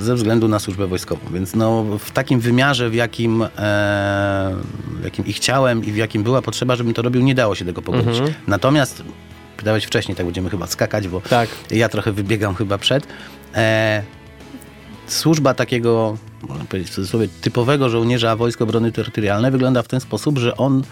ze 0.00 0.14
względu 0.14 0.48
na 0.48 0.58
służbę 0.58 0.86
wojskową. 0.86 1.20
Więc 1.32 1.54
no, 1.54 1.84
w 1.98 2.10
takim 2.10 2.40
wymiarze, 2.40 2.90
w 2.90 2.94
jakim, 2.94 3.42
e, 3.42 3.48
w 5.00 5.04
jakim 5.04 5.26
i 5.26 5.32
chciałem 5.32 5.84
i 5.84 5.92
w 5.92 5.96
jakim 5.96 6.22
była 6.22 6.42
potrzeba, 6.42 6.76
żebym 6.76 6.94
to 6.94 7.02
robił, 7.02 7.22
nie 7.22 7.34
dało 7.34 7.54
się 7.54 7.64
tego 7.64 7.82
pogodzić. 7.82 8.08
Mhm. 8.18 8.32
Natomiast 8.46 9.02
pytałeś 9.56 9.84
wcześniej, 9.84 10.16
tak 10.16 10.26
będziemy 10.26 10.50
chyba 10.50 10.66
skakać, 10.66 11.08
bo 11.08 11.20
Tak. 11.20 11.48
ja 11.70 11.88
trochę 11.88 12.12
wybiegam 12.12 12.54
chyba 12.54 12.78
przed. 12.78 13.06
E, 13.54 14.02
służba 15.06 15.54
takiego, 15.54 16.16
można 16.48 16.64
powiedzieć 16.64 16.90
w 16.90 16.94
cudzysłowie, 16.94 17.28
typowego 17.40 17.88
żołnierza 17.88 18.36
Wojsk 18.36 18.62
Obrony 18.62 18.92
Terytorialnej 18.92 19.50
wygląda 19.50 19.82
w 19.82 19.88
ten 19.88 20.00
sposób, 20.00 20.38
że 20.38 20.56
on, 20.56 20.82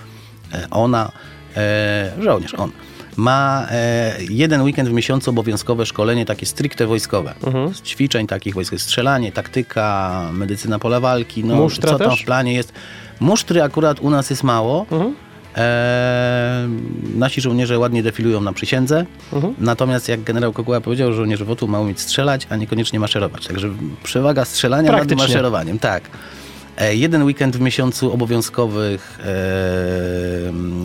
e, 0.52 0.66
ona, 0.70 1.12
e, 1.56 2.12
żołnierz, 2.20 2.54
on, 2.54 2.70
ma 3.16 3.66
e, 3.70 4.16
jeden 4.30 4.62
weekend 4.62 4.88
w 4.88 4.92
miesiącu 4.92 5.30
obowiązkowe 5.30 5.86
szkolenie 5.86 6.24
takie 6.26 6.46
stricte 6.46 6.86
wojskowe. 6.86 7.34
Mhm. 7.46 7.74
Z 7.74 7.82
ćwiczeń 7.82 8.26
takich 8.26 8.54
wojskowych, 8.54 8.82
strzelanie, 8.82 9.32
taktyka, 9.32 10.28
medycyna 10.32 10.78
pola 10.78 11.00
walki, 11.00 11.44
no, 11.44 11.54
Musztra 11.54 11.90
co 11.92 11.98
tam 11.98 12.10
też? 12.10 12.22
w 12.22 12.24
planie 12.24 12.52
jest. 12.54 12.72
Musztry 13.20 13.62
akurat 13.62 14.00
u 14.00 14.10
nas 14.10 14.30
jest 14.30 14.42
mało. 14.42 14.86
Mhm. 14.90 15.14
E, 15.56 16.68
nasi 17.14 17.40
żołnierze 17.40 17.78
ładnie 17.78 18.02
defilują 18.02 18.40
na 18.40 18.52
przysiędze, 18.52 19.06
Mhm. 19.32 19.54
natomiast 19.58 20.08
jak 20.08 20.22
generał 20.22 20.52
Koguła 20.52 20.80
powiedział, 20.80 21.12
żołnierze 21.12 21.44
WOT-u 21.44 21.68
mają 21.68 21.84
umieć 21.84 22.00
strzelać, 22.00 22.46
a 22.50 22.56
niekoniecznie 22.56 23.00
maszerować. 23.00 23.46
Także 23.46 23.68
przewaga 24.02 24.44
strzelania 24.44 24.92
nad 24.92 25.12
maszerowaniem, 25.12 25.78
tak. 25.78 26.02
E, 26.78 26.94
jeden 26.94 27.22
weekend 27.24 27.56
w 27.56 27.60
miesiącu 27.60 28.12
obowiązkowych 28.12 29.18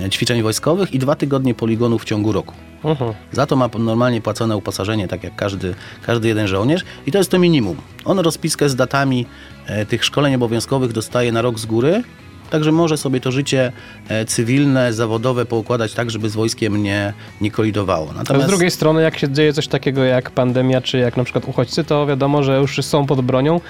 e, 0.06 0.10
ćwiczeń 0.10 0.41
wojskowych 0.41 0.93
i 0.93 1.00
dwa 1.00 1.15
tygodnie 1.15 1.54
poligonów 1.54 2.02
w 2.02 2.06
ciągu 2.06 2.32
roku. 2.32 2.54
Mhm. 2.84 3.13
Za 3.32 3.45
to 3.45 3.56
ma 3.56 3.69
normalnie 3.80 4.21
płacone 4.21 4.58
uposażenie, 4.58 5.08
tak 5.08 5.23
jak 5.23 5.36
każdy, 5.36 5.76
każdy 6.06 6.28
jeden 6.28 6.47
żołnierz. 6.47 6.84
I 7.06 7.12
to 7.12 7.17
jest 7.17 7.32
to 7.32 7.39
minimum. 7.39 7.78
On 8.06 8.19
rozpiskę 8.19 8.69
z 8.69 8.76
datami 8.76 9.26
e, 9.65 9.86
tych 9.86 10.06
szkoleń 10.06 10.36
obowiązkowych 10.36 10.91
dostaje 10.91 11.32
na 11.32 11.41
rok 11.41 11.60
z 11.60 11.65
góry, 11.65 12.04
także 12.50 12.71
może 12.71 12.97
sobie 12.97 13.19
to 13.19 13.32
życie 13.32 13.71
e, 14.08 14.26
cywilne, 14.26 14.93
zawodowe 14.93 15.45
poukładać 15.45 15.93
tak, 15.93 16.12
żeby 16.12 16.30
z 16.30 16.36
wojskiem 16.36 16.84
nie, 16.84 17.13
nie 17.41 17.52
kolidowało. 17.52 18.13
A 18.30 18.39
z 18.39 18.47
drugiej 18.47 18.71
strony, 18.71 19.02
jak 19.02 19.17
się 19.17 19.32
dzieje 19.32 19.54
coś 19.54 19.67
takiego 19.67 20.04
jak 20.04 20.32
pandemia, 20.32 20.82
czy 20.82 20.97
jak 20.97 21.17
na 21.17 21.23
przykład 21.23 21.45
uchodźcy, 21.45 21.84
to 21.84 22.06
wiadomo, 22.06 22.43
że 22.43 22.58
już 22.58 22.86
są 22.86 23.06
pod 23.06 23.21
bronią, 23.21 23.62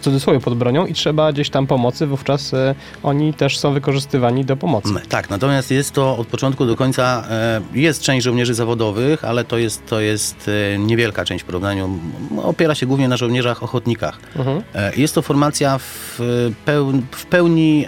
w 0.00 0.02
cudzysłowie 0.02 0.40
pod 0.40 0.54
bronią 0.54 0.86
i 0.86 0.94
trzeba 0.94 1.32
gdzieś 1.32 1.50
tam 1.50 1.66
pomocy, 1.66 2.06
wówczas 2.06 2.54
e, 2.54 2.74
oni 3.02 3.34
też 3.34 3.58
są 3.58 3.72
wykorzystywani 3.72 4.44
do 4.44 4.56
pomocy. 4.56 4.94
Tak, 5.08 5.30
natomiast 5.30 5.70
jest 5.70 5.92
to 5.92 6.16
od 6.16 6.26
początku 6.26 6.66
do 6.66 6.76
końca, 6.76 7.24
e, 7.30 7.60
jest 7.74 8.02
część 8.02 8.24
żołnierzy 8.24 8.54
zawodowych, 8.54 9.24
ale 9.24 9.44
to 9.44 9.58
jest, 9.58 9.86
to 9.86 10.00
jest 10.00 10.50
e, 10.74 10.78
niewielka 10.78 11.24
część 11.24 11.42
w 11.44 11.46
porównaniu, 11.46 11.98
opiera 12.42 12.74
się 12.74 12.86
głównie 12.86 13.08
na 13.08 13.16
żołnierzach 13.16 13.62
ochotnikach. 13.62 14.20
Mhm. 14.36 14.62
Jest 14.96 15.14
to 15.14 15.22
formacja 15.22 15.78
w, 15.78 16.18
peł, 16.64 16.92
w, 17.10 17.26
pełni, 17.26 17.86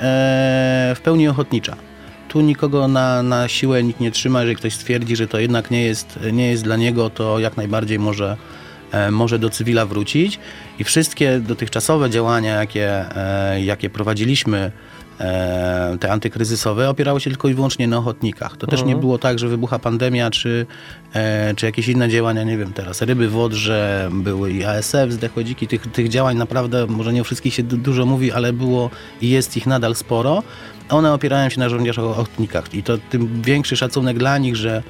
w 0.94 1.01
pełni 1.05 1.29
ochotnicza. 1.29 1.77
Tu 2.29 2.40
nikogo 2.40 2.88
na, 2.88 3.22
na 3.22 3.48
siłę 3.48 3.83
nikt 3.83 4.01
nie 4.01 4.11
trzyma. 4.11 4.40
Jeżeli 4.40 4.57
ktoś 4.57 4.75
stwierdzi, 4.75 5.16
że 5.16 5.29
to 5.29 5.38
jednak 5.38 5.70
nie 5.70 5.83
jest, 5.83 6.18
nie 6.33 6.51
jest 6.51 6.64
dla 6.64 6.77
niego, 6.77 7.11
to 7.11 7.38
jak 7.38 7.57
najbardziej 7.57 7.98
może, 7.98 8.37
może 9.11 9.38
do 9.38 9.50
cywila 9.50 9.87
wrócić. 9.87 10.38
I 10.78 10.85
wszystkie 10.85 11.40
dotychczasowe 11.40 12.11
działania, 12.11 12.55
jakie, 12.61 13.16
e, 13.16 13.61
jakie 13.64 13.90
prowadziliśmy, 13.90 14.72
e, 15.20 15.96
te 16.00 16.12
antykryzysowe, 16.12 16.88
opierały 16.90 17.20
się 17.20 17.31
tylko 17.31 17.48
i 17.48 17.55
wyłącznie 17.55 17.88
na 17.88 17.98
ochotnikach. 17.98 18.57
To 18.57 18.66
też 18.66 18.81
nie 18.81 18.85
Mhm. 18.85 19.00
było 19.00 19.18
tak, 19.18 19.38
że 19.38 19.48
wybucha 19.48 19.78
pandemia, 19.78 20.31
czy, 20.31 20.66
e, 21.14 21.55
czy 21.57 21.66
jakieś 21.66 21.88
inne 21.88 22.09
działania, 22.09 22.42
nie 22.44 22.59
wiem 22.59 22.72
teraz, 22.72 23.02
ryby 23.02 23.28
w 23.28 23.38
Odrze, 23.38 24.09
były 24.12 24.52
i 24.52 24.64
ASF, 24.64 25.12
zdechłe 25.12 25.44
dziki, 25.44 25.66
tych, 25.68 25.87
tych 25.87 26.09
działań 26.09 26.37
naprawdę, 26.37 26.87
może 26.87 27.12
nie 27.12 27.20
o 27.20 27.24
wszystkich 27.24 27.55
się 27.55 27.62
du- 27.62 27.76
dużo 27.76 28.07
mówi, 28.07 28.33
ale 28.33 28.52
było 28.52 28.90
i 29.20 29.31
jest 29.31 29.57
ich 29.57 29.66
nadal 29.66 29.94
sporo. 29.94 30.42
One 30.88 31.12
opierają 31.12 31.48
się 31.50 31.61
na 31.61 31.68
żołnierzach 31.68 32.05
ochotnikach 32.05 32.74
i 32.74 32.83
to 32.83 32.98
tym 33.11 33.42
większy 33.42 33.76
szacunek 33.76 34.18
dla 34.18 34.38
nich, 34.38 34.57
że 34.57 34.83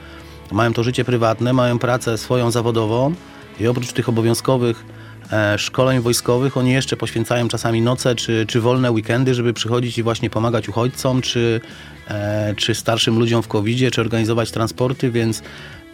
mają 0.53 0.73
to 0.73 0.83
życie 0.83 1.05
prywatne, 1.05 1.53
mają 1.53 1.79
pracę 1.79 2.19
swoją 2.19 2.51
zawodową 2.51 3.15
i 3.63 3.67
oprócz 3.67 3.93
tych 3.93 4.09
obowiązkowych 4.09 4.85
e, 5.33 5.59
szkoleń 5.59 6.01
wojskowych, 6.01 6.57
oni 6.57 6.73
jeszcze 6.73 6.97
poświęcają 6.97 7.49
czasami 7.49 7.83
noce 7.83 8.15
czy, 8.15 8.47
czy 8.49 8.61
wolne 8.61 8.91
weekendy, 8.93 9.35
żeby 9.35 9.53
przychodzić 9.53 9.99
i 9.99 10.03
właśnie 10.03 10.31
pomagać 10.31 10.69
uchodźcom, 10.69 11.23
czy, 11.23 11.61
e, 12.09 12.55
czy 12.57 12.75
starszym 12.75 13.19
ludziom 13.19 13.43
w 13.43 13.49
covid 13.49 13.95
czy 13.95 14.01
organizować 14.01 14.51
transporty, 14.51 15.11
więc 15.11 15.43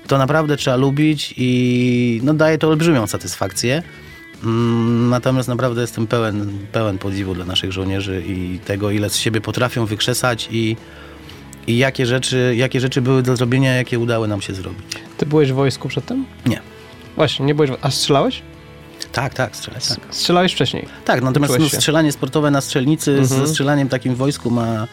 to 0.06 0.18
naprawdę 0.18 0.56
trzeba 0.56 0.76
lubić 0.76 1.34
i 1.36 2.20
no, 2.24 2.34
daje 2.34 2.58
to 2.58 2.68
olbrzymią 2.68 3.06
satysfakcję. 3.06 3.82
Mm, 4.44 5.08
Natomiast 5.08 5.48
naprawdę 5.48 5.80
jestem 5.80 6.06
pełen, 6.06 6.58
pełen 6.72 6.98
podziwu 6.98 7.34
dla 7.34 7.44
naszych 7.44 7.72
żołnierzy 7.72 8.22
i 8.26 8.58
tego, 8.58 8.90
ile 8.90 9.10
z 9.10 9.16
siebie 9.16 9.40
potrafią 9.40 9.86
wykrzesać 9.86 10.48
i, 10.50 10.76
i 11.66 11.78
jakie, 11.78 12.06
rzeczy, 12.06 12.54
jakie 12.56 12.80
rzeczy 12.80 13.02
były 13.02 13.22
do 13.22 13.36
zrobienia, 13.36 13.74
jakie 13.74 13.98
udały 13.98 14.28
nam 14.28 14.40
się 14.40 14.54
zrobić. 14.54 14.82
Ty 15.18 15.26
byłeś 15.26 15.52
w 15.52 15.54
wojsku 15.54 15.88
przedtem? 15.88 16.24
Nie. 16.46 16.60
Właśnie, 17.18 17.46
nie 17.46 17.54
byłeś. 17.54 17.70
A 17.82 17.90
strzelałeś? 17.90 18.42
Tak, 19.12 19.34
tak, 19.34 19.56
strzelać. 19.56 19.88
Tak, 19.88 19.98
Strzelałeś 20.10 20.52
wcześniej. 20.52 20.86
tak 21.04 21.22
natomiast 21.22 21.58
no, 21.58 21.68
strzelanie 21.68 22.12
sportowe 22.12 22.50
na 22.50 22.60
strzelnicy 22.60 23.10
Mhm. 23.10 23.26
ze 23.26 23.46
strzelaniem 23.46 23.88
takim 23.88 24.14
w 24.14 24.18
wojsku 24.18 24.50
ma 24.50 24.86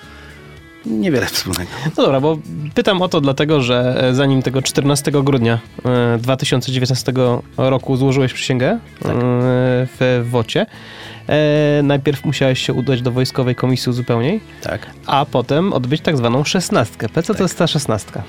niewiele 0.86 1.26
wspólnego. 1.26 1.70
No 1.98 2.04
dobra, 2.04 2.22
bo 2.22 2.38
pytam 2.76 3.02
o 3.02 3.08
to 3.10 3.22
dlatego, 3.22 3.62
że 3.62 4.04
e, 4.10 4.14
zanim 4.16 4.42
tego 4.42 4.62
14 4.62 5.12
grudnia 5.12 5.60
e, 5.86 6.18
2019 6.18 7.14
roku 7.58 7.98
złożyłeś 7.98 8.34
przysięgę 8.34 8.68
e, 8.70 8.80
Tak. 9.04 9.16
w 10.00 10.28
WOcie, 10.32 10.66
e, 11.28 11.82
najpierw 11.84 12.26
musiałeś 12.26 12.66
się 12.66 12.74
udać 12.74 13.02
do 13.02 13.12
Wojskowej 13.12 13.56
Komisji 13.56 13.90
Uzupełnień, 13.90 14.40
Tak. 14.62 14.88
a 15.06 15.26
potem 15.26 15.74
odbyć 15.74 16.02
tak 16.02 16.18
zwaną 16.18 16.44
szesnastkę. 16.44 17.10
Po 17.10 17.24
co 17.24 17.34
to 17.36 17.44
jest 17.44 17.58
ta 17.58 17.68
szesnastka? 17.68 18.24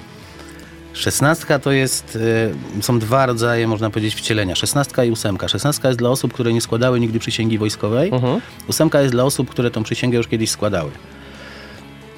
Szesnastka 0.96 1.58
to 1.58 1.72
jest, 1.72 2.18
y, 2.78 2.82
są 2.82 2.98
dwa 2.98 3.26
rodzaje, 3.26 3.68
można 3.68 3.90
powiedzieć, 3.90 4.14
wcielenia. 4.14 4.54
Szesnastka 4.54 5.04
i 5.04 5.10
ósemka. 5.10 5.48
Szesnastka 5.48 5.88
jest 5.88 5.98
dla 5.98 6.10
osób, 6.10 6.32
które 6.32 6.52
nie 6.52 6.60
składały 6.60 7.00
nigdy 7.00 7.18
przysięgi 7.18 7.58
wojskowej. 7.58 8.10
Mhm. 8.12 8.40
Ósemka 8.68 9.00
jest 9.00 9.12
dla 9.14 9.24
osób, 9.24 9.50
które 9.50 9.70
tą 9.70 9.82
przysięgę 9.82 10.16
już 10.18 10.28
kiedyś 10.28 10.50
składały. 10.50 10.90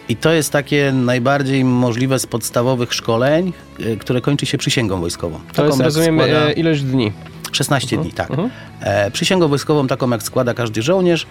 I 0.08 0.16
to 0.16 0.32
jest 0.32 0.52
takie 0.52 0.92
najbardziej 0.92 1.64
możliwe 1.64 2.18
z 2.18 2.26
podstawowych 2.26 2.94
szkoleń, 2.94 3.52
y, 3.80 3.96
które 3.96 4.20
kończy 4.20 4.46
się 4.46 4.58
przysięgą 4.58 5.00
wojskową. 5.00 5.38
To 5.38 5.54
Taką, 5.54 5.66
jest, 5.66 5.78
jak 5.78 5.86
rozumiem, 5.86 6.16
składa- 6.16 6.48
e, 6.48 6.52
ilość 6.52 6.82
dni. 6.82 7.12
16 7.52 7.96
dni, 7.96 8.12
tak. 8.12 8.30
Mhm. 8.30 8.50
E, 8.80 9.10
przysięgą 9.10 9.48
wojskową 9.48 9.86
taką, 9.86 10.10
jak 10.10 10.22
składa 10.22 10.54
każdy 10.54 10.82
żołnierz. 10.82 11.26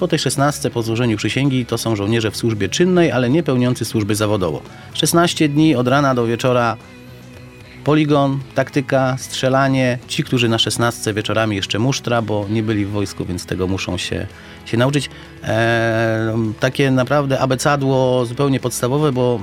Po 0.00 0.08
tej 0.08 0.18
16, 0.18 0.70
po 0.70 0.82
złożeniu 0.82 1.16
przysięgi, 1.16 1.66
to 1.66 1.78
są 1.78 1.96
żołnierze 1.96 2.30
w 2.30 2.36
służbie 2.36 2.68
czynnej, 2.68 3.12
ale 3.12 3.30
nie 3.30 3.42
pełniący 3.42 3.84
służby 3.84 4.14
zawodowo. 4.14 4.62
16 4.92 5.48
dni 5.48 5.76
od 5.76 5.88
rana 5.88 6.14
do 6.14 6.26
wieczora 6.26 6.76
poligon, 7.84 8.40
taktyka, 8.54 9.16
strzelanie. 9.18 9.98
Ci, 10.08 10.24
którzy 10.24 10.48
na 10.48 10.58
16 10.58 11.14
wieczorami 11.14 11.56
jeszcze 11.56 11.78
musztra, 11.78 12.22
bo 12.22 12.46
nie 12.50 12.62
byli 12.62 12.84
w 12.84 12.90
wojsku, 12.90 13.24
więc 13.24 13.46
tego 13.46 13.66
muszą 13.66 13.96
się, 13.96 14.26
się 14.66 14.76
nauczyć. 14.76 15.10
E, 15.44 16.34
takie 16.60 16.90
naprawdę 16.90 17.38
abecadło 17.38 18.26
zupełnie 18.26 18.60
podstawowe, 18.60 19.12
bo 19.12 19.40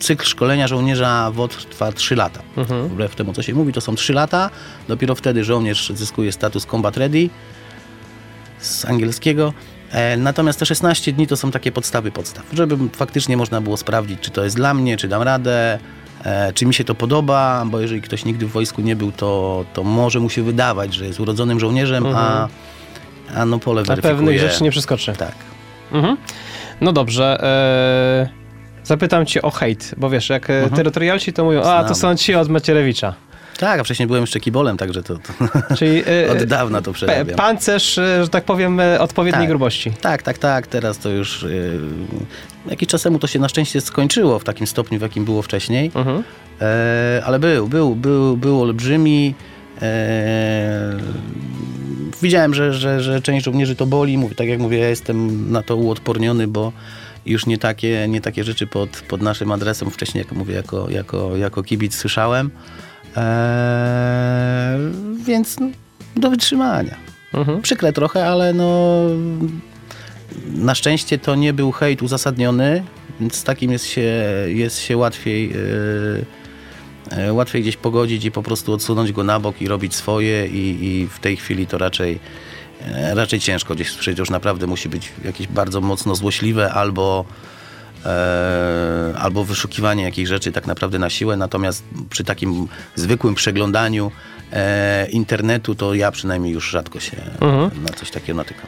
cykl 0.00 0.24
szkolenia 0.24 0.68
żołnierza 0.68 1.30
WOT 1.30 1.66
trwa 1.70 1.92
3 1.92 2.16
lata. 2.16 2.42
Mhm. 2.56 2.88
Wbrew 2.88 3.14
temu, 3.14 3.32
co 3.32 3.42
się 3.42 3.54
mówi, 3.54 3.72
to 3.72 3.80
są 3.80 3.94
3 3.94 4.12
lata. 4.12 4.50
Dopiero 4.88 5.14
wtedy 5.14 5.44
żołnierz 5.44 5.92
zyskuje 5.94 6.32
status 6.32 6.66
combat 6.66 6.96
ready 6.96 7.28
z 8.58 8.84
angielskiego. 8.84 9.52
E, 9.90 10.16
Natomiast 10.16 10.58
te 10.58 10.66
16 10.66 11.12
dni 11.12 11.26
to 11.26 11.36
są 11.36 11.50
takie 11.50 11.72
podstawy 11.72 12.10
podstaw, 12.10 12.44
żeby 12.52 12.76
faktycznie 12.92 13.36
można 13.36 13.60
było 13.60 13.76
sprawdzić, 13.76 14.20
czy 14.20 14.30
to 14.30 14.44
jest 14.44 14.56
dla 14.56 14.74
mnie, 14.74 14.96
czy 14.96 15.08
dam 15.08 15.22
radę, 15.22 15.78
e, 16.24 16.52
czy 16.52 16.66
mi 16.66 16.74
się 16.74 16.84
to 16.84 16.94
podoba, 16.94 17.64
bo 17.66 17.80
jeżeli 17.80 18.02
ktoś 18.02 18.24
nigdy 18.24 18.46
w 18.46 18.50
wojsku 18.50 18.82
nie 18.82 18.96
był, 18.96 19.12
to, 19.12 19.64
to 19.72 19.84
może 19.84 20.20
mu 20.20 20.30
się 20.30 20.42
wydawać, 20.42 20.94
że 20.94 21.06
jest 21.06 21.20
urodzonym 21.20 21.60
żołnierzem, 21.60 22.06
a, 22.06 22.48
a 23.34 23.44
no 23.44 23.58
pole 23.58 23.80
A 23.80 23.84
weryfikuje. 23.84 24.14
pewnych 24.14 24.38
rzeczy 24.38 24.64
nie 24.64 24.70
przeskoczy. 24.70 25.12
Tak. 25.12 25.34
Mhm. 25.92 26.16
No 26.80 26.92
dobrze. 26.92 27.42
E, 27.42 28.28
zapytam 28.84 29.26
cię 29.26 29.42
o 29.42 29.50
hejt, 29.50 29.94
bo 29.96 30.10
wiesz, 30.10 30.28
jak 30.28 30.50
mhm. 30.50 30.72
terytorialsi 30.72 31.32
to 31.32 31.44
mówią, 31.44 31.62
a 31.62 31.84
to 31.84 31.94
są 31.94 32.16
ci 32.16 32.34
od 32.34 32.48
Macierewicza. 32.48 33.14
Tak, 33.56 33.80
a 33.80 33.84
wcześniej 33.84 34.06
byłem 34.06 34.22
jeszcze 34.22 34.40
kibolem, 34.40 34.76
także 34.76 35.02
to, 35.02 35.14
to 35.18 35.32
Czyli 35.78 36.02
e, 36.26 36.32
od 36.32 36.44
dawna 36.44 36.82
to 36.82 36.92
przerabiam. 36.92 37.36
pancerz, 37.36 37.98
e, 37.98 38.24
że 38.24 38.28
tak 38.28 38.44
powiem, 38.44 38.80
e, 38.80 39.00
odpowiedniej 39.00 39.42
Tak. 39.42 39.48
grubości. 39.48 39.92
Tak, 40.00 40.22
tak, 40.22 40.38
tak. 40.38 40.66
Teraz 40.66 40.98
to 40.98 41.08
już. 41.10 41.42
Yy, 41.42 41.80
jakiś 42.70 42.88
czas 42.88 43.02
temu 43.02 43.18
to 43.18 43.26
się 43.26 43.38
na 43.38 43.48
szczęście 43.48 43.80
skończyło 43.80 44.38
w 44.38 44.44
takim 44.44 44.66
stopniu, 44.66 44.98
w 44.98 45.02
jakim 45.02 45.24
było 45.24 45.42
wcześniej. 45.42 45.90
Mhm. 45.94 46.22
E, 46.60 47.22
ale 47.24 47.38
był, 47.38 47.68
był, 47.68 47.94
był, 47.96 48.36
był 48.36 48.62
olbrzymi. 48.62 49.34
E, 49.82 50.96
widziałem, 52.22 52.54
że, 52.54 52.74
że, 52.74 53.00
że 53.00 53.22
część 53.22 53.44
żołnierzy 53.44 53.76
to 53.76 53.86
boli. 53.86 54.18
Mówię, 54.18 54.34
tak 54.34 54.48
jak 54.48 54.58
mówię, 54.58 54.78
ja 54.78 54.88
jestem 54.88 55.50
na 55.52 55.62
to 55.62 55.76
uodporniony, 55.76 56.46
bo 56.48 56.72
już 57.26 57.46
nie 57.46 57.58
takie, 57.58 58.08
nie 58.08 58.20
takie 58.20 58.44
rzeczy 58.44 58.66
pod, 58.66 58.90
pod 59.08 59.22
naszym 59.22 59.52
adresem 59.52 59.90
wcześniej, 59.90 60.24
jak 60.24 60.32
mówię, 60.32 60.54
jako, 60.54 60.90
jako, 60.90 61.36
jako 61.36 61.62
kibic 61.62 61.94
słyszałem. 61.94 62.50
Eee, 63.16 64.80
więc 65.24 65.60
no, 65.60 65.66
do 66.16 66.30
wytrzymania. 66.30 66.96
Mhm. 67.34 67.62
Przykre 67.62 67.92
trochę, 67.92 68.28
ale 68.28 68.52
no 68.52 69.00
na 70.46 70.74
szczęście 70.74 71.18
to 71.18 71.34
nie 71.34 71.52
był 71.52 71.72
hejt 71.72 72.02
uzasadniony, 72.02 72.84
więc 73.20 73.34
z 73.34 73.44
takim 73.44 73.72
jest 73.72 73.86
się, 73.86 74.24
jest 74.46 74.80
się 74.80 74.96
łatwiej, 74.96 75.52
yy, 77.16 77.32
łatwiej 77.32 77.62
gdzieś 77.62 77.76
pogodzić 77.76 78.24
i 78.24 78.30
po 78.30 78.42
prostu 78.42 78.72
odsunąć 78.72 79.12
go 79.12 79.24
na 79.24 79.40
bok 79.40 79.62
i 79.62 79.68
robić 79.68 79.94
swoje 79.94 80.46
i, 80.46 80.84
i 80.86 81.08
w 81.08 81.18
tej 81.18 81.36
chwili 81.36 81.66
to 81.66 81.78
raczej, 81.78 82.20
yy, 82.80 83.14
raczej 83.14 83.40
ciężko 83.40 83.74
gdzieś 83.74 83.90
słyszeć, 83.90 84.18
już 84.18 84.30
naprawdę 84.30 84.66
musi 84.66 84.88
być 84.88 85.12
jakieś 85.24 85.46
bardzo 85.46 85.80
mocno 85.80 86.14
złośliwe 86.14 86.72
albo 86.72 87.24
e, 88.06 89.14
albo 89.18 89.44
wyszukiwanie 89.44 90.02
jakichś 90.04 90.28
rzeczy 90.28 90.52
tak 90.52 90.66
naprawdę 90.66 90.98
na 90.98 91.10
siłę, 91.10 91.36
natomiast 91.36 91.84
przy 92.10 92.24
takim 92.24 92.68
zwykłym 92.94 93.34
przeglądaniu 93.34 94.12
e, 94.52 95.06
internetu 95.10 95.74
to 95.74 95.94
ja 95.94 96.10
przynajmniej 96.10 96.52
już 96.52 96.70
rzadko 96.70 97.00
się 97.00 97.16
Mhm. 97.40 97.70
na 97.82 97.88
coś 97.88 98.10
takiego 98.10 98.36
natykam. 98.36 98.66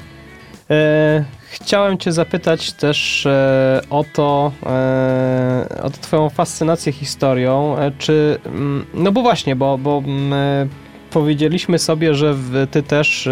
E, 0.70 1.24
chciałem 1.51 1.99
Cię 1.99 2.12
zapytać 2.12 2.72
też 2.72 3.26
e, 3.26 3.80
o 3.91 4.05
to, 4.12 4.53
e, 4.66 5.82
o 5.82 5.91
Twoją 5.91 6.28
fascynację 6.30 6.93
historią. 6.93 7.78
E, 7.78 7.93
czy, 7.99 8.39
mm, 8.47 8.86
no 8.95 9.12
bo 9.12 9.22
właśnie, 9.22 9.57
bo, 9.57 9.78
bo 9.78 10.03
mm, 10.07 10.32
e, 10.32 10.66
powiedzieliśmy 11.11 11.78
sobie, 11.78 12.14
że 12.14 12.34
w, 12.34 12.66
Ty 12.70 12.82
też 12.82 13.28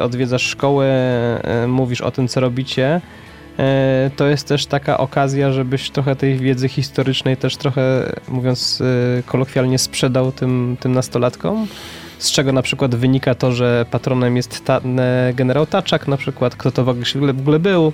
odwiedzasz 0.00 0.42
szkoły, 0.42 0.86
mówisz 1.68 2.00
o 2.00 2.10
tym, 2.10 2.28
co 2.28 2.40
robicie. 2.40 3.00
E, 3.60 4.10
to 4.16 4.26
jest 4.26 4.48
też 4.48 4.66
taka 4.66 4.98
okazja, 4.98 5.52
żebyś 5.52 5.90
trochę 5.90 6.16
tej 6.16 6.38
wiedzy 6.38 6.68
historycznej 6.68 7.36
też 7.36 7.56
trochę, 7.56 8.12
mówiąc 8.28 8.82
e, 9.18 9.22
kolokwialnie, 9.22 9.78
sprzedał 9.78 10.32
tym, 10.32 10.76
tym 10.80 10.92
nastolatkom. 10.92 11.66
Z 12.18 12.30
czego 12.32 12.52
na 12.52 12.62
przykład 12.62 12.94
wynika 12.94 13.34
to, 13.34 13.52
że 13.52 13.86
patronem 13.90 14.36
jest 14.36 14.64
ta, 14.64 14.80
generał 15.34 15.66
Taczak 15.66 16.08
na 16.08 16.16
przykład, 16.16 16.56
kto 16.56 16.70
to 16.70 16.84
w 16.84 16.88
ogóle, 16.88 17.58
był, 17.58 17.92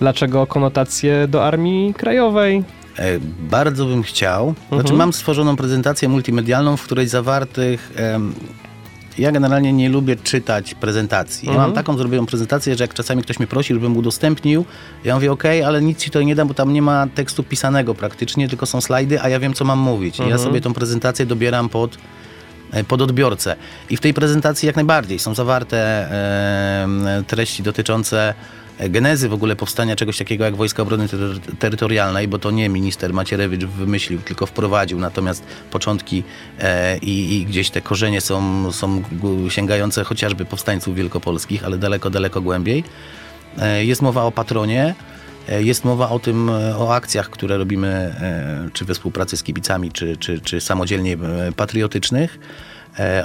dlaczego 0.00 0.46
konotacje 0.46 1.28
do 1.28 1.44
Armii 1.44 1.94
Krajowej. 1.94 2.62
E, 2.98 3.18
Bardzo 3.40 3.86
bym 3.86 4.02
chciał. 4.02 4.54
Znaczy, 4.68 4.80
Mhm. 4.82 4.96
mam 4.96 5.12
stworzoną 5.12 5.56
prezentację 5.56 6.08
multimedialną, 6.08 6.76
w 6.76 6.82
której 6.82 7.08
zawartych. 7.08 7.92
em, 7.96 8.34
ja 9.18 9.32
generalnie 9.32 9.72
nie 9.72 9.88
lubię 9.88 10.16
czytać 10.16 10.74
prezentacji. 10.74 11.46
Ja 11.46 11.52
Mhm. 11.52 11.68
mam 11.68 11.74
taką 11.76 11.96
zrobioną 11.96 12.26
prezentację, 12.26 12.76
że 12.76 12.84
jak 12.84 12.94
czasami 12.94 13.22
ktoś 13.22 13.38
mnie 13.38 13.46
prosi, 13.46 13.74
żebym 13.74 13.96
udostępnił, 13.96 14.64
ja 15.04 15.14
mówię, 15.14 15.32
ok, 15.32 15.44
ale 15.66 15.82
nic 15.82 15.98
ci 15.98 16.10
to 16.10 16.22
nie 16.22 16.34
da, 16.34 16.44
bo 16.44 16.54
tam 16.54 16.72
nie 16.72 16.82
ma 16.82 17.06
tekstu 17.14 17.42
pisanego 17.42 17.94
praktycznie, 17.94 18.48
tylko 18.48 18.66
są 18.66 18.80
slajdy, 18.80 19.22
a 19.22 19.28
ja 19.28 19.40
wiem, 19.40 19.54
co 19.54 19.64
mam 19.64 19.78
mówić. 19.78 20.16
I 20.18 20.22
ja 20.22 20.24
Mhm. 20.24 20.42
sobie 20.44 20.60
tą 20.60 20.74
prezentację 20.74 21.26
dobieram 21.26 21.68
pod, 21.68 21.98
e, 22.72 22.84
pod 22.84 23.02
odbiorcę. 23.02 23.56
I 23.90 23.96
w 23.96 24.00
tej 24.00 24.14
prezentacji 24.14 24.66
jak 24.66 24.76
najbardziej 24.76 25.18
są 25.18 25.34
zawarte 25.34 26.08
em, 26.82 27.06
treści 27.26 27.62
dotyczące 27.62 28.28
e, 28.28 28.34
genezy 28.78 29.28
w 29.28 29.32
ogóle 29.32 29.56
powstania 29.56 29.96
czegoś 29.96 30.18
takiego 30.18 30.44
jak 30.44 30.56
Wojska 30.56 30.82
Obrony 30.82 31.06
Tery- 31.06 31.40
Terytorialnej, 31.58 32.28
bo 32.28 32.38
to 32.38 32.50
nie 32.50 32.68
minister 32.68 33.12
Macierewicz 33.14 33.64
wymyślił, 33.64 34.20
tylko 34.20 34.46
wprowadził, 34.46 34.98
natomiast 34.98 35.44
początki 35.70 36.22
e, 36.60 36.98
i, 36.98 37.36
i 37.40 37.46
gdzieś 37.46 37.70
te 37.70 37.80
korzenie 37.80 38.20
są, 38.20 38.72
są 38.72 39.02
sięgające 39.48 40.04
chociażby 40.04 40.44
powstańców 40.44 40.94
wielkopolskich, 40.94 41.64
ale 41.64 41.78
daleko, 41.78 42.10
daleko 42.10 42.40
głębiej. 42.40 42.84
E, 43.58 43.84
Jest 43.84 44.02
mowa 44.02 44.22
o 44.22 44.32
patronie, 44.32 44.94
e, 45.48 45.62
jest 45.62 45.84
mowa 45.84 46.08
o 46.10 46.18
tym, 46.18 46.48
e, 46.50 46.76
o 46.76 46.94
akcjach, 46.94 47.30
które 47.30 47.58
robimy, 47.58 47.88
e, 47.88 48.68
czy 48.72 48.84
we 48.84 48.94
współpracy 48.94 49.36
z 49.36 49.42
kibicami, 49.42 49.92
czy, 49.92 50.16
czy, 50.16 50.40
czy 50.40 50.60
samodzielnie 50.60 51.16
patriotycznych, 51.56 52.38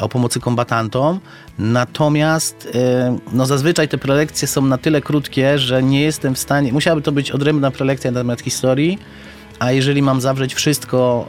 o 0.01 0.09
pomocy 0.09 0.39
kombatantom. 0.39 1.19
Natomiast 1.59 2.69
e, 2.75 3.17
no 3.33 3.45
zazwyczaj 3.45 3.87
te 3.87 3.97
prelekcje 3.97 4.47
są 4.47 4.61
na 4.61 4.77
tyle 4.77 5.01
krótkie, 5.01 5.59
że 5.59 5.83
nie 5.83 6.01
jestem 6.01 6.35
w 6.35 6.39
stanie. 6.39 6.73
Musiałaby 6.73 7.01
to 7.01 7.11
być 7.11 7.31
odrębna 7.31 7.71
prelekcja 7.71 8.11
na 8.11 8.19
temat 8.19 8.41
historii. 8.41 8.99
A 9.59 9.71
jeżeli 9.71 10.01
mam 10.01 10.21
zawrzeć 10.21 10.53
wszystko, 10.53 11.27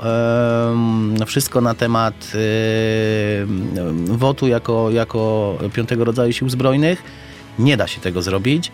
wszystko 1.26 1.60
na 1.60 1.74
temat 1.74 2.32
em, 2.34 4.06
WOT-u 4.06 4.46
jako, 4.46 4.90
jako 4.90 5.58
piątego 5.72 6.04
rodzaju 6.04 6.32
sił 6.32 6.48
zbrojnych, 6.48 7.02
nie 7.58 7.76
da 7.76 7.86
się 7.86 8.00
tego 8.00 8.22
zrobić. 8.22 8.72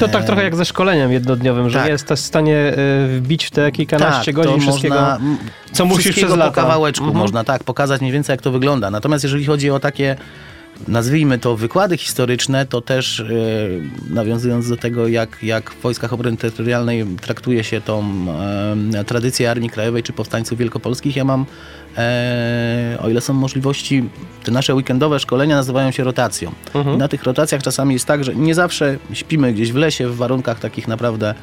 To 0.00 0.08
tak 0.08 0.24
trochę 0.24 0.44
jak 0.44 0.56
ze 0.56 0.64
szkoleniem 0.64 1.12
jednodniowym, 1.12 1.70
że 1.70 1.78
tak. 1.78 1.88
jest 1.88 2.08
w 2.08 2.18
stanie 2.18 2.56
e, 2.56 2.74
wbić 3.08 3.44
w 3.44 3.50
te 3.50 3.72
kilkanaście 3.72 4.32
Tak, 4.32 4.44
godzin 4.44 4.60
wszystkiego, 4.60 4.94
można, 4.94 5.18
co 5.72 5.84
musisz 5.84 6.16
przez 6.16 6.30
po 6.30 6.36
lata. 6.36 6.52
kawałeczku 6.62 7.04
Mhm. 7.04 7.18
można 7.22 7.44
tak 7.44 7.64
pokazać 7.64 8.00
mniej 8.00 8.12
więcej 8.12 8.34
jak 8.34 8.42
to 8.42 8.50
wygląda. 8.50 8.90
Natomiast 8.90 9.24
jeżeli 9.24 9.44
chodzi 9.44 9.70
o 9.70 9.80
takie 9.80 10.16
nazwijmy 10.88 11.38
to 11.38 11.56
wykłady 11.56 11.96
historyczne, 11.96 12.66
to 12.66 12.80
też 12.80 13.20
e, 13.20 13.24
nawiązując 14.10 14.68
do 14.68 14.76
tego 14.76 15.08
jak, 15.08 15.38
jak 15.42 15.70
w 15.70 15.80
Wojskach 15.82 16.12
Obrony 16.12 16.36
Terytorialnej 16.36 17.04
traktuje 17.20 17.64
się 17.64 17.80
tą 17.80 18.04
e, 18.94 19.04
tradycję 19.04 19.50
Armii 19.50 19.70
Krajowej 19.70 20.02
czy 20.02 20.12
powstańców 20.12 20.58
wielkopolskich, 20.58 21.16
ja 21.16 21.24
mam 21.24 21.46
o 23.02 23.08
ile 23.08 23.20
są 23.20 23.34
możliwości, 23.34 24.04
te 24.44 24.52
nasze 24.52 24.74
weekendowe 24.74 25.20
szkolenia 25.20 25.56
nazywają 25.56 25.90
się 25.90 26.04
rotacją. 26.04 26.52
Mhm. 26.74 26.98
Na 26.98 27.08
tych 27.08 27.22
rotacjach 27.22 27.62
czasami 27.62 27.94
jest 27.94 28.06
tak, 28.06 28.24
że 28.24 28.34
nie 28.34 28.54
zawsze 28.54 28.98
śpimy 29.12 29.52
gdzieś 29.52 29.72
w 29.72 29.76
lesie 29.76 30.08
w 30.08 30.16
warunkach 30.16 30.60
takich 30.60 30.88
naprawdę 30.88 31.34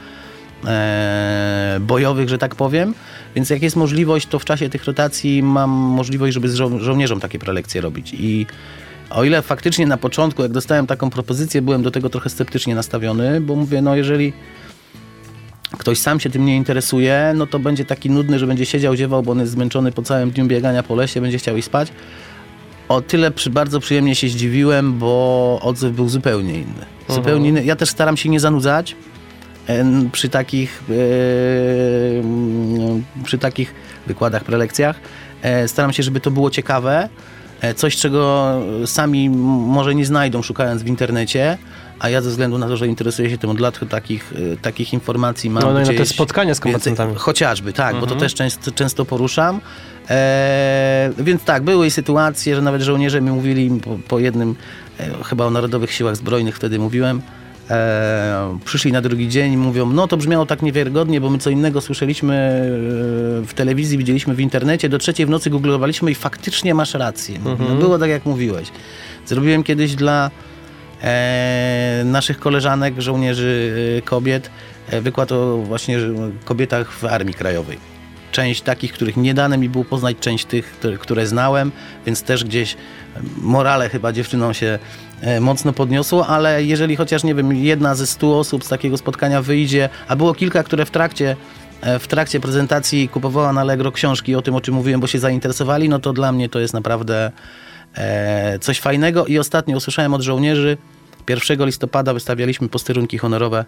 e, 0.65 1.77
bojowych, 1.81 2.29
że 2.29 2.37
tak 2.37 2.55
powiem. 2.55 2.93
Więc 3.35 3.49
jak 3.49 3.61
jest 3.61 3.75
możliwość, 3.75 4.27
to 4.27 4.39
w 4.39 4.45
czasie 4.45 4.69
tych 4.69 4.85
rotacji 4.85 5.43
mam 5.43 5.69
możliwość, 5.69 6.33
żeby 6.33 6.49
z 6.49 6.55
żo- 6.55 6.79
żołnierzom 6.79 7.19
takie 7.19 7.39
prelekcje 7.39 7.81
robić. 7.81 8.13
I 8.13 8.45
o 9.09 9.23
ile 9.23 9.41
faktycznie 9.41 9.87
na 9.87 9.97
początku, 9.97 10.41
jak 10.41 10.51
dostałem 10.51 10.87
taką 10.87 11.09
propozycję, 11.09 11.61
byłem 11.61 11.83
do 11.83 11.91
tego 11.91 12.09
trochę 12.09 12.29
sceptycznie 12.29 12.75
nastawiony, 12.75 13.41
bo 13.41 13.55
mówię, 13.55 13.81
no 13.81 13.95
jeżeli 13.95 14.33
ktoś 15.77 15.99
sam 15.99 16.19
się 16.19 16.29
tym 16.29 16.45
nie 16.45 16.55
interesuje, 16.55 17.33
no 17.35 17.47
to 17.47 17.59
będzie 17.59 17.85
taki 17.85 18.09
nudny, 18.09 18.39
że 18.39 18.47
będzie 18.47 18.65
siedział, 18.65 18.95
ziewał, 18.95 19.23
bo 19.23 19.31
on 19.31 19.39
jest 19.39 19.51
zmęczony 19.51 19.91
po 19.91 20.01
całym 20.01 20.31
dniu 20.31 20.45
biegania 20.45 20.83
po 20.83 20.95
lesie, 20.95 21.21
będzie 21.21 21.37
chciał 21.37 21.57
iść 21.57 21.65
spać. 21.67 21.91
O 22.89 23.01
tyle 23.01 23.31
przy, 23.31 23.49
bardzo 23.49 23.79
przyjemnie 23.79 24.15
się 24.15 24.29
zdziwiłem, 24.29 24.99
bo 24.99 25.59
odzew 25.61 25.93
był 25.93 26.09
zupełnie 26.09 26.53
inny. 26.53 26.85
Zupełnie 27.09 27.49
inny. 27.49 27.65
Ja 27.65 27.75
też 27.75 27.89
staram 27.89 28.17
się 28.17 28.29
nie 28.29 28.39
zanudzać 28.39 28.95
em, 29.67 30.09
przy 30.11 30.29
takich, 30.29 30.83
e, 30.89 30.93
przy 33.23 33.37
takich 33.37 33.73
wykładach, 34.07 34.43
prelekcjach. 34.43 34.99
E, 35.41 35.67
Staram 35.67 35.93
się, 35.93 36.03
żeby 36.03 36.19
to 36.19 36.31
było 36.31 36.49
ciekawe. 36.49 37.09
E, 37.61 37.73
Coś, 37.73 37.95
czego 37.95 38.53
sami 38.85 39.29
może 39.29 39.95
nie 39.95 40.05
znajdą 40.05 40.41
szukając 40.41 40.83
w 40.83 40.87
internecie, 40.87 41.57
a 41.99 42.09
ja 42.09 42.21
ze 42.21 42.29
względu 42.29 42.57
na 42.57 42.67
to, 42.67 42.77
że 42.77 42.87
interesuję 42.87 43.29
się 43.29 43.37
tym 43.37 43.49
od 43.49 43.59
lat, 43.59 43.79
takich, 43.89 44.33
e, 44.53 44.57
takich 44.57 44.93
informacji 44.93 45.49
mam 45.49 45.63
No, 45.63 45.73
no 45.73 45.79
i 45.81 45.83
na 45.85 45.93
te 45.93 46.05
spotkania 46.05 46.53
z 46.55 46.57
więcej. 46.57 46.73
kombatantami. 46.73 47.13
Chociażby, 47.15 47.73
tak, 47.73 47.93
bo 47.95 47.99
to 48.01 48.05
Mhm. 48.13 48.19
też 48.19 48.33
często, 48.33 48.71
często 48.71 49.05
poruszam. 49.05 49.61
E, 50.09 51.11
więc 51.17 51.43
tak, 51.43 51.63
były 51.63 51.91
sytuacje, 51.91 52.55
że 52.55 52.61
nawet 52.61 52.81
żołnierze 52.81 53.21
mi 53.21 53.31
mówili 53.31 53.71
po, 53.83 53.97
po 54.07 54.19
jednym, 54.19 54.55
e, 54.99 55.23
chyba 55.23 55.45
o 55.45 55.49
Narodowych 55.49 55.91
Siłach 55.91 56.15
Zbrojnych 56.15 56.55
wtedy 56.55 56.79
mówiłem, 56.79 57.21
e, 57.69 58.57
przyszli 58.65 58.91
na 58.91 59.01
drugi 59.01 59.29
dzień 59.29 59.53
i 59.53 59.57
mówią, 59.57 59.89
no 59.93 60.07
to 60.07 60.17
brzmiało 60.17 60.45
tak 60.45 60.61
niewiarygodnie, 60.61 61.21
bo 61.21 61.29
my 61.29 61.37
co 61.37 61.49
innego 61.49 61.81
słyszeliśmy 61.81 62.33
e, 62.35 63.47
w 63.47 63.53
telewizji, 63.55 63.97
widzieliśmy 63.97 64.35
w 64.35 64.39
internecie, 64.39 64.89
do 64.89 64.97
trzeciej 64.97 65.25
w 65.25 65.29
nocy 65.29 65.49
googlowaliśmy 65.49 66.11
i 66.11 66.15
faktycznie 66.15 66.73
masz 66.73 66.93
rację. 66.93 67.39
No, 67.43 67.51
Mhm. 67.51 67.79
było 67.79 67.99
tak, 67.99 68.09
jak 68.09 68.25
mówiłeś. 68.25 68.67
Zrobiłem 69.25 69.63
kiedyś 69.63 69.95
dla 69.95 70.31
naszych 72.05 72.39
koleżanek, 72.39 73.01
żołnierzy, 73.01 73.73
e, 73.97 74.01
kobiet, 74.01 74.49
e, 74.89 75.01
wykład 75.01 75.31
o 75.31 75.57
właśnie 75.57 75.97
kobietach 76.45 76.91
w 76.91 77.05
Armii 77.05 77.33
Krajowej. 77.33 77.77
Część 78.31 78.61
takich, 78.61 78.93
których 78.93 79.17
nie 79.17 79.33
dane 79.33 79.57
mi 79.57 79.69
było 79.69 79.85
poznać, 79.85 80.17
część 80.19 80.45
tych, 80.45 80.79
które- 80.99 81.27
znałem, 81.27 81.71
więc 82.05 82.23
też 82.23 82.43
gdzieś 82.43 82.73
e, 82.73 82.77
morale 83.37 83.89
chyba 83.89 84.11
dziewczynom 84.11 84.53
się 84.53 84.79
e, 85.21 85.39
mocno 85.39 85.73
podniosło, 85.73 86.27
ale 86.27 86.63
jeżeli 86.63 86.95
chociaż, 86.95 87.23
nie 87.23 87.35
wiem, 87.35 87.55
jedna 87.55 87.95
ze 87.95 88.07
stu 88.07 88.33
osób 88.33 88.63
z 88.63 88.67
takiego 88.67 88.97
spotkania 88.97 89.41
wyjdzie, 89.41 89.89
a 90.07 90.15
było 90.15 90.33
kilka, 90.33 90.63
które 90.63 90.85
w 90.85 90.91
trakcie 90.91 91.35
e, 91.81 91.99
w 91.99 92.07
trakcie 92.07 92.39
prezentacji 92.39 93.09
kupowała 93.09 93.53
na 93.53 93.61
Allegro 93.61 93.91
książki 93.91 94.35
o 94.35 94.41
tym, 94.41 94.55
o 94.55 94.61
czym 94.61 94.73
mówiłem, 94.73 95.01
bo 95.01 95.07
się 95.07 95.19
zainteresowali, 95.19 95.89
no 95.89 95.99
to 95.99 96.13
dla 96.13 96.31
mnie 96.31 96.49
to 96.49 96.59
jest 96.59 96.73
naprawdę 96.73 97.25
e, 97.27 97.31
coś 98.61 98.79
fajnego. 98.79 99.25
I 99.25 99.39
ostatnio 99.39 99.77
usłyszałem 99.77 100.13
od 100.13 100.21
żołnierzy, 100.21 100.77
1 101.29 101.65
listopada 101.65 102.13
wystawialiśmy 102.13 102.69
posterunki 102.69 103.17
honorowe 103.17 103.65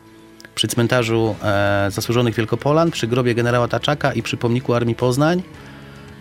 przy 0.55 0.67
cmentarzu 0.67 1.35
e, 1.43 1.87
zasłużonych 1.91 2.35
Wielkopolan, 2.35 2.91
przy 2.91 3.07
grobie 3.07 3.35
generała 3.35 3.67
Taczaka 3.67 4.13
i 4.13 4.21
przy 4.21 4.37
pomniku 4.37 4.73
Armii 4.73 4.95
Poznań. 4.95 5.43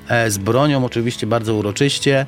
E, 0.09 0.31
z 0.31 0.39
bronią 0.39 0.85
oczywiście 0.85 1.27
bardzo 1.27 1.55
uroczyście. 1.55 2.27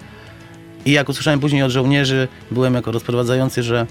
I 0.85 0.93
jak 0.93 1.09
usłyszałem 1.09 1.41
później 1.41 1.63
od 1.63 1.71
żołnierzy, 1.71 2.29
byłem 2.51 2.75
jako 2.75 2.93
rozprowadzający, 2.93 3.63
że 3.63 3.87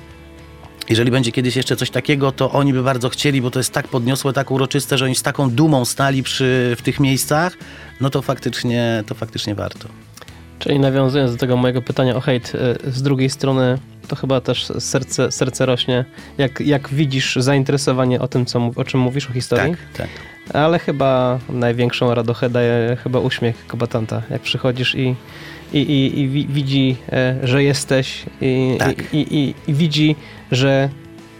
jeżeli 0.89 1.11
będzie 1.11 1.31
kiedyś 1.31 1.55
jeszcze 1.55 1.75
coś 1.75 1.89
takiego, 1.89 2.31
to 2.31 2.51
oni 2.51 2.73
by 2.73 2.83
bardzo 2.83 3.09
chcieli, 3.09 3.41
bo 3.41 3.51
to 3.51 3.59
jest 3.59 3.71
tak 3.71 3.87
podniosłe, 3.87 4.33
tak 4.33 4.51
uroczyste, 4.51 4.97
że 4.97 5.05
oni 5.05 5.15
z 5.15 5.21
taką 5.21 5.49
dumą 5.49 5.85
stali 5.85 6.23
przy, 6.23 6.75
w 6.77 6.81
tych 6.81 6.99
miejscach, 6.99 7.57
no 8.01 8.09
to 8.09 8.21
faktycznie, 8.21 9.03
to 9.07 9.15
faktycznie 9.15 9.55
warto. 9.55 10.10
Czyli 10.61 10.79
nawiązując 10.79 11.31
do 11.31 11.37
tego 11.37 11.57
mojego 11.57 11.81
pytania 11.81 12.15
o 12.15 12.21
hejt, 12.21 12.51
y, 12.87 12.91
z 12.91 13.01
drugiej 13.01 13.29
strony 13.29 13.77
to 14.07 14.15
chyba 14.15 14.41
też 14.41 14.65
serce, 14.79 15.31
serce 15.31 15.65
rośnie, 15.65 16.05
jak, 16.37 16.59
jak 16.59 16.89
widzisz 16.89 17.35
zainteresowanie 17.35 18.19
o 18.21 18.27
tym, 18.27 18.45
co, 18.45 18.71
o 18.75 18.83
czym 18.83 18.99
mówisz, 18.99 19.29
o 19.29 19.33
historii. 19.33 19.71
Tak, 19.71 19.79
tak. 19.97 20.07
Ale 20.53 20.79
chyba 20.79 21.39
największą 21.49 22.13
radochę 22.15 22.49
daje 22.49 22.97
chyba 23.03 23.19
uśmiech 23.19 23.67
kombatanta, 23.67 24.21
jak 24.29 24.41
przychodzisz 24.41 24.95
i, 24.95 25.15
i, 25.73 25.77
i, 25.79 26.19
i 26.19 26.27
widzi, 26.47 26.97
e, 27.11 27.35
że 27.43 27.63
jesteś 27.63 28.25
i, 28.41 28.75
Tak. 28.79 29.13
i, 29.13 29.53
i, 29.67 29.73
widzi, 29.73 30.15
że 30.51 30.89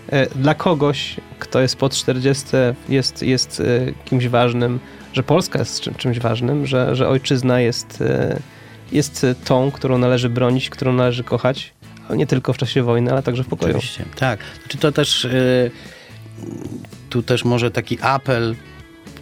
e, 0.10 0.26
dla 0.36 0.54
kogoś, 0.54 1.16
kto 1.40 1.62
jest 1.62 1.76
pod 1.76 1.94
40, 1.96 2.46
jest, 2.90 3.24
jest 3.24 3.60
e, 3.60 3.64
kimś 4.06 4.28
ważnym, 4.28 4.80
że 5.14 5.24
Polska 5.24 5.60
jest 5.60 5.82
czym- 5.82 5.96
czymś 5.96 6.20
ważnym, 6.20 6.66
że, 6.66 6.96
że 6.96 7.08
ojczyzna 7.10 7.60
jest, 7.60 8.02
e, 8.02 8.40
jest 8.92 9.26
tą, 9.46 9.72
którą 9.72 9.98
należy 9.98 10.30
bronić, 10.30 10.70
którą 10.70 10.94
należy 10.94 11.24
kochać, 11.24 11.74
nie 12.16 12.28
tylko 12.28 12.54
w 12.54 12.58
czasie 12.58 12.84
wojny, 12.84 13.12
ale 13.12 13.24
także 13.24 13.44
w 13.44 13.48
pokoju. 13.48 13.78
Oczywiście, 13.78 14.06
tak. 14.16 14.40
Znaczy 14.60 14.78
to 14.78 14.92
też, 14.92 15.26
y, 15.26 15.72
tu 17.10 17.24
też 17.24 17.46
może 17.46 17.72
taki 17.72 17.98
apel, 18.02 18.56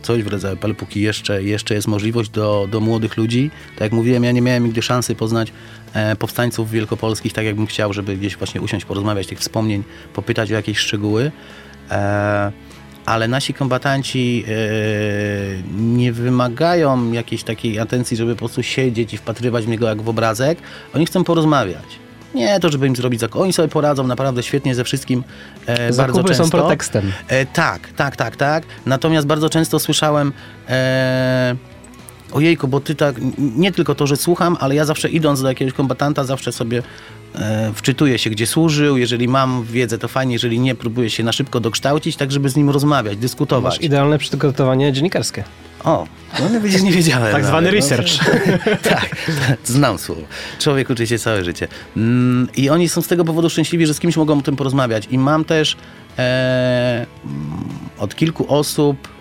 coś 0.01 0.23
w 0.23 0.27
rodzaju 0.27 0.53
apel, 0.53 0.75
póki 0.75 1.01
jeszcze, 1.01 1.43
jeszcze 1.43 1.75
jest 1.75 1.87
możliwość 1.87 2.29
do, 2.29 2.67
do 2.71 2.79
młodych 2.79 3.17
ludzi. 3.17 3.51
Tak 3.73 3.81
jak 3.81 3.91
mówiłem, 3.91 4.23
ja 4.23 4.31
nie 4.31 4.41
miałem 4.41 4.65
nigdy 4.65 4.81
szansy 4.81 5.15
poznać 5.15 5.51
e, 5.93 6.15
powstańców 6.15 6.71
wielkopolskich, 6.71 7.33
tak 7.33 7.45
jakbym 7.45 7.67
chciał, 7.67 7.93
żeby 7.93 8.17
gdzieś 8.17 8.37
właśnie 8.37 8.61
usiąść, 8.61 8.85
porozmawiać 8.85 9.27
tych 9.27 9.39
wspomnień, 9.39 9.83
popytać 10.13 10.51
o 10.51 10.55
jakieś 10.55 10.77
szczegóły. 10.77 11.31
E, 11.91 12.51
ale 13.09 13.27
nasi 13.27 13.53
kombatanci 13.53 14.45
e, 14.47 14.51
nie 15.81 16.13
wymagają 16.13 17.11
jakiejś 17.11 17.43
takiej 17.43 17.79
atencji, 17.79 18.17
żeby 18.17 18.33
po 18.33 18.39
prostu 18.39 18.63
siedzieć 18.63 19.13
i 19.13 19.17
wpatrywać 19.17 19.65
w 19.65 19.67
niego 19.67 19.87
jak 19.87 20.01
w 20.01 20.09
obrazek. 20.09 20.57
Oni 20.95 21.05
chcą 21.05 21.23
porozmawiać. 21.23 21.85
Nie 22.35 22.59
to, 22.59 22.69
żeby 22.69 22.87
im 22.87 22.95
zrobić 22.95 23.19
zakupy. 23.19 23.43
Oni 23.43 23.53
sobie 23.53 23.67
poradzą 23.67 24.07
naprawdę 24.07 24.43
świetnie 24.43 24.75
ze 24.75 24.83
wszystkim 24.83 25.23
e, 25.65 25.93
bardzo 25.93 26.23
często. 26.23 26.43
są 26.43 26.49
pretekstem. 26.49 27.11
E, 27.27 27.45
tak, 27.45 27.89
tak, 27.95 28.15
tak, 28.15 28.35
tak. 28.35 28.63
Natomiast 28.85 29.27
bardzo 29.27 29.49
często 29.49 29.79
słyszałem 29.79 30.33
e, 30.69 31.55
ojejku, 32.31 32.67
bo 32.67 32.79
ty 32.79 32.95
tak, 32.95 33.15
nie 33.37 33.71
tylko 33.71 33.95
to, 33.95 34.07
że 34.07 34.17
słucham, 34.17 34.57
ale 34.59 34.75
ja 34.75 34.85
zawsze 34.85 35.09
idąc 35.09 35.41
do 35.41 35.47
jakiegoś 35.47 35.73
kombatanta, 35.73 36.23
zawsze 36.23 36.51
sobie 36.51 36.83
wczytuję 37.75 38.17
się, 38.17 38.29
gdzie 38.29 38.47
służył. 38.47 38.97
Jeżeli 38.97 39.27
mam 39.27 39.63
wiedzę, 39.63 39.97
to 39.97 40.07
fajnie, 40.07 40.33
jeżeli 40.33 40.59
nie, 40.59 40.75
próbuję 40.75 41.09
się 41.09 41.23
na 41.23 41.31
szybko 41.31 41.59
dokształcić, 41.59 42.15
tak 42.15 42.31
żeby 42.31 42.49
z 42.49 42.55
nim 42.55 42.69
rozmawiać, 42.69 43.17
dyskutować. 43.17 43.73
Masz 43.73 43.81
idealne 43.81 44.17
przygotowanie 44.17 44.93
dziennikarskie. 44.93 45.43
O, 45.83 46.07
no 46.39 46.49
nie 46.49 46.59
widzisz, 46.59 46.81
nie 46.81 46.91
wiedziałem. 46.91 47.31
Tak 47.31 47.45
zwany 47.45 47.67
no. 47.67 47.73
research. 47.73 48.09
tak, 48.89 49.15
znam 49.63 49.97
słowo. 49.97 50.21
Człowiek 50.59 50.89
uczy 50.89 51.07
się 51.07 51.19
całe 51.19 51.43
życie. 51.43 51.67
Mm, 51.97 52.47
I 52.57 52.69
oni 52.69 52.89
są 52.89 53.01
z 53.01 53.07
tego 53.07 53.25
powodu 53.25 53.49
szczęśliwi, 53.49 53.85
że 53.87 53.93
z 53.93 53.99
kimś 53.99 54.17
mogą 54.17 54.39
o 54.39 54.41
tym 54.41 54.55
porozmawiać. 54.55 55.07
I 55.11 55.17
mam 55.17 55.45
też 55.45 55.77
e, 56.17 57.05
mm, 57.25 57.69
od 57.99 58.15
kilku 58.15 58.45
osób 58.53 59.18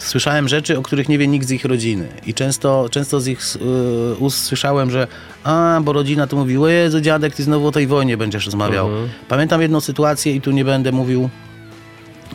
słyszałem 0.00 0.48
rzeczy, 0.48 0.78
o 0.78 0.82
których 0.82 1.08
nie 1.08 1.18
wie 1.18 1.28
nikt 1.28 1.46
z 1.46 1.50
ich 1.50 1.64
rodziny. 1.64 2.08
I 2.26 2.34
często, 2.34 2.88
często 2.90 3.20
z 3.20 3.26
ich 3.26 3.40
y, 3.56 4.16
ust 4.18 4.44
słyszałem, 4.44 4.90
że 4.90 5.06
a, 5.44 5.80
bo 5.84 5.92
rodzina 5.92 6.26
to 6.26 6.36
mówi, 6.36 6.58
o 6.58 6.68
Jezu, 6.68 7.00
dziadek, 7.00 7.34
ty 7.34 7.42
znowu 7.42 7.66
o 7.66 7.72
tej 7.72 7.86
wojnie 7.86 8.16
będziesz 8.16 8.46
rozmawiał. 8.46 8.88
Mhm. 8.88 9.08
Pamiętam 9.28 9.62
jedną 9.62 9.80
sytuację 9.80 10.34
i 10.34 10.40
tu 10.40 10.50
nie 10.50 10.64
będę 10.64 10.92
mówił 10.92 11.28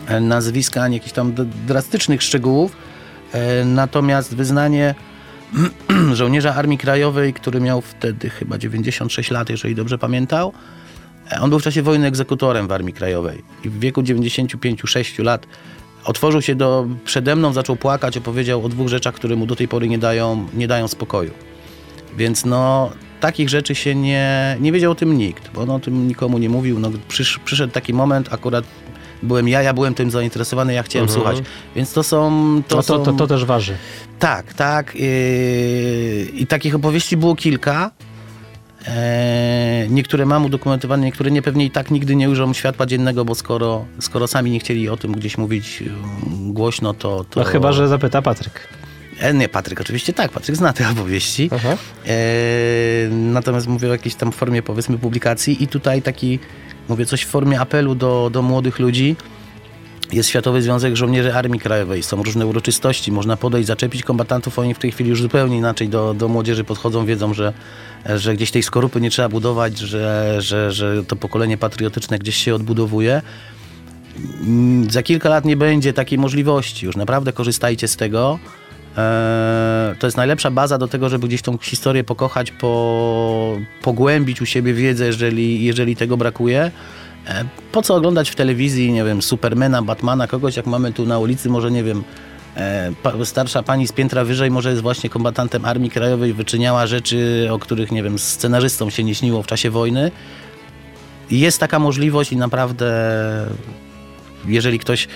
e, 0.08 0.20
nazwiska, 0.20 0.82
ani 0.82 0.96
jakichś 0.96 1.14
tam 1.14 1.34
drastycznych 1.68 2.24
szczegółów, 2.24 2.76
e, 3.32 3.66
natomiast 3.66 4.36
wyznanie 4.36 4.96
żołnierza 6.14 6.56
Armii 6.56 6.78
Krajowej, 6.78 7.34
który 7.34 7.60
miał 7.60 7.82
wtedy 7.82 8.30
chyba 8.30 8.58
96 8.58 9.32
lat, 9.32 9.50
jeżeli 9.50 9.76
dobrze 9.76 9.98
pamiętał, 9.98 10.54
e, 11.32 11.42
on 11.42 11.50
był 11.50 11.60
w 11.60 11.64
czasie 11.64 11.82
wojny 11.82 12.08
egzekutorem 12.08 12.68
w 12.68 12.72
Armii 12.72 12.94
Krajowej 12.94 13.44
i 13.64 13.70
w 13.70 13.80
wieku 13.80 14.02
95-6 14.02 15.24
lat 15.24 15.48
otworzył 16.06 16.42
się 16.42 16.56
do, 16.56 16.88
przede 17.06 17.36
mną, 17.36 17.54
zaczął 17.54 17.76
płakać, 17.76 18.18
opowiedział 18.18 18.66
o 18.66 18.70
dwóch 18.70 18.88
rzeczach, 18.88 19.14
które 19.16 19.36
mu 19.36 19.46
do 19.46 19.56
tej 19.56 19.68
pory 19.68 19.88
nie 19.90 19.98
dają, 19.98 20.48
nie 20.54 20.68
dają 20.68 20.88
spokoju. 20.88 21.32
Więc 22.18 22.46
no, 22.46 22.92
takich 23.20 23.50
rzeczy 23.50 23.76
się 23.76 23.96
nie, 23.96 24.58
nie 24.60 24.72
wiedział 24.72 24.92
o 24.92 24.96
tym 24.96 25.18
nikt, 25.18 25.52
bo 25.54 25.62
on 25.62 25.70
o 25.70 25.80
tym 25.80 26.08
nikomu 26.08 26.38
nie 26.38 26.50
mówił. 26.50 26.80
No, 26.80 26.92
przysz, 27.08 27.40
przyszedł 27.46 27.74
taki 27.74 27.94
moment, 27.94 28.34
akurat 28.34 28.66
byłem 29.24 29.48
ja, 29.48 29.62
ja 29.62 29.74
byłem 29.74 29.94
tym 29.94 30.12
zainteresowany, 30.12 30.74
ja 30.74 30.84
chciałem 30.84 31.08
Mhm. 31.10 31.22
słuchać. 31.22 31.46
Więc 31.76 31.94
to 31.94 32.04
są... 32.04 32.62
To, 32.68 32.76
To, 32.76 32.84
to, 32.84 33.00
to, 33.00 33.06
są... 33.06 33.18
to 33.18 33.28
też 33.28 33.46
waży. 33.46 33.76
Tak, 34.20 34.54
tak. 34.54 34.96
Yy, 34.96 35.02
I 36.34 36.48
takich 36.48 36.76
opowieści 36.76 37.18
było 37.18 37.36
kilka. 37.36 37.92
E, 38.88 39.88
niektóre 39.90 40.26
mam 40.26 40.46
udokumentowane, 40.46 41.06
niektóre 41.06 41.32
nie 41.32 41.42
pewnie 41.42 41.66
i 41.66 41.72
tak 41.72 41.92
nigdy 41.92 42.16
nie 42.16 42.30
ujrzą 42.30 42.54
światła 42.54 42.86
dziennego, 42.86 43.26
bo 43.26 43.36
skoro, 43.36 43.86
skoro 44.00 44.28
sami 44.28 44.52
nie 44.52 44.60
chcieli 44.60 44.90
o 44.90 44.98
tym 44.98 45.12
gdzieś 45.12 45.38
mówić 45.38 45.82
mm, 45.82 46.54
głośno, 46.54 46.94
to... 46.94 47.26
to... 47.30 47.40
No 47.40 47.46
chyba, 47.46 47.72
że 47.72 47.88
zapyta 47.88 48.22
Patryk. 48.22 48.68
E, 49.20 49.34
nie, 49.34 49.50
Patryk 49.50 49.82
oczywiście 49.82 50.14
tak, 50.14 50.32
Patryk 50.32 50.56
zna 50.56 50.74
te 50.74 50.90
opowieści. 50.94 51.50
E, 52.08 53.10
natomiast 53.10 53.68
mówię 53.68 53.90
o 53.90 53.92
jakiejś 53.92 54.16
tam 54.16 54.32
formie 54.32 54.62
powiedzmy 54.62 54.98
publikacji 54.98 55.64
i 55.64 55.68
tutaj 55.68 56.02
taki, 56.02 56.40
mówię 56.90 57.06
coś 57.06 57.22
w 57.24 57.28
formie 57.28 57.60
apelu 57.60 57.96
do, 57.96 58.30
do 58.34 58.42
młodych 58.42 58.80
ludzi. 58.80 59.16
Jest 60.14 60.30
Światowy 60.30 60.62
Związek 60.62 60.96
Żołnierzy 60.96 61.34
Armii 61.34 61.60
Krajowej, 61.60 62.04
są 62.04 62.24
różne 62.24 62.46
uroczystości, 62.46 63.12
można 63.12 63.38
podejść, 63.38 63.68
zaczepić 63.68 64.04
kombatantów, 64.04 64.60
oni 64.60 64.74
w 64.74 64.80
tej 64.80 64.92
chwili 64.92 65.10
już 65.10 65.22
zupełnie 65.22 65.58
inaczej 65.58 65.90
do, 65.90 66.14
do 66.14 66.28
młodzieży 66.28 66.64
podchodzą, 66.64 67.06
wiedzą, 67.06 67.34
że, 67.34 67.54
że 68.16 68.34
gdzieś 68.34 68.52
tej 68.52 68.64
skorupy 68.64 69.02
nie 69.02 69.10
trzeba 69.10 69.30
budować, 69.30 69.78
że, 69.78 70.36
że, 70.40 70.72
że 70.72 71.04
to 71.04 71.16
pokolenie 71.16 71.58
patriotyczne 71.58 72.20
gdzieś 72.20 72.36
się 72.36 72.56
odbudowuje. 72.56 73.22
Mm, 74.42 74.92
Za 74.92 75.04
kilka 75.04 75.30
lat 75.30 75.46
nie 75.46 75.58
będzie 75.58 75.94
takiej 75.94 76.20
możliwości, 76.20 76.86
już 76.86 76.96
naprawdę 76.96 77.34
korzystajcie 77.34 77.88
z 77.88 77.96
tego. 77.96 78.40
Eee, 78.98 79.96
To 80.00 80.08
jest 80.08 80.18
najlepsza 80.18 80.52
baza 80.52 80.78
do 80.78 80.88
tego, 80.88 81.10
żeby 81.10 81.28
gdzieś 81.28 81.42
tą 81.42 81.58
historię 81.58 82.04
pokochać, 82.04 82.52
po, 82.52 83.58
pogłębić 83.82 84.42
u 84.42 84.46
siebie 84.46 84.74
wiedzę, 84.74 85.06
jeżeli, 85.06 85.66
jeżeli 85.66 85.96
tego 85.96 86.18
brakuje. 86.18 86.72
E, 87.28 87.46
Po 87.72 87.82
co 87.82 87.96
oglądać 87.96 88.30
w 88.30 88.36
telewizji, 88.36 88.92
nie 88.92 89.04
wiem, 89.04 89.22
Supermana, 89.22 89.82
Batmana, 89.82 90.28
kogoś 90.28 90.58
jak 90.58 90.66
mamy 90.66 90.94
tu 90.94 91.06
na 91.06 91.20
ulicy, 91.20 91.50
może 91.50 91.72
nie 91.72 91.84
wiem, 91.84 92.04
e, 92.58 93.26
starsza 93.26 93.64
pani 93.64 93.88
z 93.88 93.92
piętra 93.92 94.26
wyżej 94.26 94.52
może 94.52 94.70
jest 94.70 94.82
właśnie 94.82 95.10
kombatantem 95.10 95.66
Armii 95.66 95.90
Krajowej, 95.90 96.34
wyczyniała 96.34 96.88
rzeczy, 96.88 97.48
o 97.52 97.60
których, 97.60 97.92
nie 97.92 98.04
wiem, 98.04 98.20
scenarzystom 98.20 98.92
się 98.92 99.04
nie 99.04 99.16
śniło 99.16 99.44
w 99.44 99.48
czasie 99.48 99.70
wojny. 99.70 100.12
Jest 101.32 101.60
taka 101.60 101.80
możliwość 101.80 102.32
i 102.32 102.38
naprawdę 102.38 102.94
jeżeli 104.48 104.80
ktoś 104.80 105.08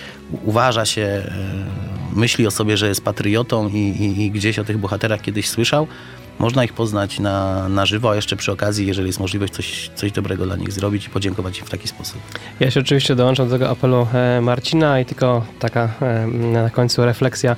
uważa 0.43 0.85
się, 0.85 1.01
e, 1.01 1.23
myśli 2.15 2.47
o 2.47 2.51
sobie, 2.51 2.77
że 2.77 2.87
jest 2.87 3.03
patriotą 3.03 3.69
i, 3.69 3.75
i, 3.75 4.25
i 4.25 4.31
gdzieś 4.31 4.59
o 4.59 4.63
tych 4.63 4.77
bohaterach 4.77 5.21
kiedyś 5.21 5.49
słyszał, 5.49 5.87
można 6.39 6.63
ich 6.63 6.73
poznać 6.73 7.19
na, 7.19 7.69
na 7.69 7.85
żywo, 7.85 8.11
a 8.11 8.15
jeszcze 8.15 8.35
przy 8.35 8.51
okazji, 8.51 8.87
jeżeli 8.87 9.07
jest 9.07 9.19
możliwość 9.19 9.53
coś, 9.53 9.91
coś 9.95 10.11
dobrego 10.11 10.45
dla 10.45 10.55
nich 10.55 10.71
zrobić 10.71 11.07
i 11.07 11.09
podziękować 11.09 11.59
im 11.59 11.65
w 11.65 11.69
taki 11.69 11.87
sposób. 11.87 12.21
Ja 12.59 12.71
się 12.71 12.79
oczywiście 12.79 13.15
dołączam 13.15 13.47
do 13.47 13.53
tego 13.53 13.69
apelu 13.69 14.07
e, 14.13 14.41
Marcina 14.41 14.99
i 14.99 15.05
tylko 15.05 15.45
taka 15.59 15.89
e, 16.01 16.27
na 16.27 16.69
końcu 16.69 17.05
refleksja. 17.05 17.55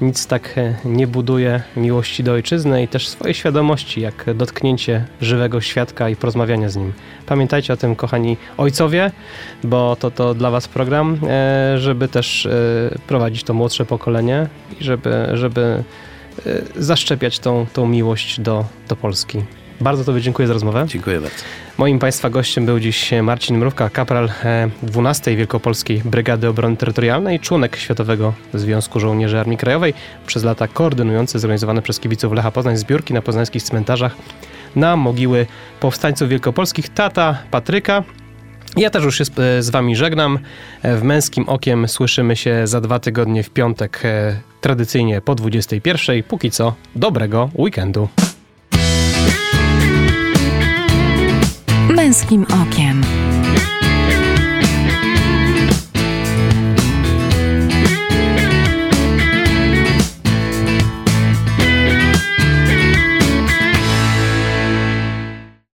Nic 0.00 0.26
tak 0.26 0.58
e, 0.58 0.74
nie 0.84 1.06
buduje 1.06 1.62
miłości 1.76 2.24
do 2.24 2.32
ojczyzny 2.32 2.82
i 2.82 2.88
też 2.88 3.08
swojej 3.08 3.34
świadomości, 3.34 4.00
jak 4.00 4.34
dotknięcie 4.34 5.04
żywego 5.20 5.60
świadka 5.60 6.08
i 6.08 6.16
porozmawianie 6.16 6.70
z 6.70 6.76
nim. 6.76 6.92
Pamiętajcie 7.26 7.72
o 7.72 7.76
tym, 7.76 7.96
kochani 7.96 8.36
ojcowie, 8.56 9.10
bo 9.64 9.96
to, 9.96 10.10
to 10.10 10.34
dla 10.34 10.50
was 10.50 10.68
program, 10.68 11.18
żeby 11.76 12.08
też 12.08 12.48
prowadzić 13.06 13.44
to 13.44 13.54
młodsze 13.54 13.84
pokolenie 13.84 14.46
i 14.80 14.84
żeby, 14.84 15.28
żeby 15.34 15.84
zaszczepiać 16.76 17.38
tą, 17.38 17.66
tą 17.72 17.86
miłość 17.86 18.40
do, 18.40 18.64
do 18.88 18.96
Polski. 18.96 19.42
Bardzo 19.80 20.04
Tobie 20.04 20.20
dziękuję 20.20 20.48
za 20.48 20.54
rozmowę. 20.54 20.84
Dziękuję 20.88 21.20
bardzo. 21.20 21.36
Moim 21.78 21.98
Państwa 21.98 22.30
gościem 22.30 22.66
był 22.66 22.80
dziś 22.80 23.10
Marcin 23.22 23.58
Mrówka, 23.58 23.90
kapral 23.90 24.30
e, 24.44 24.70
12 24.82 25.36
Wielkopolskiej 25.36 26.02
Brygady 26.04 26.48
Obrony 26.48 26.76
Terytorialnej, 26.76 27.40
członek 27.40 27.76
Światowego 27.76 28.32
Związku 28.54 29.00
Żołnierzy 29.00 29.38
Armii 29.40 29.58
Krajowej, 29.58 29.94
przez 30.26 30.44
lata 30.44 30.68
koordynujący 30.68 31.38
zorganizowane 31.38 31.82
przez 31.82 32.00
kibiców 32.00 32.32
Lecha 32.32 32.50
Poznań 32.50 32.76
zbiórki 32.76 33.14
na 33.14 33.22
poznańskich 33.22 33.62
cmentarzach 33.62 34.16
na 34.76 34.96
mogiły 34.96 35.46
powstańców 35.80 36.28
wielkopolskich, 36.28 36.88
tata 36.88 37.38
Patryka. 37.50 38.04
Ja 38.76 38.90
też 38.90 39.04
już 39.04 39.18
się 39.18 39.24
z, 39.24 39.30
z 39.64 39.70
Wami 39.70 39.96
żegnam. 39.96 40.38
E, 40.82 40.96
W 40.96 41.02
Męskim 41.02 41.48
Okiem 41.48 41.88
słyszymy 41.88 42.36
się 42.36 42.66
za 42.66 42.80
dwa 42.80 42.98
tygodnie 42.98 43.42
w 43.42 43.50
piątek, 43.50 44.00
e, 44.04 44.40
tradycyjnie 44.60 45.20
po 45.20 45.34
21. 45.34 46.22
Póki 46.22 46.50
co, 46.50 46.74
dobrego 46.96 47.50
weekendu. 47.54 48.08
Polskim 51.96 52.46
Okiem. 52.62 53.02